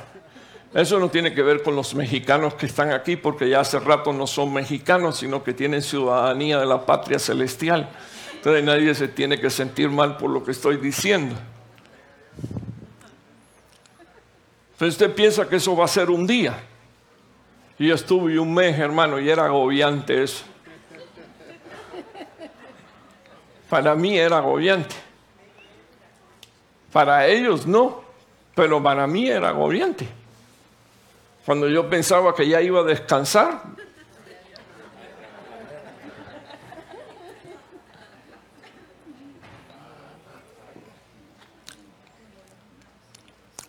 eso 0.75 0.99
no 0.99 1.09
tiene 1.09 1.33
que 1.33 1.43
ver 1.45 1.63
con 1.63 1.77
los 1.77 1.95
mexicanos 1.95 2.55
que 2.55 2.67
están 2.67 2.91
aquí, 2.91 3.15
porque 3.15 3.49
ya 3.49 3.61
hace 3.61 3.79
rato 3.79 4.13
no 4.13 4.27
son 4.27 4.53
mexicanos, 4.53 5.19
sino 5.19 5.45
que 5.45 5.53
tienen 5.53 5.81
ciudadanía 5.81 6.59
de 6.59 6.67
la 6.67 6.85
patria 6.85 7.21
celestial. 7.21 7.89
Entonces 8.35 8.65
nadie 8.65 8.93
se 8.97 9.07
tiene 9.07 9.39
que 9.39 9.49
sentir 9.49 9.91
mal 9.91 10.17
por 10.17 10.29
lo 10.29 10.43
que 10.43 10.51
estoy 10.51 10.79
diciendo. 10.79 11.37
Entonces 14.73 15.01
usted 15.01 15.15
piensa 15.15 15.49
que 15.49 15.55
eso 15.55 15.77
va 15.77 15.85
a 15.85 15.89
ser 15.89 16.11
un 16.11 16.27
día. 16.27 16.59
Yo 17.79 17.95
estuve 17.95 18.41
un 18.41 18.53
mes, 18.53 18.77
hermano, 18.77 19.21
y 19.21 19.31
era 19.31 19.45
agobiante 19.45 20.21
eso. 20.21 20.43
Para 23.69 23.95
mí 23.95 24.19
era 24.19 24.39
agobiante. 24.39 25.10
Para 26.93 27.27
ellos 27.27 27.67
no, 27.67 28.03
pero 28.55 28.83
para 28.83 29.07
mí 29.07 29.29
era 29.29 29.51
agobiante. 29.51 30.09
Cuando 31.47 31.69
yo 31.69 31.89
pensaba 31.89 32.35
que 32.35 32.49
ya 32.49 32.61
iba 32.61 32.81
a 32.81 32.85
descansar, 32.85 33.63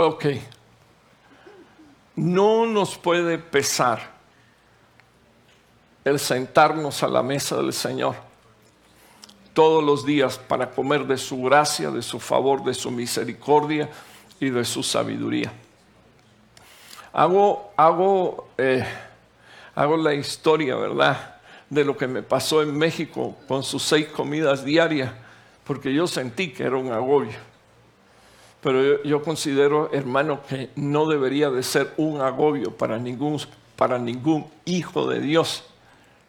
Ok. 0.03 0.25
No 2.15 2.65
nos 2.65 2.97
puede 2.97 3.37
pesar 3.37 3.99
el 6.03 6.17
sentarnos 6.17 7.03
a 7.03 7.07
la 7.07 7.21
mesa 7.21 7.57
del 7.57 7.71
Señor 7.71 8.30
todos 9.53 9.83
los 9.83 10.05
días 10.05 10.37
para 10.37 10.71
comer 10.71 11.05
de 11.05 11.17
su 11.17 11.41
gracia, 11.41 11.91
de 11.91 12.01
su 12.01 12.19
favor, 12.19 12.63
de 12.63 12.73
su 12.73 12.91
misericordia 12.91 13.89
y 14.39 14.49
de 14.49 14.65
su 14.65 14.83
sabiduría. 14.83 15.51
Hago, 17.13 17.71
hago, 17.75 18.49
eh, 18.57 18.85
hago 19.75 19.97
la 19.97 20.13
historia, 20.13 20.75
¿verdad?, 20.75 21.35
de 21.69 21.85
lo 21.85 21.95
que 21.95 22.07
me 22.07 22.21
pasó 22.21 22.61
en 22.61 22.77
México 22.77 23.35
con 23.47 23.63
sus 23.63 23.83
seis 23.83 24.07
comidas 24.07 24.65
diarias, 24.65 25.11
porque 25.63 25.93
yo 25.93 26.05
sentí 26.05 26.51
que 26.51 26.63
era 26.63 26.75
un 26.75 26.91
agobio. 26.91 27.51
Pero 28.61 29.01
yo, 29.03 29.23
considero, 29.23 29.89
hermano, 29.91 30.41
que 30.47 30.69
no 30.75 31.07
debería 31.07 31.49
de 31.49 31.63
ser 31.63 31.93
un 31.97 32.21
agobio 32.21 32.77
para 32.77 32.99
ningún, 32.99 33.41
para 33.75 33.97
ningún 33.97 34.45
hijo 34.65 35.07
de 35.07 35.19
Dios 35.19 35.63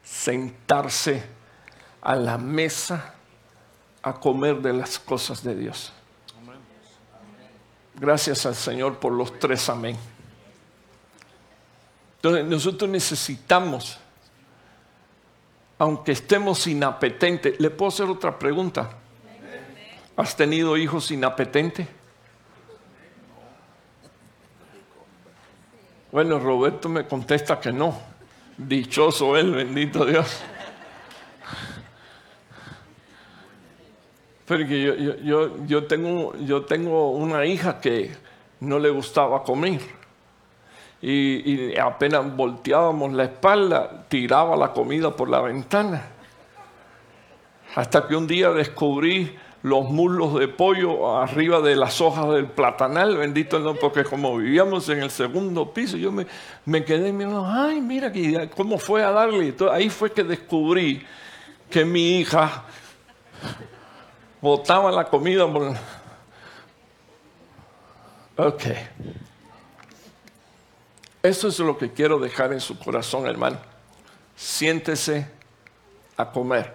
sentarse 0.03 1.25
a 2.03 2.17
la 2.17 2.37
mesa 2.37 3.15
a 4.03 4.13
comer 4.15 4.61
de 4.61 4.73
las 4.73 4.99
cosas 4.99 5.43
de 5.43 5.55
Dios. 5.55 5.93
Gracias 7.95 8.45
al 8.47 8.57
Señor 8.57 8.99
por 8.99 9.13
los 9.13 9.39
tres 9.39 9.69
amén. 9.69 9.97
Entonces 12.17 12.45
nosotros 12.45 12.91
necesitamos, 12.91 13.99
aunque 15.79 16.13
estemos 16.13 16.67
inapetentes, 16.67 17.59
¿le 17.61 17.71
puedo 17.71 17.89
hacer 17.89 18.07
otra 18.07 18.39
pregunta? 18.39 18.91
¿Has 20.17 20.37
tenido 20.37 20.77
hijos 20.77 21.11
inapetentes? 21.11 21.87
Bueno, 26.11 26.39
Roberto 26.39 26.89
me 26.89 27.07
contesta 27.07 27.59
que 27.59 27.73
no. 27.73 27.99
Dichoso 28.59 29.37
él, 29.37 29.53
bendito 29.53 30.05
Dios. 30.05 30.43
Porque 34.47 34.83
yo, 34.83 34.95
yo, 34.95 35.67
yo, 35.67 35.85
tengo, 35.85 36.35
yo 36.45 36.63
tengo 36.65 37.11
una 37.11 37.47
hija 37.47 37.81
que 37.81 38.11
no 38.61 38.79
le 38.79 38.91
gustaba 38.91 39.43
comer. 39.43 39.81
Y, 41.01 41.77
apenas 41.79 42.37
volteábamos 42.37 43.13
la 43.13 43.25
espalda, 43.25 44.05
tiraba 44.09 44.57
la 44.57 44.73
comida 44.73 45.15
por 45.15 45.29
la 45.29 45.41
ventana. 45.41 46.03
Hasta 47.75 48.07
que 48.07 48.15
un 48.15 48.27
día 48.27 48.51
descubrí 48.51 49.37
los 49.63 49.89
muslos 49.89 50.35
de 50.39 50.49
pollo 50.49 51.17
arriba 51.17 51.61
de 51.61 51.77
las 51.77 52.01
hojas 52.01 52.31
del 52.31 52.47
platanal, 52.47 53.17
bendito 53.17 53.59
no, 53.59 53.75
porque 53.75 54.05
como 54.05 54.37
vivíamos 54.37 54.89
en 54.89 55.03
el 55.03 55.11
segundo 55.11 55.73
piso, 55.73 55.97
yo 55.97 56.13
me, 56.13 56.27
me 56.65 56.85
quedé 56.85 57.13
mirando, 57.13 57.47
ay, 57.47 57.81
mira 57.81 58.13
cómo 58.51 58.79
fue 58.79 59.03
a 59.03 59.11
darle. 59.11 59.55
ahí 59.71 59.89
fue 59.89 60.13
que 60.13 60.25
descubrí 60.25 61.05
que 61.71 61.85
mi 61.85 62.19
hija 62.19 62.65
botaba 64.43 64.91
la 64.91 65.05
comida. 65.05 65.47
Ok. 68.37 68.65
Eso 71.23 71.49
es 71.49 71.59
lo 71.61 71.79
que 71.79 71.93
quiero 71.93 72.19
dejar 72.19 72.53
en 72.53 72.61
su 72.61 72.79
corazón, 72.79 73.27
hermano. 73.27 73.59
Siéntese 74.37 75.31
a 76.17 76.31
comer. 76.31 76.75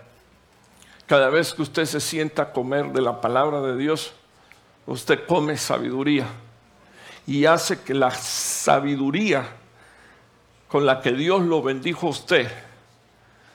Cada 1.06 1.30
vez 1.30 1.54
que 1.54 1.62
usted 1.62 1.86
se 1.86 2.00
sienta 2.00 2.44
a 2.44 2.54
comer 2.54 2.92
de 2.94 3.02
la 3.02 3.20
palabra 3.20 3.62
de 3.62 3.76
Dios, 3.76 4.14
usted 4.86 5.26
come 5.26 5.58
sabiduría 5.58 6.28
y 7.26 7.46
hace 7.46 7.82
que 7.82 7.94
la 7.94 8.12
sabiduría 8.12 9.46
con 10.70 10.86
la 10.86 11.02
que 11.02 11.12
Dios 11.12 11.42
lo 11.42 11.62
bendijo 11.62 12.08
a 12.08 12.12
usted 12.12 12.50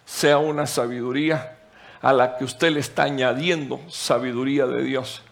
sea 0.04 0.38
una 0.38 0.66
sabiduría 0.66 1.61
a 2.02 2.12
la 2.12 2.36
que 2.36 2.44
usted 2.44 2.72
le 2.72 2.80
está 2.80 3.04
añadiendo 3.04 3.80
sabiduría 3.88 4.66
de 4.66 4.82
Dios. 4.82 5.22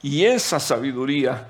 Y 0.00 0.24
esa 0.24 0.60
sabiduría 0.60 1.48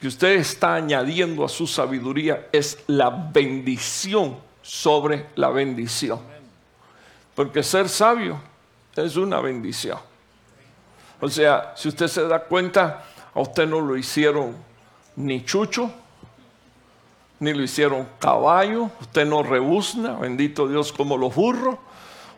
que 0.00 0.08
usted 0.08 0.32
está 0.32 0.74
añadiendo 0.74 1.44
a 1.44 1.48
su 1.48 1.66
sabiduría 1.66 2.48
es 2.52 2.78
la 2.88 3.08
bendición 3.08 4.36
sobre 4.60 5.26
la 5.36 5.48
bendición. 5.48 6.18
Porque 7.34 7.62
ser 7.62 7.88
sabio 7.88 8.40
es 8.96 9.16
una 9.16 9.40
bendición. 9.40 9.98
O 11.20 11.28
sea, 11.28 11.72
si 11.76 11.88
usted 11.88 12.08
se 12.08 12.26
da 12.26 12.40
cuenta, 12.40 13.04
a 13.32 13.40
usted 13.40 13.66
no 13.66 13.80
lo 13.80 13.96
hicieron 13.96 14.56
ni 15.16 15.44
chucho, 15.44 15.90
ni 17.40 17.52
lo 17.52 17.62
hicieron 17.62 18.08
caballo, 18.18 18.90
usted 19.00 19.24
no 19.24 19.42
rebuzna, 19.42 20.16
bendito 20.16 20.68
Dios, 20.68 20.92
como 20.92 21.16
los 21.16 21.34
burros, 21.34 21.78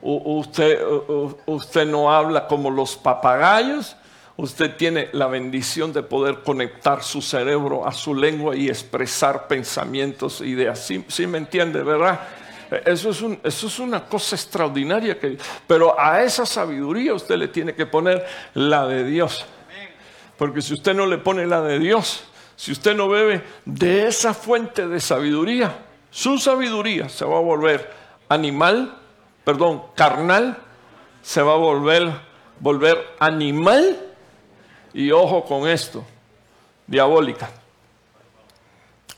usted, 0.03 1.87
no 1.87 2.13
habla 2.13 2.47
como 2.47 2.71
los 2.71 2.97
papagayos, 2.97 3.97
usted 4.37 4.77
tiene 4.77 5.09
la 5.13 5.27
bendición 5.27 5.93
de 5.93 6.03
poder 6.03 6.43
conectar 6.43 7.03
su 7.03 7.23
cerebro 7.23 7.87
a 7.87 7.93
su 7.93 8.15
lengua 8.15 8.55
y 8.55 8.69
expresar 8.69 9.49
pensamientos, 9.49 10.41
ideas. 10.41 10.91
¿Sí, 11.09 11.27
me 11.27 11.39
entiende, 11.39 11.83
verdad? 11.83 12.21
Eso 12.85 13.11
es, 13.11 13.23
eso 13.45 13.67
es 13.67 13.79
una 13.79 14.05
cosa 14.05 14.37
extraordinaria. 14.37 15.19
Pero 15.67 15.99
a 15.99 16.23
esa 16.23 16.45
sabiduría 16.45 17.15
usted 17.15 17.37
le 17.37 17.49
tiene 17.49 17.75
que 17.75 17.87
poner 17.87 18.25
la 18.55 18.87
de 18.87 19.05
Dios. 19.05 19.47
Porque 20.37 20.61
si 20.61 20.75
usted 20.75 20.95
no 20.95 21.07
le 21.07 21.19
pone 21.19 21.47
la 21.47 21.63
de 21.63 21.79
Dios, 21.79 22.25
si 22.57 22.73
usted 22.73 22.95
no 22.95 23.09
bebe 23.09 23.43
de 23.65 24.07
esa 24.07 24.35
fuente 24.35 24.87
de 24.87 25.01
sabiduría, 25.01 25.79
su 26.11 26.39
sabiduría 26.39 27.09
se 27.09 27.25
va 27.25 27.37
a 27.37 27.41
volver 27.41 27.91
animal, 28.29 28.99
perdón, 29.47 29.85
carnal, 29.95 30.59
se 31.23 31.41
va 31.41 31.53
a 31.53 31.57
volver, 31.57 32.13
volver 32.59 33.15
animal 33.21 33.97
y 34.93 35.13
ojo 35.13 35.45
con 35.45 35.69
esto, 35.69 36.05
diabólica. 36.85 37.49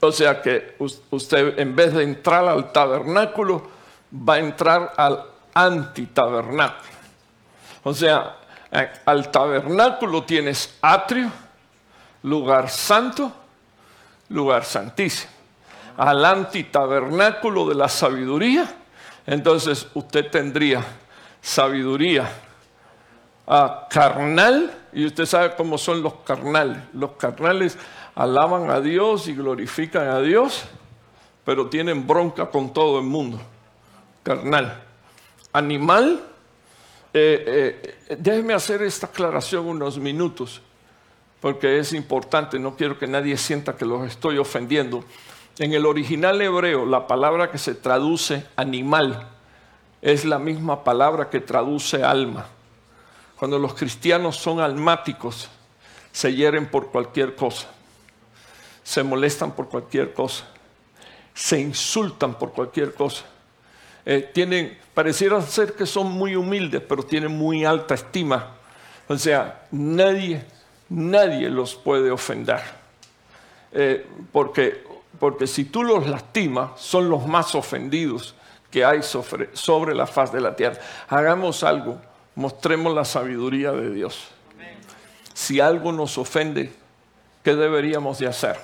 O 0.00 0.12
sea 0.12 0.42
que 0.42 0.76
usted 1.08 1.58
en 1.58 1.74
vez 1.74 1.94
de 1.94 2.02
entrar 2.02 2.46
al 2.46 2.72
tabernáculo, 2.72 3.70
va 4.12 4.34
a 4.34 4.38
entrar 4.38 4.92
al 4.98 5.24
antitabernáculo. 5.54 6.92
O 7.84 7.94
sea, 7.94 8.36
al 9.06 9.30
tabernáculo 9.30 10.24
tienes 10.24 10.76
atrio, 10.82 11.32
lugar 12.22 12.68
santo, 12.68 13.32
lugar 14.28 14.66
santísimo. 14.66 15.32
Al 15.96 16.22
antitabernáculo 16.22 17.66
de 17.66 17.74
la 17.76 17.88
sabiduría, 17.88 18.74
entonces 19.28 19.86
usted 19.92 20.30
tendría 20.30 20.82
sabiduría 21.42 22.32
ah, 23.46 23.86
carnal, 23.90 24.74
y 24.90 25.04
usted 25.04 25.26
sabe 25.26 25.54
cómo 25.54 25.76
son 25.76 26.02
los 26.02 26.14
carnales. 26.24 26.78
Los 26.94 27.12
carnales 27.12 27.76
alaban 28.14 28.70
a 28.70 28.80
Dios 28.80 29.28
y 29.28 29.34
glorifican 29.34 30.08
a 30.08 30.20
Dios, 30.22 30.64
pero 31.44 31.68
tienen 31.68 32.06
bronca 32.06 32.46
con 32.46 32.72
todo 32.72 32.98
el 33.00 33.04
mundo. 33.04 33.38
Carnal. 34.22 34.82
Animal, 35.52 36.20
eh, 37.12 37.98
eh, 38.08 38.16
déjeme 38.18 38.54
hacer 38.54 38.82
esta 38.82 39.08
aclaración 39.08 39.66
unos 39.66 39.98
minutos, 39.98 40.62
porque 41.38 41.78
es 41.78 41.92
importante, 41.92 42.58
no 42.58 42.76
quiero 42.76 42.98
que 42.98 43.06
nadie 43.06 43.36
sienta 43.36 43.76
que 43.76 43.84
los 43.84 44.06
estoy 44.06 44.38
ofendiendo. 44.38 45.04
En 45.58 45.72
el 45.72 45.86
original 45.86 46.40
hebreo, 46.40 46.86
la 46.86 47.06
palabra 47.08 47.50
que 47.50 47.58
se 47.58 47.74
traduce 47.74 48.46
animal 48.54 49.28
es 50.00 50.24
la 50.24 50.38
misma 50.38 50.84
palabra 50.84 51.30
que 51.30 51.40
traduce 51.40 52.04
alma. 52.04 52.46
Cuando 53.36 53.58
los 53.58 53.74
cristianos 53.74 54.36
son 54.36 54.60
almáticos, 54.60 55.48
se 56.12 56.32
hieren 56.34 56.66
por 56.66 56.90
cualquier 56.90 57.34
cosa, 57.34 57.68
se 58.84 59.02
molestan 59.02 59.52
por 59.52 59.68
cualquier 59.68 60.12
cosa, 60.12 60.44
se 61.34 61.60
insultan 61.60 62.34
por 62.34 62.52
cualquier 62.52 62.94
cosa. 62.94 63.24
Eh, 64.06 64.30
tienen, 64.32 64.78
parecieran 64.94 65.42
ser 65.42 65.74
que 65.74 65.86
son 65.86 66.10
muy 66.10 66.36
humildes, 66.36 66.82
pero 66.88 67.02
tienen 67.02 67.36
muy 67.36 67.64
alta 67.64 67.94
estima. 67.94 68.54
O 69.08 69.18
sea, 69.18 69.66
nadie, 69.72 70.44
nadie 70.88 71.50
los 71.50 71.74
puede 71.74 72.10
ofender. 72.10 72.60
Eh, 73.72 74.06
porque, 74.32 74.84
porque 75.18 75.46
si 75.46 75.64
tú 75.64 75.82
los 75.82 76.06
lastimas, 76.06 76.80
son 76.80 77.08
los 77.08 77.26
más 77.26 77.54
ofendidos 77.54 78.34
que 78.70 78.84
hay 78.84 79.00
sobre, 79.02 79.94
la 79.94 80.06
faz 80.06 80.32
de 80.32 80.40
la 80.40 80.54
tierra. 80.54 80.78
Hagamos 81.08 81.62
algo 81.62 81.98
mostremos 82.38 82.94
la 82.94 83.04
sabiduría 83.04 83.72
de 83.72 83.90
Dios. 83.90 84.28
Si 85.34 85.58
algo 85.58 85.90
nos 85.90 86.18
ofende, 86.18 86.72
¿qué 87.42 87.56
deberíamos 87.56 88.20
de 88.20 88.28
hacer? 88.28 88.56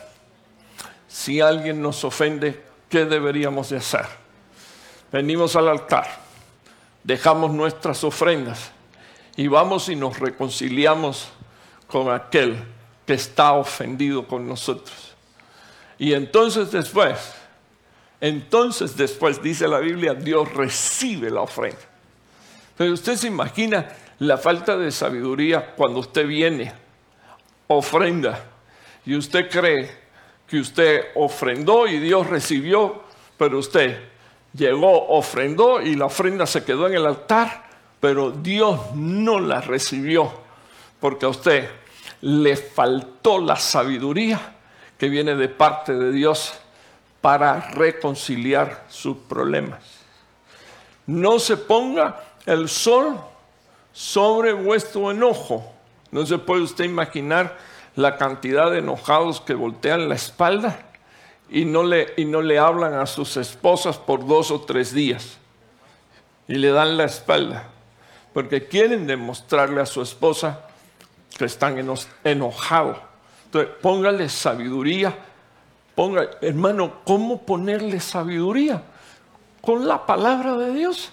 Si 1.08 1.40
alguien 1.40 1.82
nos 1.82 2.04
ofende, 2.04 2.62
¿qué 2.88 3.04
deberíamos 3.04 3.70
de 3.70 3.78
hacer? 3.78 4.06
Venimos 5.10 5.56
al 5.56 5.68
altar, 5.68 6.06
dejamos 7.02 7.52
nuestras 7.52 8.04
ofrendas 8.04 8.70
y 9.36 9.48
vamos 9.48 9.88
y 9.88 9.96
nos 9.96 10.20
reconciliamos 10.20 11.28
con 11.88 12.12
aquel 12.12 12.56
que 13.06 13.14
está 13.14 13.54
ofendido 13.54 14.28
con 14.28 14.46
nosotros. 14.46 15.13
Y 15.98 16.12
entonces 16.12 16.70
después, 16.70 17.34
entonces 18.20 18.96
después 18.96 19.42
dice 19.42 19.68
la 19.68 19.78
Biblia, 19.78 20.14
Dios 20.14 20.52
recibe 20.54 21.30
la 21.30 21.42
ofrenda. 21.42 21.78
Pero 22.76 22.92
usted 22.92 23.16
se 23.16 23.28
imagina 23.28 23.88
la 24.18 24.38
falta 24.38 24.76
de 24.76 24.90
sabiduría 24.90 25.74
cuando 25.74 26.00
usted 26.00 26.26
viene, 26.26 26.72
ofrenda, 27.68 28.44
y 29.06 29.16
usted 29.16 29.48
cree 29.50 29.90
que 30.46 30.58
usted 30.58 31.06
ofrendó 31.14 31.86
y 31.86 31.98
Dios 31.98 32.26
recibió, 32.26 33.02
pero 33.36 33.58
usted 33.58 33.98
llegó, 34.52 35.08
ofrendó 35.08 35.80
y 35.80 35.94
la 35.94 36.06
ofrenda 36.06 36.46
se 36.46 36.64
quedó 36.64 36.86
en 36.86 36.94
el 36.94 37.06
altar, 37.06 37.64
pero 38.00 38.30
Dios 38.30 38.94
no 38.94 39.40
la 39.40 39.60
recibió, 39.60 40.32
porque 41.00 41.26
a 41.26 41.30
usted 41.30 41.68
le 42.20 42.56
faltó 42.56 43.38
la 43.38 43.56
sabiduría 43.56 44.54
que 44.98 45.08
viene 45.08 45.34
de 45.34 45.48
parte 45.48 45.94
de 45.94 46.12
Dios 46.12 46.54
para 47.20 47.70
reconciliar 47.70 48.84
sus 48.88 49.16
problemas. 49.16 49.82
No 51.06 51.38
se 51.38 51.56
ponga 51.56 52.20
el 52.46 52.68
sol 52.68 53.18
sobre 53.92 54.52
vuestro 54.52 55.10
enojo. 55.10 55.72
No 56.10 56.26
se 56.26 56.38
puede 56.38 56.62
usted 56.62 56.84
imaginar 56.84 57.56
la 57.96 58.16
cantidad 58.16 58.70
de 58.70 58.78
enojados 58.78 59.40
que 59.40 59.54
voltean 59.54 60.08
la 60.08 60.14
espalda 60.14 60.78
y 61.48 61.64
no 61.64 61.82
le, 61.82 62.12
y 62.16 62.24
no 62.24 62.42
le 62.42 62.58
hablan 62.58 62.94
a 62.94 63.06
sus 63.06 63.36
esposas 63.36 63.98
por 63.98 64.26
dos 64.26 64.50
o 64.50 64.60
tres 64.62 64.92
días 64.92 65.38
y 66.48 66.54
le 66.54 66.70
dan 66.70 66.96
la 66.96 67.04
espalda 67.04 67.70
porque 68.34 68.66
quieren 68.66 69.06
demostrarle 69.06 69.80
a 69.80 69.86
su 69.86 70.02
esposa 70.02 70.66
que 71.38 71.44
están 71.44 71.76
enojados. 72.24 72.98
Entonces, 73.54 73.76
póngale 73.80 74.28
sabiduría. 74.28 75.16
Ponga, 75.94 76.28
hermano, 76.40 77.00
¿cómo 77.04 77.42
ponerle 77.42 78.00
sabiduría? 78.00 78.82
Con 79.60 79.86
la 79.86 80.04
palabra 80.04 80.56
de 80.56 80.72
Dios. 80.74 81.12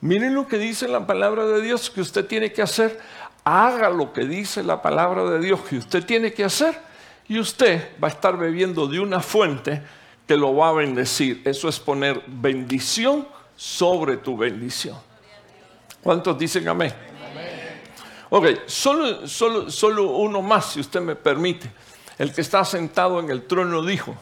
Miren 0.00 0.34
lo 0.34 0.48
que 0.48 0.58
dice 0.58 0.88
la 0.88 1.06
palabra 1.06 1.46
de 1.46 1.62
Dios 1.62 1.88
que 1.88 2.00
usted 2.00 2.26
tiene 2.26 2.52
que 2.52 2.62
hacer. 2.62 2.98
Haga 3.44 3.88
lo 3.88 4.12
que 4.12 4.24
dice 4.24 4.64
la 4.64 4.82
palabra 4.82 5.24
de 5.30 5.38
Dios 5.38 5.60
que 5.60 5.78
usted 5.78 6.04
tiene 6.04 6.32
que 6.32 6.42
hacer 6.42 6.76
y 7.28 7.38
usted 7.38 7.90
va 8.02 8.08
a 8.08 8.10
estar 8.10 8.36
bebiendo 8.36 8.88
de 8.88 8.98
una 8.98 9.20
fuente 9.20 9.80
que 10.26 10.36
lo 10.36 10.56
va 10.56 10.70
a 10.70 10.72
bendecir. 10.72 11.40
Eso 11.44 11.68
es 11.68 11.78
poner 11.78 12.20
bendición 12.26 13.28
sobre 13.54 14.16
tu 14.16 14.36
bendición. 14.36 14.96
¿Cuántos 16.02 16.36
dicen 16.36 16.66
amén? 16.66 16.92
Ok, 18.32 18.46
solo, 18.66 19.26
solo, 19.26 19.70
solo 19.72 20.04
uno 20.12 20.40
más, 20.40 20.72
si 20.72 20.80
usted 20.80 21.00
me 21.00 21.16
permite. 21.16 21.70
El 22.16 22.32
que 22.32 22.42
está 22.42 22.64
sentado 22.64 23.18
en 23.18 23.28
el 23.28 23.44
trono 23.44 23.82
dijo, 23.82 24.14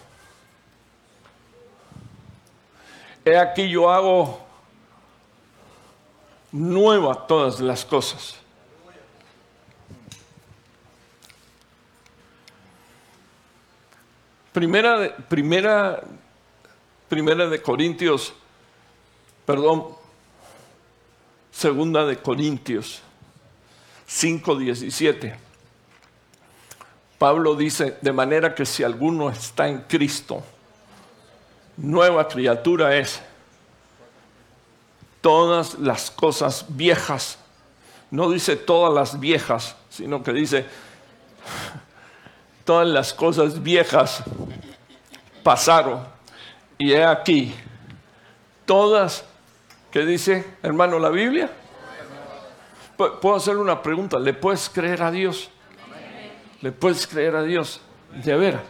he 3.23 3.37
aquí 3.37 3.69
yo 3.69 3.91
hago 3.91 4.41
nueva 6.53 7.27
todas 7.27 7.61
las 7.61 7.85
cosas. 7.85 8.37
Primera 14.53 15.15
primera, 15.29 16.03
primera 17.11 17.47
de 17.47 17.61
Corintios, 17.61 18.33
perdón, 19.45 19.89
segunda 21.51 22.07
de 22.07 22.17
Corintios 22.17 23.03
5:17. 24.09 25.37
Pablo 27.19 27.57
dice, 27.57 27.99
de 28.01 28.13
manera 28.13 28.55
que 28.55 28.65
si 28.65 28.83
alguno 28.85 29.29
está 29.29 29.69
en 29.69 29.81
Cristo, 29.83 30.43
nueva 31.77 32.27
criatura 32.29 32.97
es 32.97 33.21
todas 35.21 35.79
las 35.79 36.11
cosas 36.11 36.65
viejas. 36.69 37.39
No 38.11 38.31
dice 38.31 38.57
todas 38.57 38.95
las 38.95 39.21
viejas, 39.21 39.77
sino 39.91 40.23
que 40.23 40.33
dice 40.33 40.65
todas 42.65 42.87
las 42.87 43.13
cosas 43.13 43.63
viejas 43.63 44.23
pasaron. 45.43 46.07
Y 46.79 46.93
he 46.93 47.05
aquí, 47.05 47.53
todas, 48.65 49.25
¿qué 49.91 50.07
dice 50.07 50.45
hermano 50.63 50.99
la 50.99 51.09
Biblia? 51.09 51.51
Puedo 52.99 53.37
hacer 53.37 53.57
una 53.57 53.83
pregunta, 53.83 54.19
¿le 54.19 54.35
puedes 54.35 54.69
creer 54.69 55.03
a 55.03 55.11
Dios? 55.11 55.49
¿Le 56.61 56.73
puedes 56.73 57.07
creer 57.07 57.37
a 57.37 57.43
Dios? 57.43 57.81
De 58.13 58.37
veras. 58.37 58.63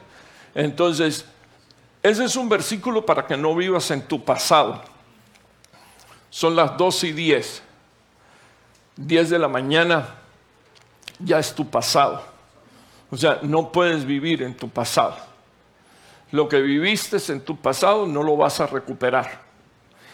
Entonces, 0.54 1.24
ese 2.02 2.24
es 2.24 2.36
un 2.36 2.48
versículo 2.48 3.04
para 3.04 3.26
que 3.26 3.36
no 3.36 3.56
vivas 3.56 3.90
en 3.90 4.02
tu 4.02 4.24
pasado 4.24 4.80
son 6.30 6.56
las 6.56 6.76
12 6.76 7.08
y 7.08 7.12
10. 7.12 7.62
10 8.96 9.30
de 9.30 9.38
la 9.38 9.48
mañana 9.48 10.14
ya 11.18 11.38
es 11.38 11.54
tu 11.54 11.68
pasado. 11.68 12.22
O 13.10 13.16
sea, 13.16 13.38
no 13.42 13.72
puedes 13.72 14.04
vivir 14.04 14.42
en 14.42 14.56
tu 14.56 14.68
pasado. 14.68 15.16
Lo 16.30 16.48
que 16.48 16.60
viviste 16.60 17.16
en 17.32 17.40
tu 17.40 17.56
pasado 17.56 18.06
no 18.06 18.22
lo 18.22 18.36
vas 18.36 18.60
a 18.60 18.66
recuperar. 18.66 19.42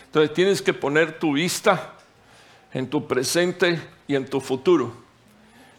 Entonces 0.07 0.33
tienes 0.33 0.63
que 0.63 0.73
poner 0.73 1.19
tu 1.19 1.33
vista 1.33 1.95
en 2.73 2.89
tu 2.89 3.07
presente 3.07 3.81
y 4.07 4.15
en 4.15 4.29
tu 4.29 4.41
futuro. 4.41 4.93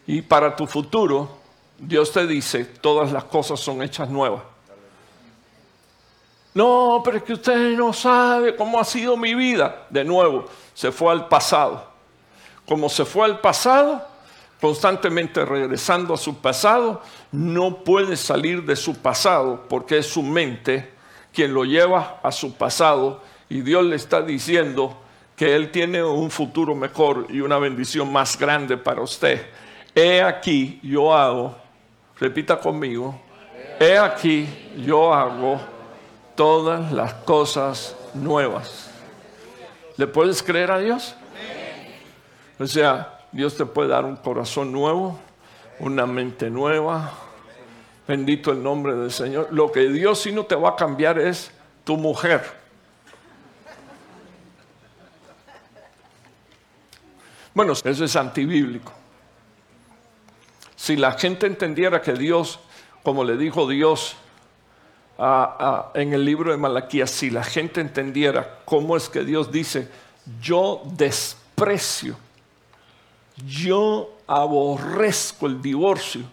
Y 0.07 0.21
para 0.21 0.55
tu 0.55 0.67
futuro, 0.67 1.29
Dios 1.77 2.11
te 2.11 2.25
dice, 2.27 2.65
todas 2.65 3.11
las 3.11 3.25
cosas 3.25 3.59
son 3.59 3.81
hechas 3.81 4.09
nuevas. 4.09 4.43
No, 6.53 7.01
pero 7.03 7.17
es 7.17 7.23
que 7.23 7.33
usted 7.33 7.75
no 7.77 7.91
sabe 7.91 8.55
cómo 8.55 8.79
ha 8.79 8.85
sido 8.85 9.17
mi 9.17 9.35
vida. 9.35 9.87
De 9.89 10.05
nuevo, 10.05 10.45
se 10.73 10.91
fue 10.91 11.11
al 11.11 11.27
pasado. 11.27 11.85
Como 12.65 12.87
se 12.87 13.03
fue 13.03 13.25
al 13.25 13.41
pasado, 13.41 14.01
constantemente 14.61 15.43
regresando 15.43 16.13
a 16.13 16.17
su 16.17 16.37
pasado, 16.37 17.01
no 17.31 17.83
puede 17.83 18.15
salir 18.15 18.63
de 18.63 18.75
su 18.75 18.95
pasado 18.95 19.65
porque 19.67 19.97
es 19.97 20.07
su 20.07 20.23
mente 20.23 20.93
quien 21.33 21.53
lo 21.53 21.65
lleva 21.65 22.19
a 22.23 22.31
su 22.31 22.53
pasado 22.53 23.21
y 23.49 23.61
Dios 23.61 23.83
le 23.83 23.97
está 23.97 24.21
diciendo 24.21 24.97
que 25.35 25.55
Él 25.55 25.71
tiene 25.71 26.03
un 26.03 26.31
futuro 26.31 26.75
mejor 26.75 27.27
y 27.29 27.41
una 27.41 27.57
bendición 27.57 28.11
más 28.11 28.37
grande 28.37 28.77
para 28.77 29.01
usted. 29.01 29.47
He 29.93 30.21
aquí 30.21 30.79
yo 30.81 31.13
hago, 31.13 31.55
repita 32.19 32.59
conmigo, 32.59 33.19
he 33.79 33.97
aquí 33.97 34.47
yo 34.77 35.13
hago 35.13 35.59
todas 36.35 36.91
las 36.91 37.13
cosas 37.13 37.95
nuevas. 38.13 38.91
¿Le 39.97 40.07
puedes 40.07 40.41
creer 40.43 40.71
a 40.71 40.79
Dios? 40.79 41.15
O 42.59 42.67
sea, 42.67 43.19
Dios 43.31 43.55
te 43.55 43.65
puede 43.65 43.89
dar 43.89 44.05
un 44.05 44.15
corazón 44.15 44.71
nuevo, 44.71 45.19
una 45.79 46.05
mente 46.05 46.49
nueva. 46.49 47.11
Bendito 48.07 48.51
el 48.51 48.61
nombre 48.61 48.93
del 48.95 49.11
Señor. 49.11 49.47
Lo 49.51 49.71
que 49.71 49.89
Dios 49.89 50.19
sí 50.19 50.31
no 50.31 50.45
te 50.45 50.55
va 50.55 50.69
a 50.69 50.75
cambiar 50.75 51.19
es 51.19 51.51
tu 51.83 51.97
mujer. 51.97 52.64
Bueno, 57.55 57.71
eso 57.71 58.05
es 58.05 58.15
antibíblico. 58.17 58.91
Si 60.75 60.97
la 60.97 61.13
gente 61.13 61.47
entendiera 61.47 62.01
que 62.01 62.13
Dios, 62.13 62.59
como 63.01 63.23
le 63.23 63.37
dijo 63.37 63.67
Dios 63.67 64.17
en 65.17 66.13
el 66.13 66.25
libro 66.25 66.51
de 66.51 66.57
Malaquías, 66.57 67.09
si 67.09 67.29
la 67.29 67.45
gente 67.45 67.79
entendiera 67.79 68.59
cómo 68.65 68.97
es 68.97 69.07
que 69.07 69.23
Dios 69.23 69.51
dice, 69.51 69.87
yo 70.41 70.83
desprecio, 70.91 72.17
yo 73.47 74.17
aborrezco 74.27 75.47
el 75.47 75.61
divorcio, 75.61 76.23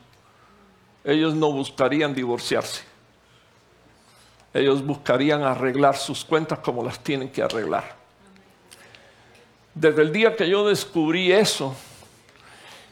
ellos 1.05 1.37
no 1.37 1.53
buscarían 1.53 2.15
divorciarse. 2.15 2.83
Ellos 4.55 4.85
buscarían 4.85 5.45
arreglar 5.45 5.97
sus 5.97 6.25
cuentas 6.25 6.59
como 6.59 6.85
las 6.85 6.99
tienen 6.99 7.31
que 7.31 7.43
arreglar. 7.43 8.02
Desde 9.75 10.03
el 10.03 10.13
día 10.13 10.37
que 10.37 10.49
yo 10.49 10.69
descubrí 10.69 11.33
eso 11.33 11.75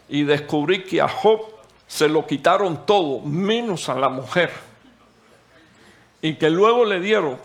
y 0.09 0.23
descubrí 0.23 0.83
que 0.83 1.01
a 1.01 1.07
Job 1.07 1.41
se 1.87 2.09
lo 2.09 2.25
quitaron 2.25 2.85
todo, 2.85 3.19
menos 3.19 3.89
a 3.89 3.95
la 3.95 4.09
mujer, 4.09 4.51
y 6.21 6.35
que 6.35 6.49
luego 6.49 6.85
le 6.85 6.99
dieron 6.99 7.37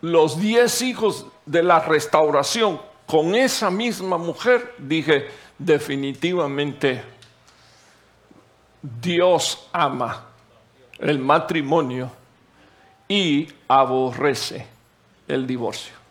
los 0.00 0.40
diez 0.40 0.82
hijos 0.82 1.26
de 1.46 1.62
la 1.62 1.80
restauración 1.80 2.80
con 3.06 3.34
esa 3.34 3.70
misma 3.70 4.18
mujer, 4.18 4.74
dije, 4.78 5.28
definitivamente 5.58 7.02
Dios 8.80 9.68
ama 9.72 10.26
el 10.98 11.18
matrimonio 11.18 12.10
y 13.08 13.48
aborrece 13.68 14.66
el 15.28 15.46
divorcio. 15.46 16.01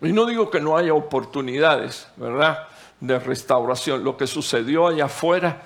Y 0.00 0.12
no 0.12 0.26
digo 0.26 0.50
que 0.50 0.60
no 0.60 0.76
haya 0.76 0.94
oportunidades, 0.94 2.08
¿verdad? 2.16 2.68
De 3.00 3.18
restauración. 3.18 4.04
Lo 4.04 4.16
que 4.16 4.26
sucedió 4.26 4.86
allá 4.86 5.06
afuera 5.06 5.62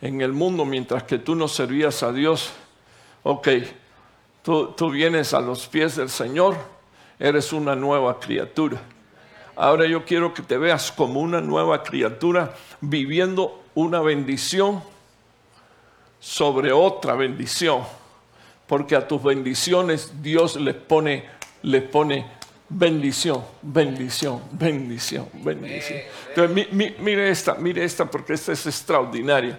en 0.00 0.20
el 0.20 0.32
mundo 0.32 0.64
mientras 0.64 1.04
que 1.04 1.18
tú 1.18 1.34
no 1.34 1.48
servías 1.48 2.02
a 2.02 2.12
Dios, 2.12 2.52
ok, 3.22 3.48
tú, 4.42 4.72
tú 4.76 4.90
vienes 4.90 5.34
a 5.34 5.40
los 5.40 5.66
pies 5.68 5.96
del 5.96 6.10
Señor, 6.10 6.56
eres 7.18 7.52
una 7.52 7.76
nueva 7.76 8.18
criatura. 8.18 8.80
Ahora 9.54 9.86
yo 9.86 10.04
quiero 10.04 10.34
que 10.34 10.42
te 10.42 10.58
veas 10.58 10.92
como 10.92 11.20
una 11.20 11.40
nueva 11.40 11.82
criatura 11.82 12.54
viviendo 12.80 13.62
una 13.74 14.00
bendición 14.00 14.82
sobre 16.20 16.72
otra 16.72 17.14
bendición. 17.14 17.82
Porque 18.66 18.96
a 18.96 19.06
tus 19.06 19.22
bendiciones 19.22 20.22
Dios 20.22 20.56
les 20.56 20.74
pone, 20.74 21.24
les 21.62 21.82
pone 21.84 22.35
bendición, 22.68 23.44
bendición, 23.62 24.42
bendición, 24.52 25.28
bendición. 25.34 26.00
Entonces, 26.28 26.68
mire 26.98 27.30
esta, 27.30 27.54
mire 27.54 27.84
esta 27.84 28.04
porque 28.06 28.34
esta 28.34 28.52
es 28.52 28.66
extraordinaria. 28.66 29.58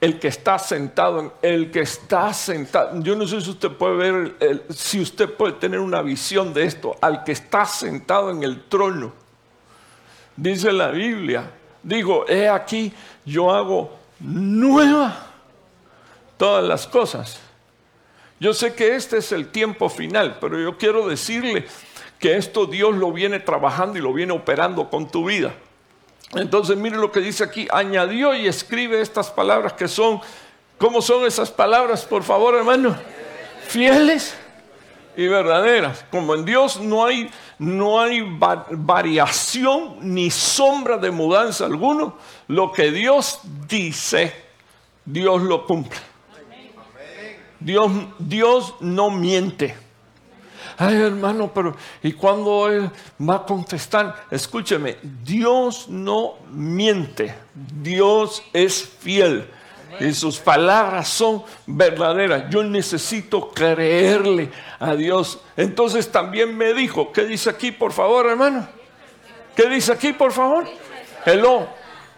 El 0.00 0.18
que 0.18 0.28
está 0.28 0.58
sentado, 0.58 1.20
en, 1.20 1.32
el 1.42 1.70
que 1.70 1.80
está 1.80 2.32
sentado, 2.34 3.00
yo 3.00 3.16
no 3.16 3.26
sé 3.26 3.40
si 3.40 3.50
usted 3.50 3.70
puede 3.70 3.96
ver, 3.96 4.64
si 4.70 5.00
usted 5.00 5.28
puede 5.30 5.54
tener 5.54 5.80
una 5.80 6.02
visión 6.02 6.52
de 6.52 6.64
esto, 6.64 6.96
al 7.00 7.24
que 7.24 7.32
está 7.32 7.64
sentado 7.64 8.30
en 8.30 8.42
el 8.42 8.64
trono, 8.64 9.12
dice 10.36 10.70
la 10.70 10.90
Biblia, 10.90 11.50
digo, 11.82 12.28
he 12.28 12.48
aquí, 12.48 12.92
yo 13.24 13.50
hago 13.50 13.96
nueva 14.20 15.26
todas 16.36 16.62
las 16.64 16.86
cosas. 16.86 17.40
Yo 18.38 18.52
sé 18.52 18.74
que 18.74 18.94
este 18.94 19.16
es 19.16 19.32
el 19.32 19.48
tiempo 19.48 19.88
final, 19.88 20.36
pero 20.38 20.60
yo 20.60 20.76
quiero 20.76 21.08
decirle 21.08 21.66
que 22.18 22.36
esto 22.36 22.66
Dios 22.66 22.94
lo 22.94 23.12
viene 23.12 23.40
trabajando 23.40 23.98
y 23.98 24.02
lo 24.02 24.12
viene 24.12 24.32
operando 24.32 24.88
con 24.88 25.08
tu 25.08 25.26
vida. 25.26 25.54
Entonces 26.34 26.76
mire 26.76 26.96
lo 26.96 27.12
que 27.12 27.20
dice 27.20 27.44
aquí, 27.44 27.68
añadió 27.70 28.34
y 28.34 28.46
escribe 28.46 29.00
estas 29.00 29.30
palabras 29.30 29.74
que 29.74 29.88
son, 29.88 30.20
¿cómo 30.78 31.00
son 31.00 31.24
esas 31.24 31.50
palabras, 31.50 32.04
por 32.04 32.22
favor, 32.22 32.54
hermano? 32.54 32.96
Fieles 33.68 34.36
y 35.16 35.26
verdaderas. 35.28 36.04
Como 36.10 36.34
en 36.34 36.44
Dios 36.44 36.80
no 36.80 37.04
hay, 37.04 37.30
no 37.58 38.00
hay 38.00 38.22
variación 38.70 39.98
ni 40.00 40.30
sombra 40.30 40.98
de 40.98 41.10
mudanza 41.10 41.64
alguno, 41.64 42.16
lo 42.48 42.72
que 42.72 42.90
Dios 42.90 43.40
dice, 43.68 44.34
Dios 45.04 45.42
lo 45.42 45.66
cumple. 45.66 45.98
Dios, 47.60 47.90
Dios 48.18 48.74
no 48.80 49.10
miente 49.10 49.85
ay 50.78 50.96
hermano, 50.96 51.50
pero 51.54 51.76
¿y 52.02 52.12
cuándo 52.12 52.68
Él 52.68 52.90
va 53.20 53.36
a 53.36 53.46
contestar? 53.46 54.24
Escúcheme, 54.30 54.96
Dios 55.24 55.88
no 55.88 56.34
miente, 56.50 57.34
Dios 57.54 58.42
es 58.52 58.88
fiel. 59.00 59.50
Y 59.98 60.12
sus 60.12 60.38
palabras 60.38 61.08
son 61.08 61.42
verdaderas. 61.66 62.50
Yo 62.50 62.62
necesito 62.62 63.50
creerle 63.50 64.50
a 64.78 64.94
Dios. 64.94 65.40
Entonces 65.56 66.10
también 66.10 66.56
me 66.56 66.74
dijo, 66.74 67.12
¿qué 67.12 67.24
dice 67.24 67.48
aquí, 67.48 67.72
por 67.72 67.92
favor, 67.92 68.26
hermano? 68.26 68.68
¿Qué 69.54 69.68
dice 69.68 69.92
aquí, 69.92 70.12
por 70.12 70.32
favor? 70.32 70.66
Hello. 71.24 71.66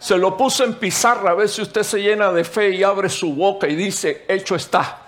Se 0.00 0.16
lo 0.16 0.36
puso 0.36 0.64
en 0.64 0.74
pizarra, 0.74 1.30
a 1.30 1.34
ver 1.34 1.48
si 1.48 1.60
usted 1.60 1.82
se 1.82 2.00
llena 2.00 2.32
de 2.32 2.44
fe 2.44 2.70
y 2.70 2.82
abre 2.82 3.08
su 3.08 3.34
boca 3.34 3.68
y 3.68 3.74
dice, 3.74 4.24
hecho 4.28 4.54
está. 4.54 5.02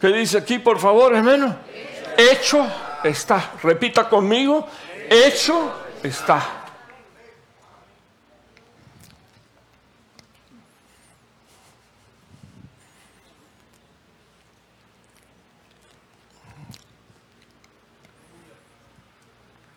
¿Qué 0.00 0.08
dice 0.08 0.38
aquí, 0.38 0.58
por 0.58 0.78
favor, 0.78 1.14
hermano? 1.14 1.56
Hecho 2.20 2.66
está. 3.04 3.52
Repita 3.62 4.08
conmigo, 4.08 4.66
hecho 5.08 5.72
está. 6.02 6.64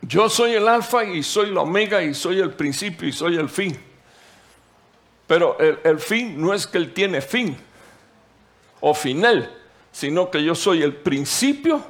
Yo 0.02 0.28
soy 0.28 0.54
el 0.54 0.68
alfa 0.68 1.04
y 1.04 1.22
soy 1.22 1.52
la 1.52 1.62
omega 1.62 2.02
y 2.02 2.16
soy 2.16 2.40
el 2.40 2.54
principio 2.54 3.08
y 3.08 3.12
soy 3.12 3.38
el 3.38 3.50
fin. 3.50 3.80
Pero 5.28 5.60
el, 5.60 5.80
el, 5.84 6.00
fin 6.00 6.42
no 6.42 6.56
es 6.56 6.66
que 6.66 6.80
él 6.80 6.92
tiene 6.92 7.22
fin 7.22 7.56
o 8.80 8.96
final 8.96 9.62
sino 9.92 10.32
que 10.32 10.44
yo 10.44 10.56
soy 10.56 10.82
el 10.82 10.96
principio, 10.96 11.84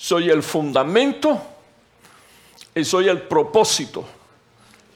soy 0.00 0.30
el 0.30 0.42
fundamento 0.42 1.38
y 2.74 2.82
soy 2.86 3.08
el 3.08 3.20
propósito 3.20 4.02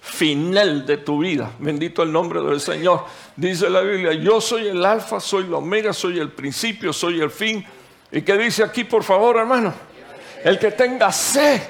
final 0.00 0.86
de 0.86 0.96
tu 0.96 1.18
vida. 1.18 1.52
Bendito 1.58 2.02
el 2.02 2.10
nombre 2.10 2.40
del 2.40 2.58
Señor. 2.58 3.04
Dice 3.36 3.68
la 3.68 3.82
Biblia, 3.82 4.14
yo 4.14 4.40
soy 4.40 4.68
el 4.68 4.82
alfa, 4.82 5.20
soy 5.20 5.46
la 5.46 5.58
omega, 5.58 5.92
soy 5.92 6.18
el 6.18 6.32
principio, 6.32 6.90
soy 6.94 7.20
el 7.20 7.30
fin. 7.30 7.62
¿Y 8.10 8.22
qué 8.22 8.38
dice 8.38 8.64
aquí, 8.64 8.84
por 8.84 9.04
favor, 9.04 9.36
hermano? 9.36 9.74
El 10.42 10.58
que 10.58 10.70
tenga 10.70 11.12
sed. 11.12 11.60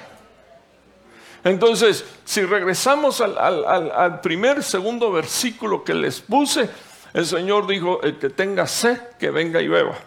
Entonces, 1.43 2.05
si 2.24 2.43
regresamos 2.43 3.20
al, 3.20 3.37
al 3.37 4.20
primer, 4.20 4.62
segundo 4.62 5.11
versículo 5.11 5.82
que 5.82 5.95
les 5.95 6.20
puse, 6.20 6.70
el 7.12 7.26
Señor 7.26 7.66
dijo, 7.66 8.01
el 8.05 8.16
que 8.16 8.30
tenga 8.30 8.68
sed, 8.68 9.01
que 9.18 9.30
venga 9.30 9.61
y 9.61 9.66
beba. 9.66 9.99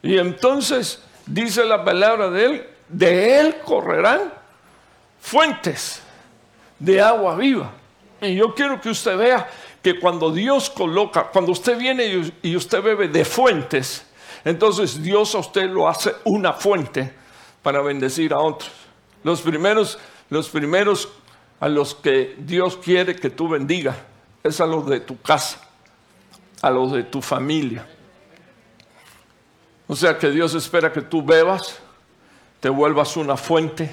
Y 0.00 0.16
entonces 0.16 1.02
dice 1.30 1.64
la 1.64 1.84
palabra 1.84 2.30
de 2.30 2.44
él, 2.44 2.66
de 2.88 3.40
él 3.40 3.56
correrán 3.64 4.32
fuentes 5.20 6.02
de 6.78 7.00
agua 7.00 7.36
viva. 7.36 7.70
Y 8.20 8.34
yo 8.34 8.54
quiero 8.54 8.80
que 8.80 8.90
usted 8.90 9.16
vea 9.16 9.48
que 9.82 9.98
cuando 9.98 10.30
Dios 10.30 10.68
coloca, 10.68 11.24
cuando 11.24 11.52
usted 11.52 11.78
viene 11.78 12.32
y 12.42 12.56
usted 12.56 12.82
bebe 12.82 13.08
de 13.08 13.24
fuentes, 13.24 14.06
entonces 14.44 15.02
Dios 15.02 15.34
a 15.34 15.38
usted 15.38 15.68
lo 15.70 15.88
hace 15.88 16.14
una 16.24 16.52
fuente 16.52 17.12
para 17.62 17.80
bendecir 17.80 18.32
a 18.32 18.38
otros. 18.38 18.72
Los 19.22 19.40
primeros, 19.40 19.98
los 20.28 20.48
primeros 20.48 21.08
a 21.60 21.68
los 21.68 21.94
que 21.94 22.36
Dios 22.38 22.76
quiere 22.76 23.16
que 23.16 23.30
tú 23.30 23.48
bendiga 23.48 23.96
es 24.42 24.60
a 24.60 24.66
los 24.66 24.86
de 24.86 25.00
tu 25.00 25.20
casa, 25.20 25.60
a 26.62 26.70
los 26.70 26.92
de 26.92 27.04
tu 27.04 27.20
familia. 27.20 27.86
O 29.90 29.96
sea 29.96 30.16
que 30.16 30.30
Dios 30.30 30.54
espera 30.54 30.92
que 30.92 31.00
tú 31.02 31.20
bebas, 31.20 31.80
te 32.60 32.68
vuelvas 32.68 33.16
una 33.16 33.36
fuente, 33.36 33.90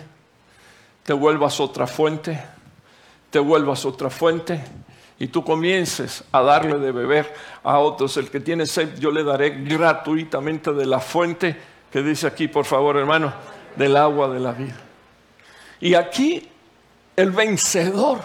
te 1.02 1.12
vuelvas 1.12 1.60
otra 1.60 1.88
fuente, 1.88 2.40
te 3.32 3.40
vuelvas 3.40 3.84
otra 3.84 4.12
fuente 4.12 4.64
y 5.18 5.30
tú 5.30 5.44
comiences 5.44 6.24
a 6.32 6.44
darle 6.44 6.78
de 6.78 6.92
beber 6.92 7.34
a 7.64 7.80
otros. 7.80 8.16
El 8.18 8.30
que 8.30 8.40
tiene 8.40 8.68
sed, 8.68 9.00
yo 9.00 9.10
le 9.10 9.24
daré 9.24 9.50
gratuitamente 9.64 10.72
de 10.72 10.86
la 10.86 11.00
fuente 11.00 11.58
que 11.92 12.04
dice 12.04 12.28
aquí, 12.28 12.48
por 12.48 12.66
favor, 12.66 12.96
hermano, 12.98 13.34
del 13.76 13.98
agua 13.98 14.30
de 14.30 14.40
la 14.40 14.52
vida. 14.52 14.78
Y 15.80 15.96
aquí 15.96 16.48
el 17.16 17.32
vencedor. 17.32 18.20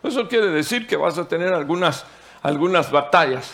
Eso 0.00 0.28
quiere 0.28 0.50
decir 0.50 0.86
que 0.86 0.96
vas 0.96 1.18
a 1.18 1.26
tener 1.26 1.52
algunas, 1.52 2.06
algunas 2.40 2.88
batallas. 2.92 3.50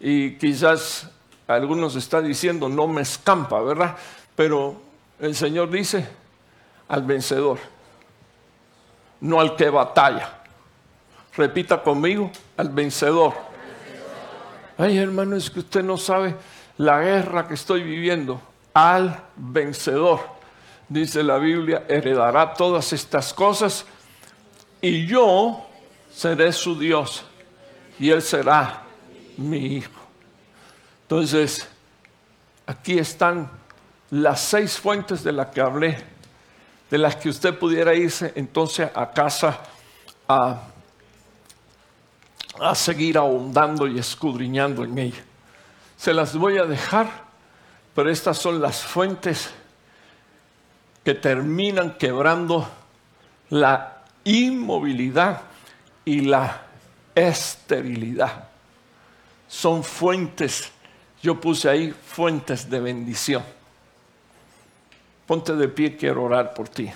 Y 0.00 0.36
quizás 0.38 1.10
algunos 1.48 1.96
está 1.96 2.20
diciendo, 2.20 2.68
no 2.68 2.86
me 2.86 3.00
escampa, 3.00 3.60
¿verdad? 3.60 3.96
Pero 4.36 4.80
el 5.18 5.34
Señor 5.34 5.70
dice, 5.70 6.06
al 6.88 7.02
vencedor, 7.02 7.58
no 9.20 9.40
al 9.40 9.56
que 9.56 9.70
batalla. 9.70 10.42
Repita 11.34 11.82
conmigo, 11.82 12.30
al 12.56 12.68
vencedor. 12.68 13.32
Ay, 14.76 14.98
hermano, 14.98 15.36
es 15.36 15.50
que 15.50 15.60
usted 15.60 15.82
no 15.82 15.96
sabe 15.96 16.36
la 16.76 17.00
guerra 17.00 17.48
que 17.48 17.54
estoy 17.54 17.82
viviendo. 17.82 18.40
Al 18.74 19.24
vencedor, 19.36 20.20
dice 20.88 21.22
la 21.22 21.38
Biblia, 21.38 21.84
heredará 21.88 22.54
todas 22.54 22.92
estas 22.92 23.34
cosas 23.34 23.86
y 24.80 25.06
yo 25.06 25.66
seré 26.12 26.52
su 26.52 26.78
Dios 26.78 27.24
y 27.98 28.10
él 28.10 28.22
será 28.22 28.82
mi 29.36 29.58
hijo. 29.58 29.97
Entonces, 31.08 31.66
aquí 32.66 32.98
están 32.98 33.50
las 34.10 34.42
seis 34.42 34.78
fuentes 34.78 35.24
de 35.24 35.32
las 35.32 35.46
que 35.46 35.62
hablé, 35.62 36.04
de 36.90 36.98
las 36.98 37.16
que 37.16 37.30
usted 37.30 37.58
pudiera 37.58 37.94
irse 37.94 38.30
entonces 38.36 38.90
a 38.94 39.10
casa 39.10 39.58
a, 40.28 40.64
seguir 42.74 43.16
ahondando 43.16 43.88
y 43.88 43.98
escudriñando 43.98 44.84
en 44.84 44.98
ella. 44.98 45.24
Se 45.96 46.12
las 46.12 46.36
voy 46.36 46.58
a 46.58 46.64
dejar, 46.64 47.08
pero 47.94 48.10
estas 48.10 48.36
son 48.36 48.60
las 48.60 48.82
fuentes 48.82 49.48
que 51.02 51.14
terminan 51.14 51.96
quebrando 51.96 52.68
la 53.48 54.02
inmovilidad 54.24 55.40
y 56.04 56.20
la 56.20 56.64
esterilidad. 57.14 58.44
Son 59.48 59.82
fuentes, 59.82 60.70
yo 61.22 61.40
puse 61.40 61.68
ahí 61.68 61.90
fuentes 61.90 62.68
de 62.70 62.80
bendición. 62.80 63.42
Ponte 65.26 65.54
de 65.54 65.68
pie, 65.68 65.96
quiero 65.96 66.24
orar 66.24 66.54
por 66.54 66.68
ti. 66.68 66.90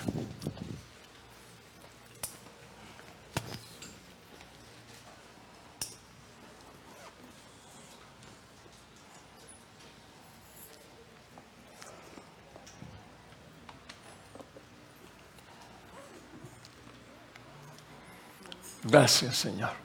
Gracias, 18.83 19.37
Señor. 19.37 19.82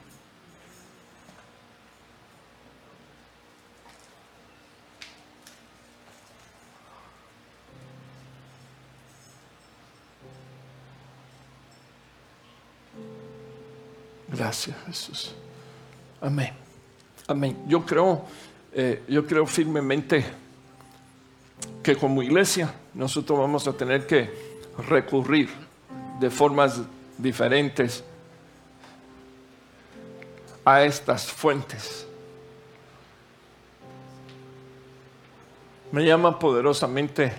Gracias, 14.31 14.75
Jesús. 14.85 15.31
Amén. 16.21 16.53
Amén. 17.27 17.57
Yo 17.67 17.85
creo, 17.85 18.25
eh, 18.73 19.03
yo 19.07 19.25
creo 19.25 19.45
firmemente 19.45 20.25
que 21.83 21.95
como 21.95 22.21
iglesia 22.21 22.73
nosotros 22.93 23.39
vamos 23.39 23.67
a 23.67 23.73
tener 23.73 24.05
que 24.05 24.29
recurrir 24.87 25.49
de 26.19 26.29
formas 26.29 26.81
diferentes 27.17 28.03
a 30.65 30.83
estas 30.83 31.31
fuentes. 31.31 32.05
Me 35.91 36.05
llama 36.05 36.37
poderosamente 36.37 37.31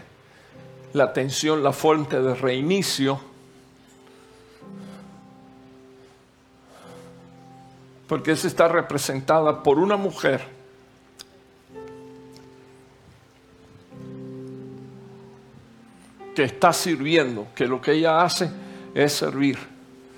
la 0.93 1.05
atención 1.05 1.63
la 1.63 1.73
fuente 1.73 2.21
de 2.21 2.35
reinicio, 2.35 3.21
porque 8.11 8.33
esa 8.33 8.49
está 8.49 8.67
representada 8.67 9.63
por 9.63 9.79
una 9.79 9.97
mujer 9.97 10.41
que 16.35 16.43
está 16.43 16.73
sirviendo, 16.73 17.47
que 17.55 17.69
lo 17.69 17.81
que 17.81 17.93
ella 17.93 18.21
hace 18.23 18.51
es 18.97 19.13
servir. 19.13 19.59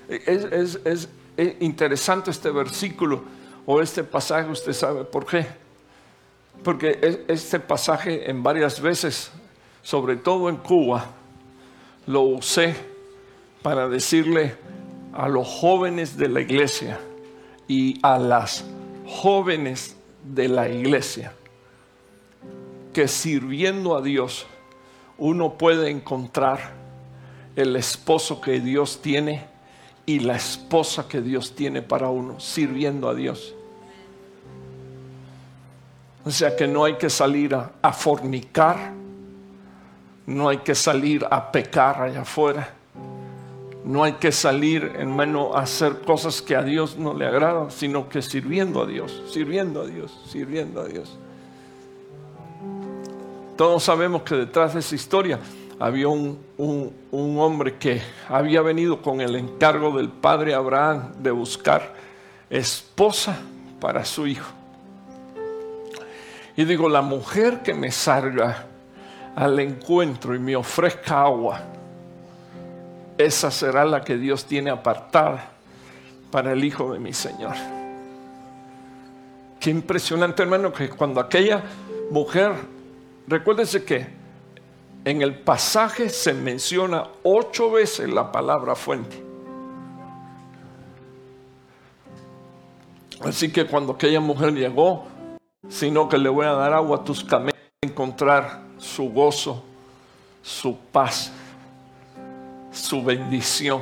Es, 0.09 0.25
es, 0.25 0.79
es, 0.83 1.09
es 1.37 1.55
interesante 1.59 2.31
este 2.31 2.49
versículo 2.49 3.25
o 3.63 3.79
este 3.79 4.03
pasaje, 4.03 4.49
usted 4.49 4.73
sabe 4.73 5.03
por 5.03 5.27
qué. 5.27 5.45
Porque 6.63 7.25
este 7.27 7.59
pasaje 7.59 8.27
en 8.27 8.41
varias 8.41 8.81
veces, 8.81 9.29
sobre 9.83 10.15
todo 10.15 10.49
en 10.49 10.55
Cuba, 10.55 11.05
lo 12.07 12.21
usé 12.21 12.75
para 13.61 13.87
decirle 13.87 14.55
a 15.13 15.29
los 15.29 15.47
jóvenes 15.47 16.17
de 16.17 16.29
la 16.29 16.41
iglesia 16.41 16.99
y 17.67 17.99
a 18.01 18.17
las 18.17 18.65
jóvenes 19.05 19.95
de 20.23 20.47
la 20.47 20.69
iglesia 20.69 21.33
que 22.93 23.07
sirviendo 23.07 23.95
a 23.95 24.01
Dios 24.01 24.45
uno 25.17 25.57
puede 25.57 25.89
encontrar 25.89 26.73
el 27.55 27.75
esposo 27.75 28.41
que 28.41 28.59
Dios 28.59 29.01
tiene 29.01 29.45
y 30.05 30.19
la 30.19 30.35
esposa 30.35 31.07
que 31.07 31.21
Dios 31.21 31.55
tiene 31.55 31.81
para 31.81 32.09
uno, 32.09 32.39
sirviendo 32.39 33.09
a 33.09 33.15
Dios. 33.15 33.55
O 36.25 36.31
sea 36.31 36.55
que 36.55 36.67
no 36.67 36.85
hay 36.85 36.95
que 36.95 37.09
salir 37.09 37.53
a, 37.53 37.93
fornicar, 37.93 38.91
no 40.25 40.49
hay 40.49 40.57
que 40.57 40.73
salir 40.73 41.25
a 41.29 41.51
pecar 41.51 42.01
allá 42.01 42.21
afuera, 42.21 42.73
no 43.85 44.03
hay 44.03 44.13
que 44.13 44.31
salir, 44.31 44.93
hermano, 44.97 45.55
a 45.55 45.61
hacer 45.61 46.01
cosas 46.01 46.41
que 46.41 46.55
a 46.55 46.63
Dios 46.63 46.97
no 46.97 47.13
le 47.13 47.25
agradan, 47.25 47.69
sino 47.69 48.07
que 48.07 48.21
sirviendo 48.21 48.81
a 48.81 48.85
Dios, 48.85 49.23
sirviendo 49.29 49.81
a 49.81 49.85
Dios, 49.85 50.11
sirviendo 50.27 50.81
a 50.81 50.85
Dios. 50.85 51.17
Todos 53.57 53.83
sabemos 53.83 54.23
que 54.23 54.35
detrás 54.35 54.73
de 54.73 54.79
esa 54.79 54.95
historia 54.95 55.39
había 55.79 56.07
un, 56.07 56.39
hombre 57.11 57.77
que 57.77 58.01
había 58.29 58.61
venido 58.61 59.01
con 59.01 59.21
el 59.21 59.35
encargo 59.35 59.95
del 59.97 60.09
padre 60.09 60.53
Abraham 60.53 61.11
de 61.19 61.31
buscar 61.31 61.93
esposa 62.49 63.37
para 63.79 64.05
su 64.05 64.25
hijo. 64.27 64.51
Y 66.55 66.65
digo, 66.65 66.87
la 66.87 67.01
mujer 67.01 67.61
que 67.63 67.73
me 67.73 67.91
salga 67.91 68.67
al 69.35 69.59
encuentro 69.59 70.35
y 70.35 70.39
me 70.39 70.55
ofrezca 70.55 71.23
agua, 71.23 71.61
esa 73.17 73.51
será 73.51 73.85
la 73.85 74.03
que 74.03 74.17
Dios 74.17 74.45
tiene 74.45 74.69
apartada 74.69 75.51
para 76.31 76.53
el 76.53 76.63
hijo 76.63 76.93
de 76.93 76.99
mi 76.99 77.13
Señor. 77.13 77.55
Qué 79.59 79.69
impresionante, 79.69 80.43
hermano, 80.43 80.73
que 80.73 80.89
cuando 80.89 81.21
aquella 81.21 81.63
mujer, 82.11 82.51
recuérdense 83.27 83.83
que 83.83 84.07
en 85.05 85.21
el 85.21 85.39
pasaje 85.39 86.09
se 86.09 86.33
menciona 86.33 87.07
ocho 87.23 87.71
veces 87.71 88.09
la 88.09 88.31
palabra 88.31 88.75
fuente. 88.75 89.23
Así 93.23 93.51
que 93.51 93.65
cuando 93.65 93.93
aquella 93.93 94.19
mujer 94.19 94.53
llegó, 94.53 95.05
sino 95.69 96.09
que 96.09 96.17
le 96.17 96.29
voy 96.29 96.45
a 96.45 96.51
dar 96.51 96.73
agua 96.73 96.97
a 96.97 97.03
tus 97.03 97.23
camellos, 97.23 97.59
encontrar 97.81 98.63
su 98.77 99.09
gozo, 99.11 99.63
su 100.41 100.77
paz, 100.77 101.31
su 102.73 103.03
bendición, 103.03 103.81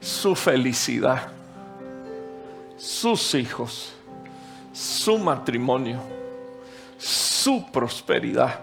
su 0.00 0.34
felicidad, 0.34 1.28
sus 2.76 3.34
hijos, 3.34 3.92
su 4.72 5.18
matrimonio, 5.18 6.00
su 6.96 7.66
prosperidad 7.70 8.60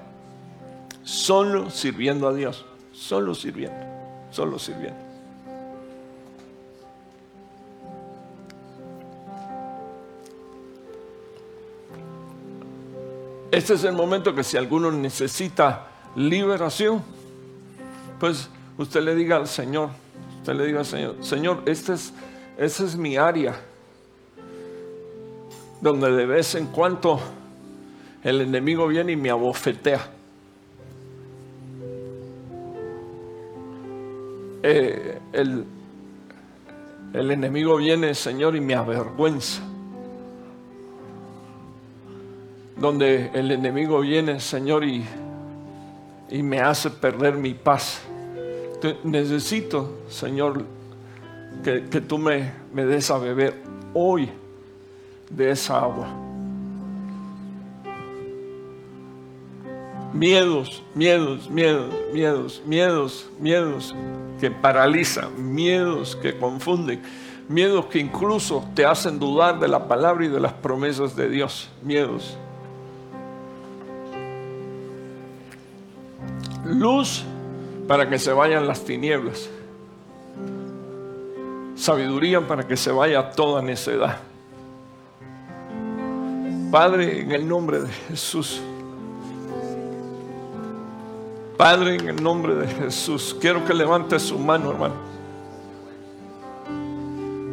solo 1.03 1.69
sirviendo 1.69 2.27
a 2.27 2.33
Dios, 2.33 2.65
solo 2.91 3.35
sirviendo, 3.35 3.85
solo 4.31 4.57
sirviendo. 4.57 5.07
Este 13.51 13.73
es 13.73 13.83
el 13.85 13.93
momento 13.93 14.35
que 14.35 14.43
si 14.43 14.57
alguno 14.57 14.91
necesita 14.91 15.87
liberación, 16.15 17.01
pues 18.19 18.49
usted 18.77 19.01
le 19.01 19.15
diga 19.15 19.37
al 19.37 19.47
Señor, 19.47 19.89
usted 20.39 20.53
le 20.53 20.65
diga 20.65 20.79
al 20.79 20.85
Señor, 20.85 21.15
Señor, 21.21 21.63
esta 21.65 21.93
es, 21.93 22.13
es 22.57 22.95
mi 22.95 23.17
área, 23.17 23.55
donde 25.81 26.11
de 26.11 26.25
vez 26.25 26.55
en 26.55 26.67
cuando 26.67 27.19
el 28.23 28.41
enemigo 28.41 28.87
viene 28.87 29.13
y 29.13 29.15
me 29.15 29.29
abofetea. 29.29 30.17
eh, 34.63 35.19
el, 35.33 35.65
el 37.13 37.31
enemigo 37.31 37.77
viene, 37.77 38.13
Señor, 38.13 38.55
y 38.55 38.61
me 38.61 38.75
avergüenza. 38.75 39.61
Donde 42.75 43.31
el 43.33 43.51
enemigo 43.51 44.01
viene, 44.01 44.39
Señor, 44.39 44.83
y, 44.83 45.05
y 46.29 46.43
me 46.43 46.59
hace 46.59 46.89
perder 46.89 47.35
mi 47.35 47.53
paz. 47.53 48.01
Necesito, 49.03 49.99
Señor, 50.09 50.65
que, 51.63 51.85
que 51.85 52.01
tú 52.01 52.17
me, 52.17 52.51
me 52.73 52.85
des 52.85 53.09
a 53.09 53.17
beber 53.17 53.55
hoy 53.93 54.29
de 55.29 55.51
esa 55.51 55.79
agua. 55.79 56.07
Miedos, 60.13 60.83
miedos, 60.95 61.49
miedos, 61.49 61.93
miedos, 62.11 62.61
miedos, 62.65 63.29
miedos 63.39 63.95
que 64.39 64.49
paralizan, 64.49 65.53
miedos 65.53 66.15
que 66.15 66.37
confunden, 66.37 67.01
miedos 67.49 67.85
que 67.87 67.99
incluso 67.99 68.63
te 68.73 68.85
hacen 68.85 69.19
dudar 69.19 69.59
de 69.59 69.67
la 69.67 69.87
palabra 69.87 70.25
y 70.25 70.29
de 70.29 70.39
las 70.39 70.53
promesas 70.53 71.15
de 71.15 71.29
Dios, 71.29 71.69
miedos. 71.83 72.37
Luz 76.65 77.23
para 77.87 78.09
que 78.09 78.19
se 78.19 78.33
vayan 78.33 78.67
las 78.67 78.83
tinieblas. 78.83 79.49
Sabiduría 81.75 82.45
para 82.45 82.67
que 82.67 82.75
se 82.75 82.91
vaya 82.91 83.31
toda 83.31 83.61
necedad. 83.61 84.17
Padre, 86.69 87.21
en 87.21 87.31
el 87.31 87.47
nombre 87.47 87.79
de 87.79 87.89
Jesús. 88.09 88.61
Padre, 91.55 91.95
en 91.95 92.09
el 92.09 92.21
nombre 92.21 92.55
de 92.55 92.67
Jesús, 92.67 93.35
quiero 93.39 93.63
que 93.63 93.73
levante 93.73 94.19
su 94.19 94.37
mano, 94.37 94.71
hermano. 94.71 94.95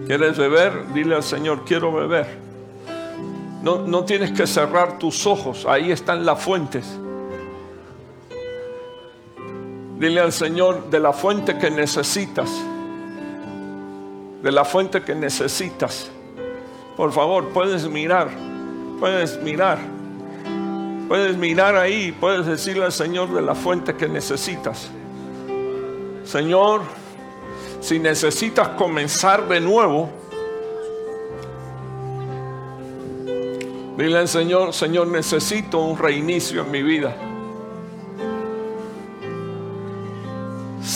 ¿Quieres 0.06 0.36
beber? 0.36 0.92
Dile 0.92 1.14
al 1.14 1.22
Señor, 1.22 1.64
quiero 1.64 1.92
beber. 1.92 2.38
No, 3.62 3.78
no 3.78 4.04
tienes 4.04 4.32
que 4.32 4.46
cerrar 4.46 4.98
tus 4.98 5.26
ojos, 5.26 5.64
ahí 5.64 5.90
están 5.90 6.26
las 6.26 6.42
fuentes. 6.42 6.98
Dile 10.04 10.20
al 10.20 10.34
Señor 10.34 10.90
de 10.90 11.00
la 11.00 11.14
fuente 11.14 11.56
que 11.56 11.70
necesitas, 11.70 12.50
de 14.42 14.52
la 14.52 14.62
fuente 14.66 15.00
que 15.00 15.14
necesitas. 15.14 16.10
Por 16.94 17.10
favor, 17.10 17.48
puedes 17.54 17.88
mirar, 17.88 18.28
puedes 19.00 19.42
mirar. 19.42 19.78
Puedes 21.08 21.38
mirar 21.38 21.76
ahí, 21.76 22.12
puedes 22.20 22.44
decirle 22.44 22.84
al 22.84 22.92
Señor 22.92 23.32
de 23.32 23.40
la 23.40 23.54
fuente 23.54 23.94
que 23.94 24.06
necesitas. 24.06 24.90
Señor, 26.24 26.82
si 27.80 27.98
necesitas 27.98 28.68
comenzar 28.76 29.48
de 29.48 29.58
nuevo, 29.58 30.10
dile 33.96 34.18
al 34.18 34.28
Señor, 34.28 34.74
Señor, 34.74 35.06
necesito 35.06 35.78
un 35.78 35.96
reinicio 35.96 36.60
en 36.60 36.70
mi 36.70 36.82
vida. 36.82 37.16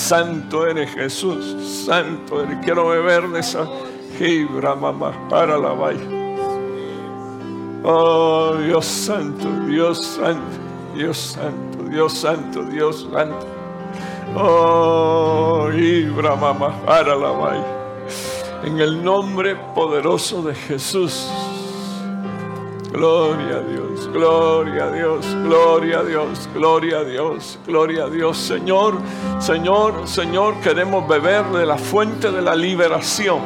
Santo 0.08 0.66
eres 0.66 0.90
Jesús, 0.94 1.84
santo 1.84 2.42
eres. 2.42 2.56
Quiero 2.64 2.88
beber 2.88 3.28
de 3.28 3.40
esa 3.40 3.68
gibra, 4.16 4.74
mamá, 4.74 5.12
para 5.28 5.58
la 5.58 5.74
valla. 5.74 6.00
Oh 7.84 8.54
Dios 8.54 8.86
santo, 8.86 9.46
Dios 9.66 9.98
santo, 9.98 10.56
Dios 10.94 11.18
santo, 11.18 11.84
Dios 11.90 12.12
santo, 12.14 12.62
Dios 12.62 13.06
santo. 13.12 13.46
Oh, 14.34 15.68
Ibra 15.74 16.34
mamá, 16.36 16.72
para 16.86 17.14
la 17.14 17.28
vaya. 17.28 17.66
En 18.64 18.80
el 18.80 19.04
nombre 19.04 19.56
poderoso 19.74 20.40
de 20.40 20.54
Jesús. 20.54 21.30
Gloria 22.90 23.56
a 23.56 23.60
Dios, 23.60 24.08
gloria 24.12 24.84
a 24.84 24.90
Dios, 24.90 25.26
gloria 25.44 25.98
a 25.98 26.04
Dios, 26.04 26.48
gloria 26.54 26.98
a 26.98 27.04
Dios, 27.04 27.58
gloria 27.66 28.04
a 28.04 28.08
Dios. 28.08 28.36
Señor, 28.38 28.98
Señor, 29.38 30.08
Señor, 30.08 30.60
queremos 30.60 31.06
beber 31.06 31.44
de 31.46 31.66
la 31.66 31.76
fuente 31.76 32.30
de 32.30 32.42
la 32.42 32.56
liberación. 32.56 33.40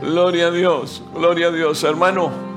Gloria 0.00 0.46
a 0.46 0.50
Dios, 0.50 1.02
gloria 1.14 1.48
a 1.48 1.50
Dios, 1.50 1.84
hermano 1.84 2.48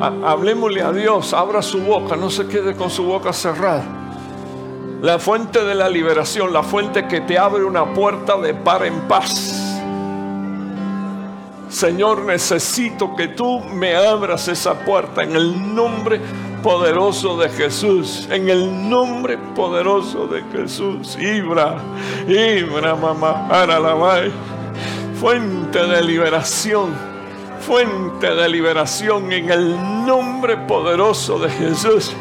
hablemosle 0.00 0.82
a 0.82 0.92
Dios, 0.92 1.32
abra 1.32 1.62
su 1.62 1.80
boca, 1.80 2.16
no 2.16 2.30
se 2.30 2.46
quede 2.46 2.74
con 2.74 2.90
su 2.90 3.04
boca 3.04 3.32
cerrada. 3.32 3.84
La 5.00 5.18
fuente 5.18 5.62
de 5.64 5.74
la 5.74 5.88
liberación, 5.88 6.52
la 6.52 6.62
fuente 6.62 7.06
que 7.06 7.20
te 7.20 7.38
abre 7.38 7.64
una 7.64 7.92
puerta 7.92 8.36
de 8.38 8.54
par 8.54 8.84
en 8.84 9.00
paz. 9.02 9.63
Señor, 11.74 12.20
necesito 12.22 13.16
que 13.16 13.26
tú 13.26 13.58
me 13.58 13.96
abras 13.96 14.46
esa 14.46 14.74
puerta 14.84 15.24
en 15.24 15.34
el 15.34 15.74
nombre 15.74 16.20
poderoso 16.62 17.36
de 17.36 17.48
Jesús. 17.48 18.28
En 18.30 18.48
el 18.48 18.88
nombre 18.88 19.36
poderoso 19.56 20.28
de 20.28 20.44
Jesús. 20.52 21.18
Ibra, 21.20 21.78
Ibra, 22.28 22.94
mamá, 22.94 23.48
para 23.48 23.80
la 23.80 23.94
Fuente 25.20 25.84
de 25.84 26.02
liberación 26.02 27.14
fuente 27.66 28.34
de 28.34 28.48
liberación 28.48 29.32
en 29.32 29.50
el 29.50 29.74
nombre 30.06 30.56
poderoso 30.56 31.38
de 31.38 31.48
Jesús. 31.48 32.12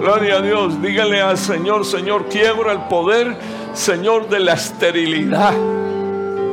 Gloria 0.00 0.36
a 0.36 0.40
Dios. 0.40 0.80
Dígale 0.80 1.20
al 1.20 1.36
Señor, 1.36 1.84
Señor, 1.84 2.28
quiebra 2.28 2.72
el 2.72 2.80
poder, 2.82 3.36
Señor, 3.74 4.28
de 4.28 4.40
la 4.40 4.54
esterilidad. 4.54 5.54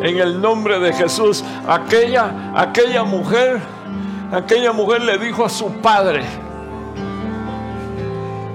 En 0.02 0.18
el 0.18 0.42
nombre 0.42 0.80
de 0.80 0.94
Jesús. 0.94 1.44
Aquella, 1.68 2.54
aquella 2.56 3.04
mujer, 3.04 3.60
aquella 4.32 4.72
mujer 4.72 5.02
le 5.02 5.18
dijo 5.18 5.44
a 5.44 5.50
su 5.50 5.72
padre, 5.82 6.24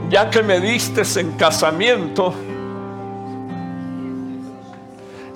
ya 0.08 0.30
que 0.30 0.42
me 0.42 0.60
diste 0.60 1.02
en 1.20 1.32
casamiento, 1.32 2.34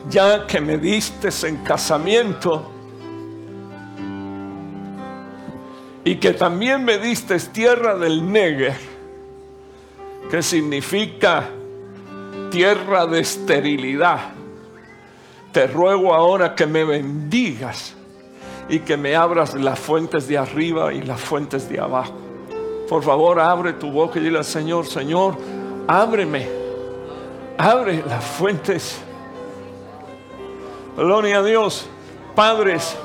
ya 0.09 0.47
que 0.47 0.61
me 0.61 0.79
diste 0.79 1.29
en 1.47 1.57
casamiento, 1.59 2.73
y 6.05 6.17
que 6.17 6.33
también 6.33 6.87
me 6.87 6.97
diste 6.99 7.39
tierra 7.39 7.95
del 7.97 8.33
Negev, 8.33 8.79
que 10.31 10.43
significa 10.43 11.51
tierra 12.51 13.07
de 13.07 13.21
esterilidad. 13.21 14.38
Te 15.53 15.67
ruego 15.67 16.15
ahora 16.15 16.55
que 16.55 16.67
me 16.67 16.85
bendigas 16.85 17.95
y 18.69 18.81
que 18.81 18.97
me 18.97 19.17
abras 19.17 19.55
las 19.55 19.79
fuentes 19.79 20.29
de 20.29 20.39
arriba 20.39 20.93
y 20.93 21.03
las 21.03 21.21
fuentes 21.21 21.69
de 21.69 21.81
abajo. 21.81 22.15
Por 22.89 23.03
favor, 23.03 23.41
abre 23.41 23.75
tu 23.75 23.91
boca 23.91 24.19
y 24.19 24.23
dile 24.23 24.39
al 24.39 24.45
Señor, 24.45 24.87
Señor, 24.87 25.37
ábreme, 25.87 26.49
abre 27.57 28.03
las 28.07 28.25
fuentes. 28.25 29.01
Gloria 30.97 31.39
a 31.39 31.43
Dios, 31.43 31.89
padres 32.35 32.97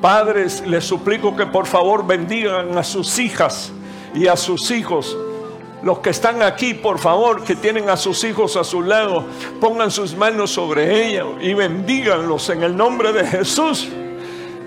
Padres, 0.00 0.66
les 0.66 0.84
suplico 0.84 1.36
que 1.36 1.44
por 1.44 1.66
favor 1.66 2.06
bendigan 2.06 2.76
a 2.78 2.82
sus 2.82 3.18
hijas 3.18 3.70
y 4.14 4.28
a 4.28 4.36
sus 4.36 4.70
hijos. 4.70 5.14
Los 5.82 6.00
que 6.00 6.10
están 6.10 6.42
aquí, 6.42 6.74
por 6.74 6.98
favor, 6.98 7.42
que 7.42 7.56
tienen 7.56 7.88
a 7.88 7.96
sus 7.96 8.22
hijos 8.24 8.56
a 8.56 8.64
su 8.64 8.82
lado, 8.82 9.24
pongan 9.60 9.90
sus 9.90 10.14
manos 10.14 10.50
sobre 10.50 11.06
ellos 11.06 11.34
y 11.40 11.54
bendíganlos 11.54 12.50
en 12.50 12.62
el 12.62 12.76
nombre 12.76 13.12
de 13.12 13.26
Jesús. 13.26 13.88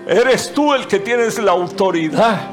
Eres 0.06 0.52
tú 0.52 0.74
el 0.74 0.86
que 0.86 0.98
tienes 0.98 1.38
la 1.38 1.52
autoridad 1.52 2.50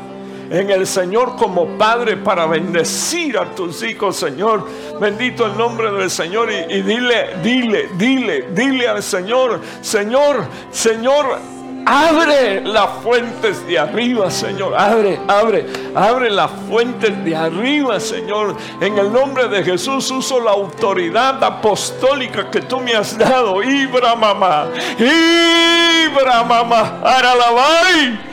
en 0.51 0.69
el 0.69 0.85
Señor 0.85 1.37
como 1.37 1.77
Padre 1.77 2.17
para 2.17 2.45
bendecir 2.45 3.37
a 3.37 3.55
tus 3.55 3.81
hijos, 3.83 4.17
Señor. 4.17 4.67
Bendito 4.99 5.47
el 5.47 5.57
nombre 5.57 5.91
del 5.91 6.11
Señor 6.11 6.51
y, 6.51 6.73
y 6.73 6.81
dile, 6.81 7.37
dile, 7.41 7.89
dile, 7.97 8.47
dile 8.53 8.87
al 8.87 9.01
Señor, 9.01 9.61
Señor, 9.81 10.45
Señor, 10.69 11.39
Abre 11.85 12.61
las 12.61 12.89
fuentes 13.03 13.65
de 13.67 13.79
arriba, 13.79 14.29
Señor. 14.29 14.73
Abre, 14.77 15.19
abre, 15.27 15.65
abre 15.95 16.29
las 16.29 16.51
fuentes 16.69 17.23
de 17.23 17.35
arriba, 17.35 17.99
Señor. 17.99 18.55
En 18.79 18.97
el 18.97 19.11
nombre 19.11 19.47
de 19.47 19.63
Jesús 19.63 20.09
uso 20.11 20.39
la 20.39 20.51
autoridad 20.51 21.43
apostólica 21.43 22.49
que 22.49 22.61
tú 22.61 22.79
me 22.79 22.93
has 22.93 23.17
dado. 23.17 23.63
Ibra 23.63 24.15
mamá, 24.15 24.67
Ibra 24.97 26.43
mamá, 26.43 27.01
Aralabai. 27.03 28.31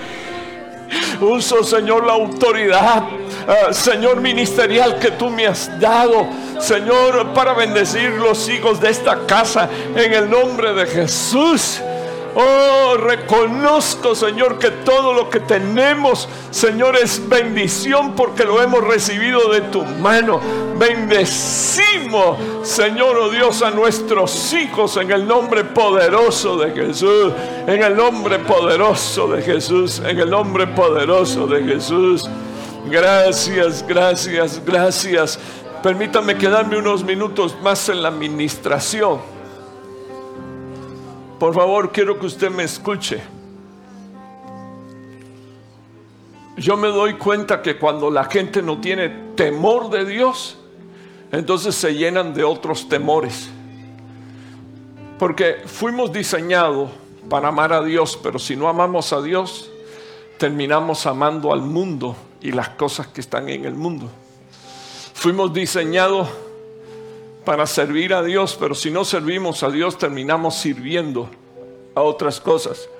Uso, 1.20 1.62
Señor, 1.64 2.06
la 2.06 2.14
autoridad, 2.14 3.02
ah, 3.46 3.72
Señor, 3.72 4.20
ministerial 4.20 4.98
que 4.98 5.10
tú 5.10 5.28
me 5.28 5.46
has 5.46 5.78
dado, 5.78 6.26
Señor, 6.60 7.34
para 7.34 7.52
bendecir 7.54 8.10
los 8.10 8.48
hijos 8.48 8.80
de 8.80 8.90
esta 8.90 9.26
casa 9.26 9.68
en 9.94 10.12
el 10.12 10.30
nombre 10.30 10.72
de 10.72 10.86
Jesús. 10.86 11.82
Oh, 12.34 12.96
reconozco, 12.96 14.14
Señor, 14.14 14.58
que 14.58 14.70
todo 14.70 15.12
lo 15.12 15.30
que 15.30 15.40
tenemos, 15.40 16.28
Señor, 16.50 16.96
es 16.96 17.28
bendición 17.28 18.14
porque 18.14 18.44
lo 18.44 18.62
hemos 18.62 18.84
recibido 18.84 19.52
de 19.52 19.62
tu 19.62 19.84
mano. 19.84 20.40
Bendecimos, 20.78 22.38
Señor, 22.62 23.16
oh 23.16 23.30
Dios, 23.30 23.62
a 23.62 23.70
nuestros 23.70 24.52
hijos 24.52 24.96
en 24.96 25.10
el 25.10 25.26
nombre 25.26 25.64
poderoso 25.64 26.56
de 26.58 26.70
Jesús. 26.72 27.32
En 27.66 27.82
el 27.82 27.96
nombre 27.96 28.38
poderoso 28.38 29.28
de 29.28 29.42
Jesús. 29.42 30.00
En 30.04 30.18
el 30.18 30.30
nombre 30.30 30.66
poderoso 30.66 31.46
de 31.46 31.64
Jesús. 31.64 32.28
Gracias, 32.90 33.84
gracias, 33.86 34.62
gracias. 34.64 35.38
Permítame 35.82 36.36
quedarme 36.36 36.78
unos 36.78 37.04
minutos 37.04 37.56
más 37.62 37.88
en 37.88 38.02
la 38.02 38.08
administración. 38.08 39.37
Por 41.38 41.54
favor, 41.54 41.92
quiero 41.92 42.18
que 42.18 42.26
usted 42.26 42.50
me 42.50 42.64
escuche. 42.64 43.22
Yo 46.56 46.76
me 46.76 46.88
doy 46.88 47.14
cuenta 47.14 47.62
que 47.62 47.78
cuando 47.78 48.10
la 48.10 48.24
gente 48.24 48.60
no 48.60 48.80
tiene 48.80 49.08
temor 49.36 49.90
de 49.90 50.04
Dios, 50.04 50.58
entonces 51.30 51.76
se 51.76 51.94
llenan 51.94 52.34
de 52.34 52.42
otros 52.42 52.88
temores. 52.88 53.48
Porque 55.20 55.62
fuimos 55.66 56.12
diseñados 56.12 56.90
para 57.28 57.48
amar 57.48 57.72
a 57.72 57.82
Dios, 57.82 58.18
pero 58.20 58.40
si 58.40 58.56
no 58.56 58.68
amamos 58.68 59.12
a 59.12 59.22
Dios, 59.22 59.70
terminamos 60.38 61.06
amando 61.06 61.52
al 61.52 61.60
mundo 61.60 62.16
y 62.40 62.50
las 62.50 62.70
cosas 62.70 63.06
que 63.06 63.20
están 63.20 63.48
en 63.48 63.64
el 63.64 63.74
mundo. 63.74 64.10
Fuimos 65.14 65.52
diseñados 65.52 66.28
para 67.48 67.66
servir 67.66 68.12
a 68.12 68.22
Dios, 68.22 68.58
pero 68.60 68.74
si 68.74 68.90
no 68.90 69.06
servimos 69.06 69.62
a 69.62 69.70
Dios 69.70 69.96
terminamos 69.96 70.56
sirviendo 70.56 71.30
a 71.94 72.02
otras 72.02 72.42
cosas. 72.42 72.90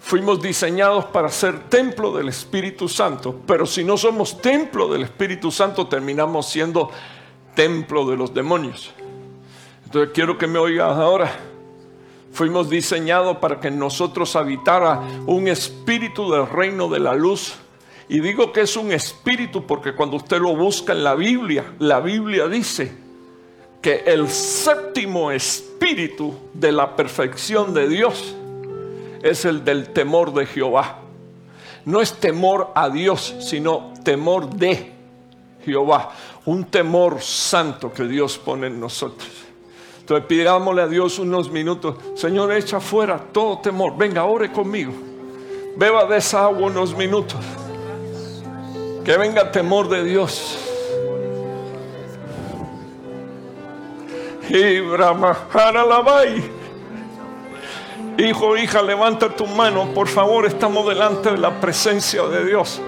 Fuimos 0.00 0.40
diseñados 0.40 1.04
para 1.04 1.28
ser 1.28 1.68
templo 1.68 2.16
del 2.16 2.30
Espíritu 2.30 2.88
Santo, 2.88 3.38
pero 3.46 3.66
si 3.66 3.84
no 3.84 3.98
somos 3.98 4.40
templo 4.40 4.88
del 4.88 5.02
Espíritu 5.02 5.50
Santo 5.50 5.88
terminamos 5.88 6.48
siendo 6.48 6.90
templo 7.54 8.06
de 8.06 8.16
los 8.16 8.32
demonios. 8.32 8.94
Entonces 9.84 10.10
quiero 10.14 10.38
que 10.38 10.46
me 10.46 10.58
oigas 10.58 10.96
ahora. 10.96 11.30
Fuimos 12.32 12.70
diseñados 12.70 13.36
para 13.36 13.60
que 13.60 13.70
nosotros 13.70 14.36
habitara 14.36 15.02
un 15.26 15.48
espíritu 15.48 16.32
del 16.32 16.48
reino 16.48 16.88
de 16.88 17.00
la 17.00 17.14
luz. 17.14 17.52
Y 18.08 18.20
digo 18.20 18.54
que 18.54 18.62
es 18.62 18.74
un 18.74 18.90
espíritu 18.90 19.66
porque 19.66 19.92
cuando 19.94 20.16
usted 20.16 20.38
lo 20.38 20.56
busca 20.56 20.94
en 20.94 21.04
la 21.04 21.14
Biblia, 21.14 21.74
la 21.78 22.00
Biblia 22.00 22.48
dice 22.48 23.04
que 23.86 24.02
el 24.04 24.28
séptimo 24.28 25.30
espíritu 25.30 26.34
de 26.52 26.72
la 26.72 26.96
perfección 26.96 27.72
de 27.72 27.88
Dios 27.88 28.34
es 29.22 29.44
el 29.44 29.64
del 29.64 29.90
temor 29.90 30.34
de 30.34 30.44
Jehová. 30.44 30.98
No 31.84 32.00
es 32.00 32.14
temor 32.14 32.72
a 32.74 32.90
Dios, 32.90 33.36
sino 33.38 33.92
temor 34.02 34.50
de 34.50 34.90
Jehová. 35.64 36.10
Un 36.46 36.64
temor 36.64 37.22
santo 37.22 37.92
que 37.92 38.02
Dios 38.02 38.36
pone 38.38 38.66
en 38.66 38.80
nosotros. 38.80 39.30
Entonces 40.00 40.26
pidámosle 40.26 40.82
a 40.82 40.88
Dios 40.88 41.20
unos 41.20 41.48
minutos. 41.52 41.94
Señor, 42.16 42.52
echa 42.54 42.80
fuera 42.80 43.20
todo 43.20 43.58
temor. 43.58 43.96
Venga, 43.96 44.24
ore 44.24 44.50
conmigo. 44.50 44.92
Beba 45.76 46.06
de 46.06 46.16
esa 46.16 46.42
agua 46.42 46.66
unos 46.66 46.96
minutos. 46.96 47.38
Que 49.04 49.16
venga 49.16 49.52
temor 49.52 49.88
de 49.88 50.02
Dios. 50.02 50.65
Hijo, 58.18 58.56
hija, 58.56 58.82
levanta 58.82 59.28
tu 59.28 59.46
mano. 59.46 59.92
Por 59.92 60.08
favor, 60.08 60.46
estamos 60.46 60.86
delante 60.88 61.32
de 61.32 61.38
la 61.38 61.60
presencia 61.60 62.22
de 62.22 62.44
Dios. 62.46 62.80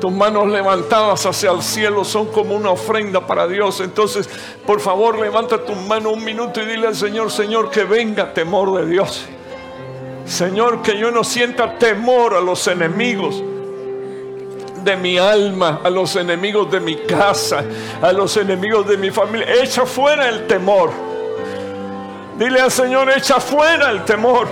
Tus 0.00 0.12
manos 0.12 0.48
levantadas 0.48 1.24
hacia 1.26 1.50
el 1.50 1.62
cielo 1.62 2.04
son 2.04 2.26
como 2.26 2.54
una 2.54 2.70
ofrenda 2.70 3.26
para 3.26 3.46
Dios. 3.46 3.80
Entonces, 3.80 4.28
por 4.66 4.80
favor, 4.80 5.18
levanta 5.18 5.64
tu 5.64 5.74
mano 5.74 6.10
un 6.10 6.24
minuto 6.24 6.62
y 6.62 6.66
dile 6.66 6.88
al 6.88 6.96
Señor, 6.96 7.30
Señor, 7.30 7.70
que 7.70 7.84
venga 7.84 8.32
temor 8.32 8.74
de 8.78 8.86
Dios. 8.86 9.26
Señor, 10.26 10.82
que 10.82 10.98
yo 10.98 11.10
no 11.10 11.24
sienta 11.24 11.78
temor 11.78 12.34
a 12.34 12.40
los 12.40 12.66
enemigos 12.66 13.42
de 14.84 14.96
mi 14.96 15.18
alma, 15.18 15.80
a 15.82 15.90
los 15.90 16.14
enemigos 16.16 16.70
de 16.70 16.80
mi 16.80 16.96
casa, 16.96 17.64
a 18.02 18.12
los 18.12 18.36
enemigos 18.36 18.86
de 18.86 18.96
mi 18.96 19.10
familia. 19.10 19.46
Echa 19.62 19.86
fuera 19.86 20.28
el 20.28 20.46
temor. 20.46 20.90
Dile 22.38 22.60
al 22.60 22.70
Señor, 22.70 23.10
echa 23.10 23.40
fuera 23.40 23.90
el 23.90 24.04
temor. 24.04 24.48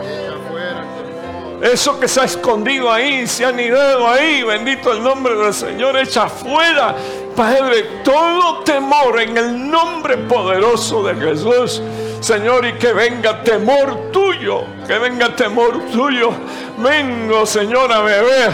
Eso 1.63 2.01
que 2.01 2.09
se 2.09 2.21
ha 2.21 2.25
escondido 2.25 2.91
ahí, 2.91 3.25
se 3.27 3.45
ha 3.45 3.53
nidado 3.53 4.09
ahí, 4.09 4.43
bendito 4.43 4.93
el 4.93 5.01
nombre 5.01 5.37
del 5.37 5.55
Señor, 5.55 5.97
echa 5.97 6.29
fuera, 6.29 6.97
Padre, 7.37 8.01
todo 8.05 8.65
temor 8.65 9.21
en 9.21 9.37
el 9.37 9.71
nombre 9.71 10.17
poderoso 10.17 11.05
de 11.05 11.15
Jesús. 11.15 11.81
Señor, 12.21 12.67
y 12.67 12.73
que 12.75 12.93
venga 12.93 13.43
temor 13.43 14.11
tuyo, 14.13 14.65
que 14.87 14.99
venga 14.99 15.35
temor 15.35 15.87
tuyo. 15.93 16.31
Vengo, 16.79 17.47
Señor, 17.47 17.93
a 17.93 18.01
beber 18.01 18.53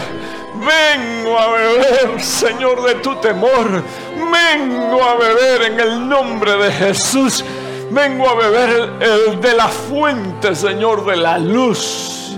Vengo 0.59 1.39
a 1.39 1.51
beber, 1.51 2.21
Señor, 2.21 2.83
de 2.83 2.95
tu 2.95 3.15
temor. 3.15 3.81
Vengo 4.15 5.03
a 5.03 5.15
beber 5.15 5.71
en 5.71 5.79
el 5.79 6.09
nombre 6.09 6.57
de 6.57 6.71
Jesús. 6.71 7.45
Vengo 7.89 8.29
a 8.29 8.35
beber 8.35 8.91
el, 8.99 9.39
de 9.39 9.53
la 9.53 9.69
fuente, 9.69 10.53
Señor, 10.53 11.05
de 11.05 11.15
la 11.15 11.37
luz. 11.37 12.37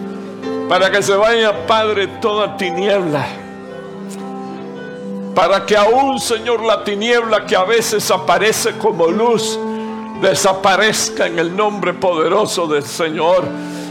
Para 0.69 0.91
que 0.91 1.01
se 1.01 1.15
vaya, 1.15 1.65
Padre, 1.65 2.07
toda 2.21 2.55
tiniebla. 2.57 3.25
Para 5.33 5.65
que 5.65 5.75
aún, 5.75 6.19
Señor, 6.19 6.61
la 6.61 6.83
tiniebla 6.83 7.45
que 7.47 7.55
a 7.55 7.63
veces 7.63 8.11
aparece 8.11 8.77
como 8.77 9.07
luz, 9.07 9.57
desaparezca 10.21 11.25
en 11.25 11.39
el 11.39 11.55
nombre 11.55 11.93
poderoso 11.93 12.67
del 12.67 12.83
Señor. 12.83 13.45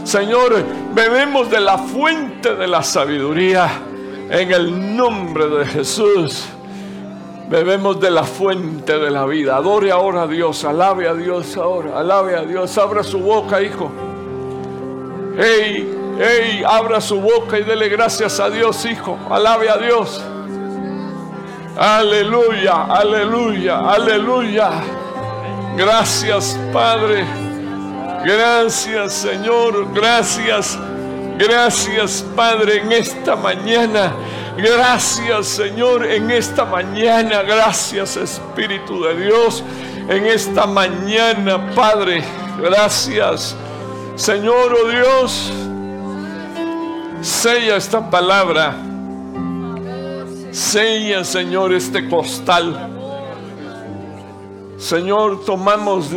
Señor, 0.05 0.63
bebemos 0.93 1.49
de 1.49 1.59
la 1.59 1.77
fuente 1.77 2.55
de 2.55 2.67
la 2.67 2.81
sabiduría 2.81 3.69
en 4.31 4.51
el 4.51 4.95
nombre 4.95 5.47
de 5.47 5.65
Jesús. 5.65 6.45
Bebemos 7.49 7.99
de 7.99 8.09
la 8.09 8.23
fuente 8.23 8.97
de 8.97 9.11
la 9.11 9.25
vida. 9.25 9.57
Adore 9.57 9.91
ahora 9.91 10.23
a 10.23 10.27
Dios. 10.27 10.63
Alabe 10.63 11.07
a 11.07 11.13
Dios 11.13 11.57
ahora. 11.57 11.99
Alabe 11.99 12.37
a 12.37 12.43
Dios. 12.43 12.77
Abra 12.77 13.03
su 13.03 13.19
boca, 13.19 13.61
hijo. 13.61 13.91
Hey, 15.37 16.17
hey, 16.17 16.63
abra 16.65 17.01
su 17.01 17.19
boca 17.19 17.59
y 17.59 17.63
dele 17.63 17.89
gracias 17.89 18.39
a 18.39 18.49
Dios, 18.49 18.85
hijo. 18.85 19.17
Alabe 19.29 19.69
a 19.69 19.77
Dios. 19.77 20.23
Aleluya, 21.77 22.83
aleluya, 22.83 23.79
aleluya. 23.79 24.71
Gracias, 25.75 26.57
Padre. 26.71 27.25
Gracias, 28.25 29.13
Señor. 29.13 29.93
Gracias. 29.93 30.77
Gracias 31.37 32.25
Padre 32.35 32.81
en 32.81 32.91
esta 32.91 33.35
mañana. 33.35 34.13
Gracias 34.57 35.47
Señor 35.47 36.05
en 36.05 36.29
esta 36.29 36.65
mañana. 36.65 37.41
Gracias 37.41 38.17
Espíritu 38.17 39.03
de 39.03 39.15
Dios 39.25 39.63
en 40.09 40.25
esta 40.25 40.65
mañana 40.65 41.73
Padre. 41.73 42.23
Gracias 42.61 43.55
Señor 44.15 44.73
oh 44.73 44.89
Dios. 44.89 45.51
Sella 47.21 47.75
esta 47.75 48.09
palabra. 48.09 48.75
Sella 50.51 51.23
Señor 51.23 51.73
este 51.73 52.09
costal. 52.09 52.89
Señor, 54.77 55.45
tomamos 55.45 56.09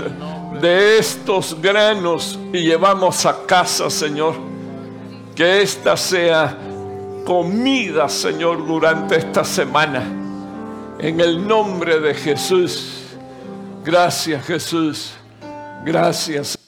de 0.60 0.98
estos 0.98 1.60
granos 1.60 2.38
y 2.50 2.62
llevamos 2.62 3.26
a 3.26 3.44
casa, 3.46 3.90
Señor 3.90 4.53
que 5.34 5.62
esta 5.62 5.96
sea 5.96 6.56
comida, 7.24 8.08
Señor, 8.08 8.66
durante 8.66 9.16
esta 9.16 9.44
semana. 9.44 10.02
En 10.98 11.20
el 11.20 11.46
nombre 11.46 12.00
de 12.00 12.14
Jesús. 12.14 13.02
Gracias, 13.84 14.46
Jesús. 14.46 15.12
Gracias. 15.84 16.63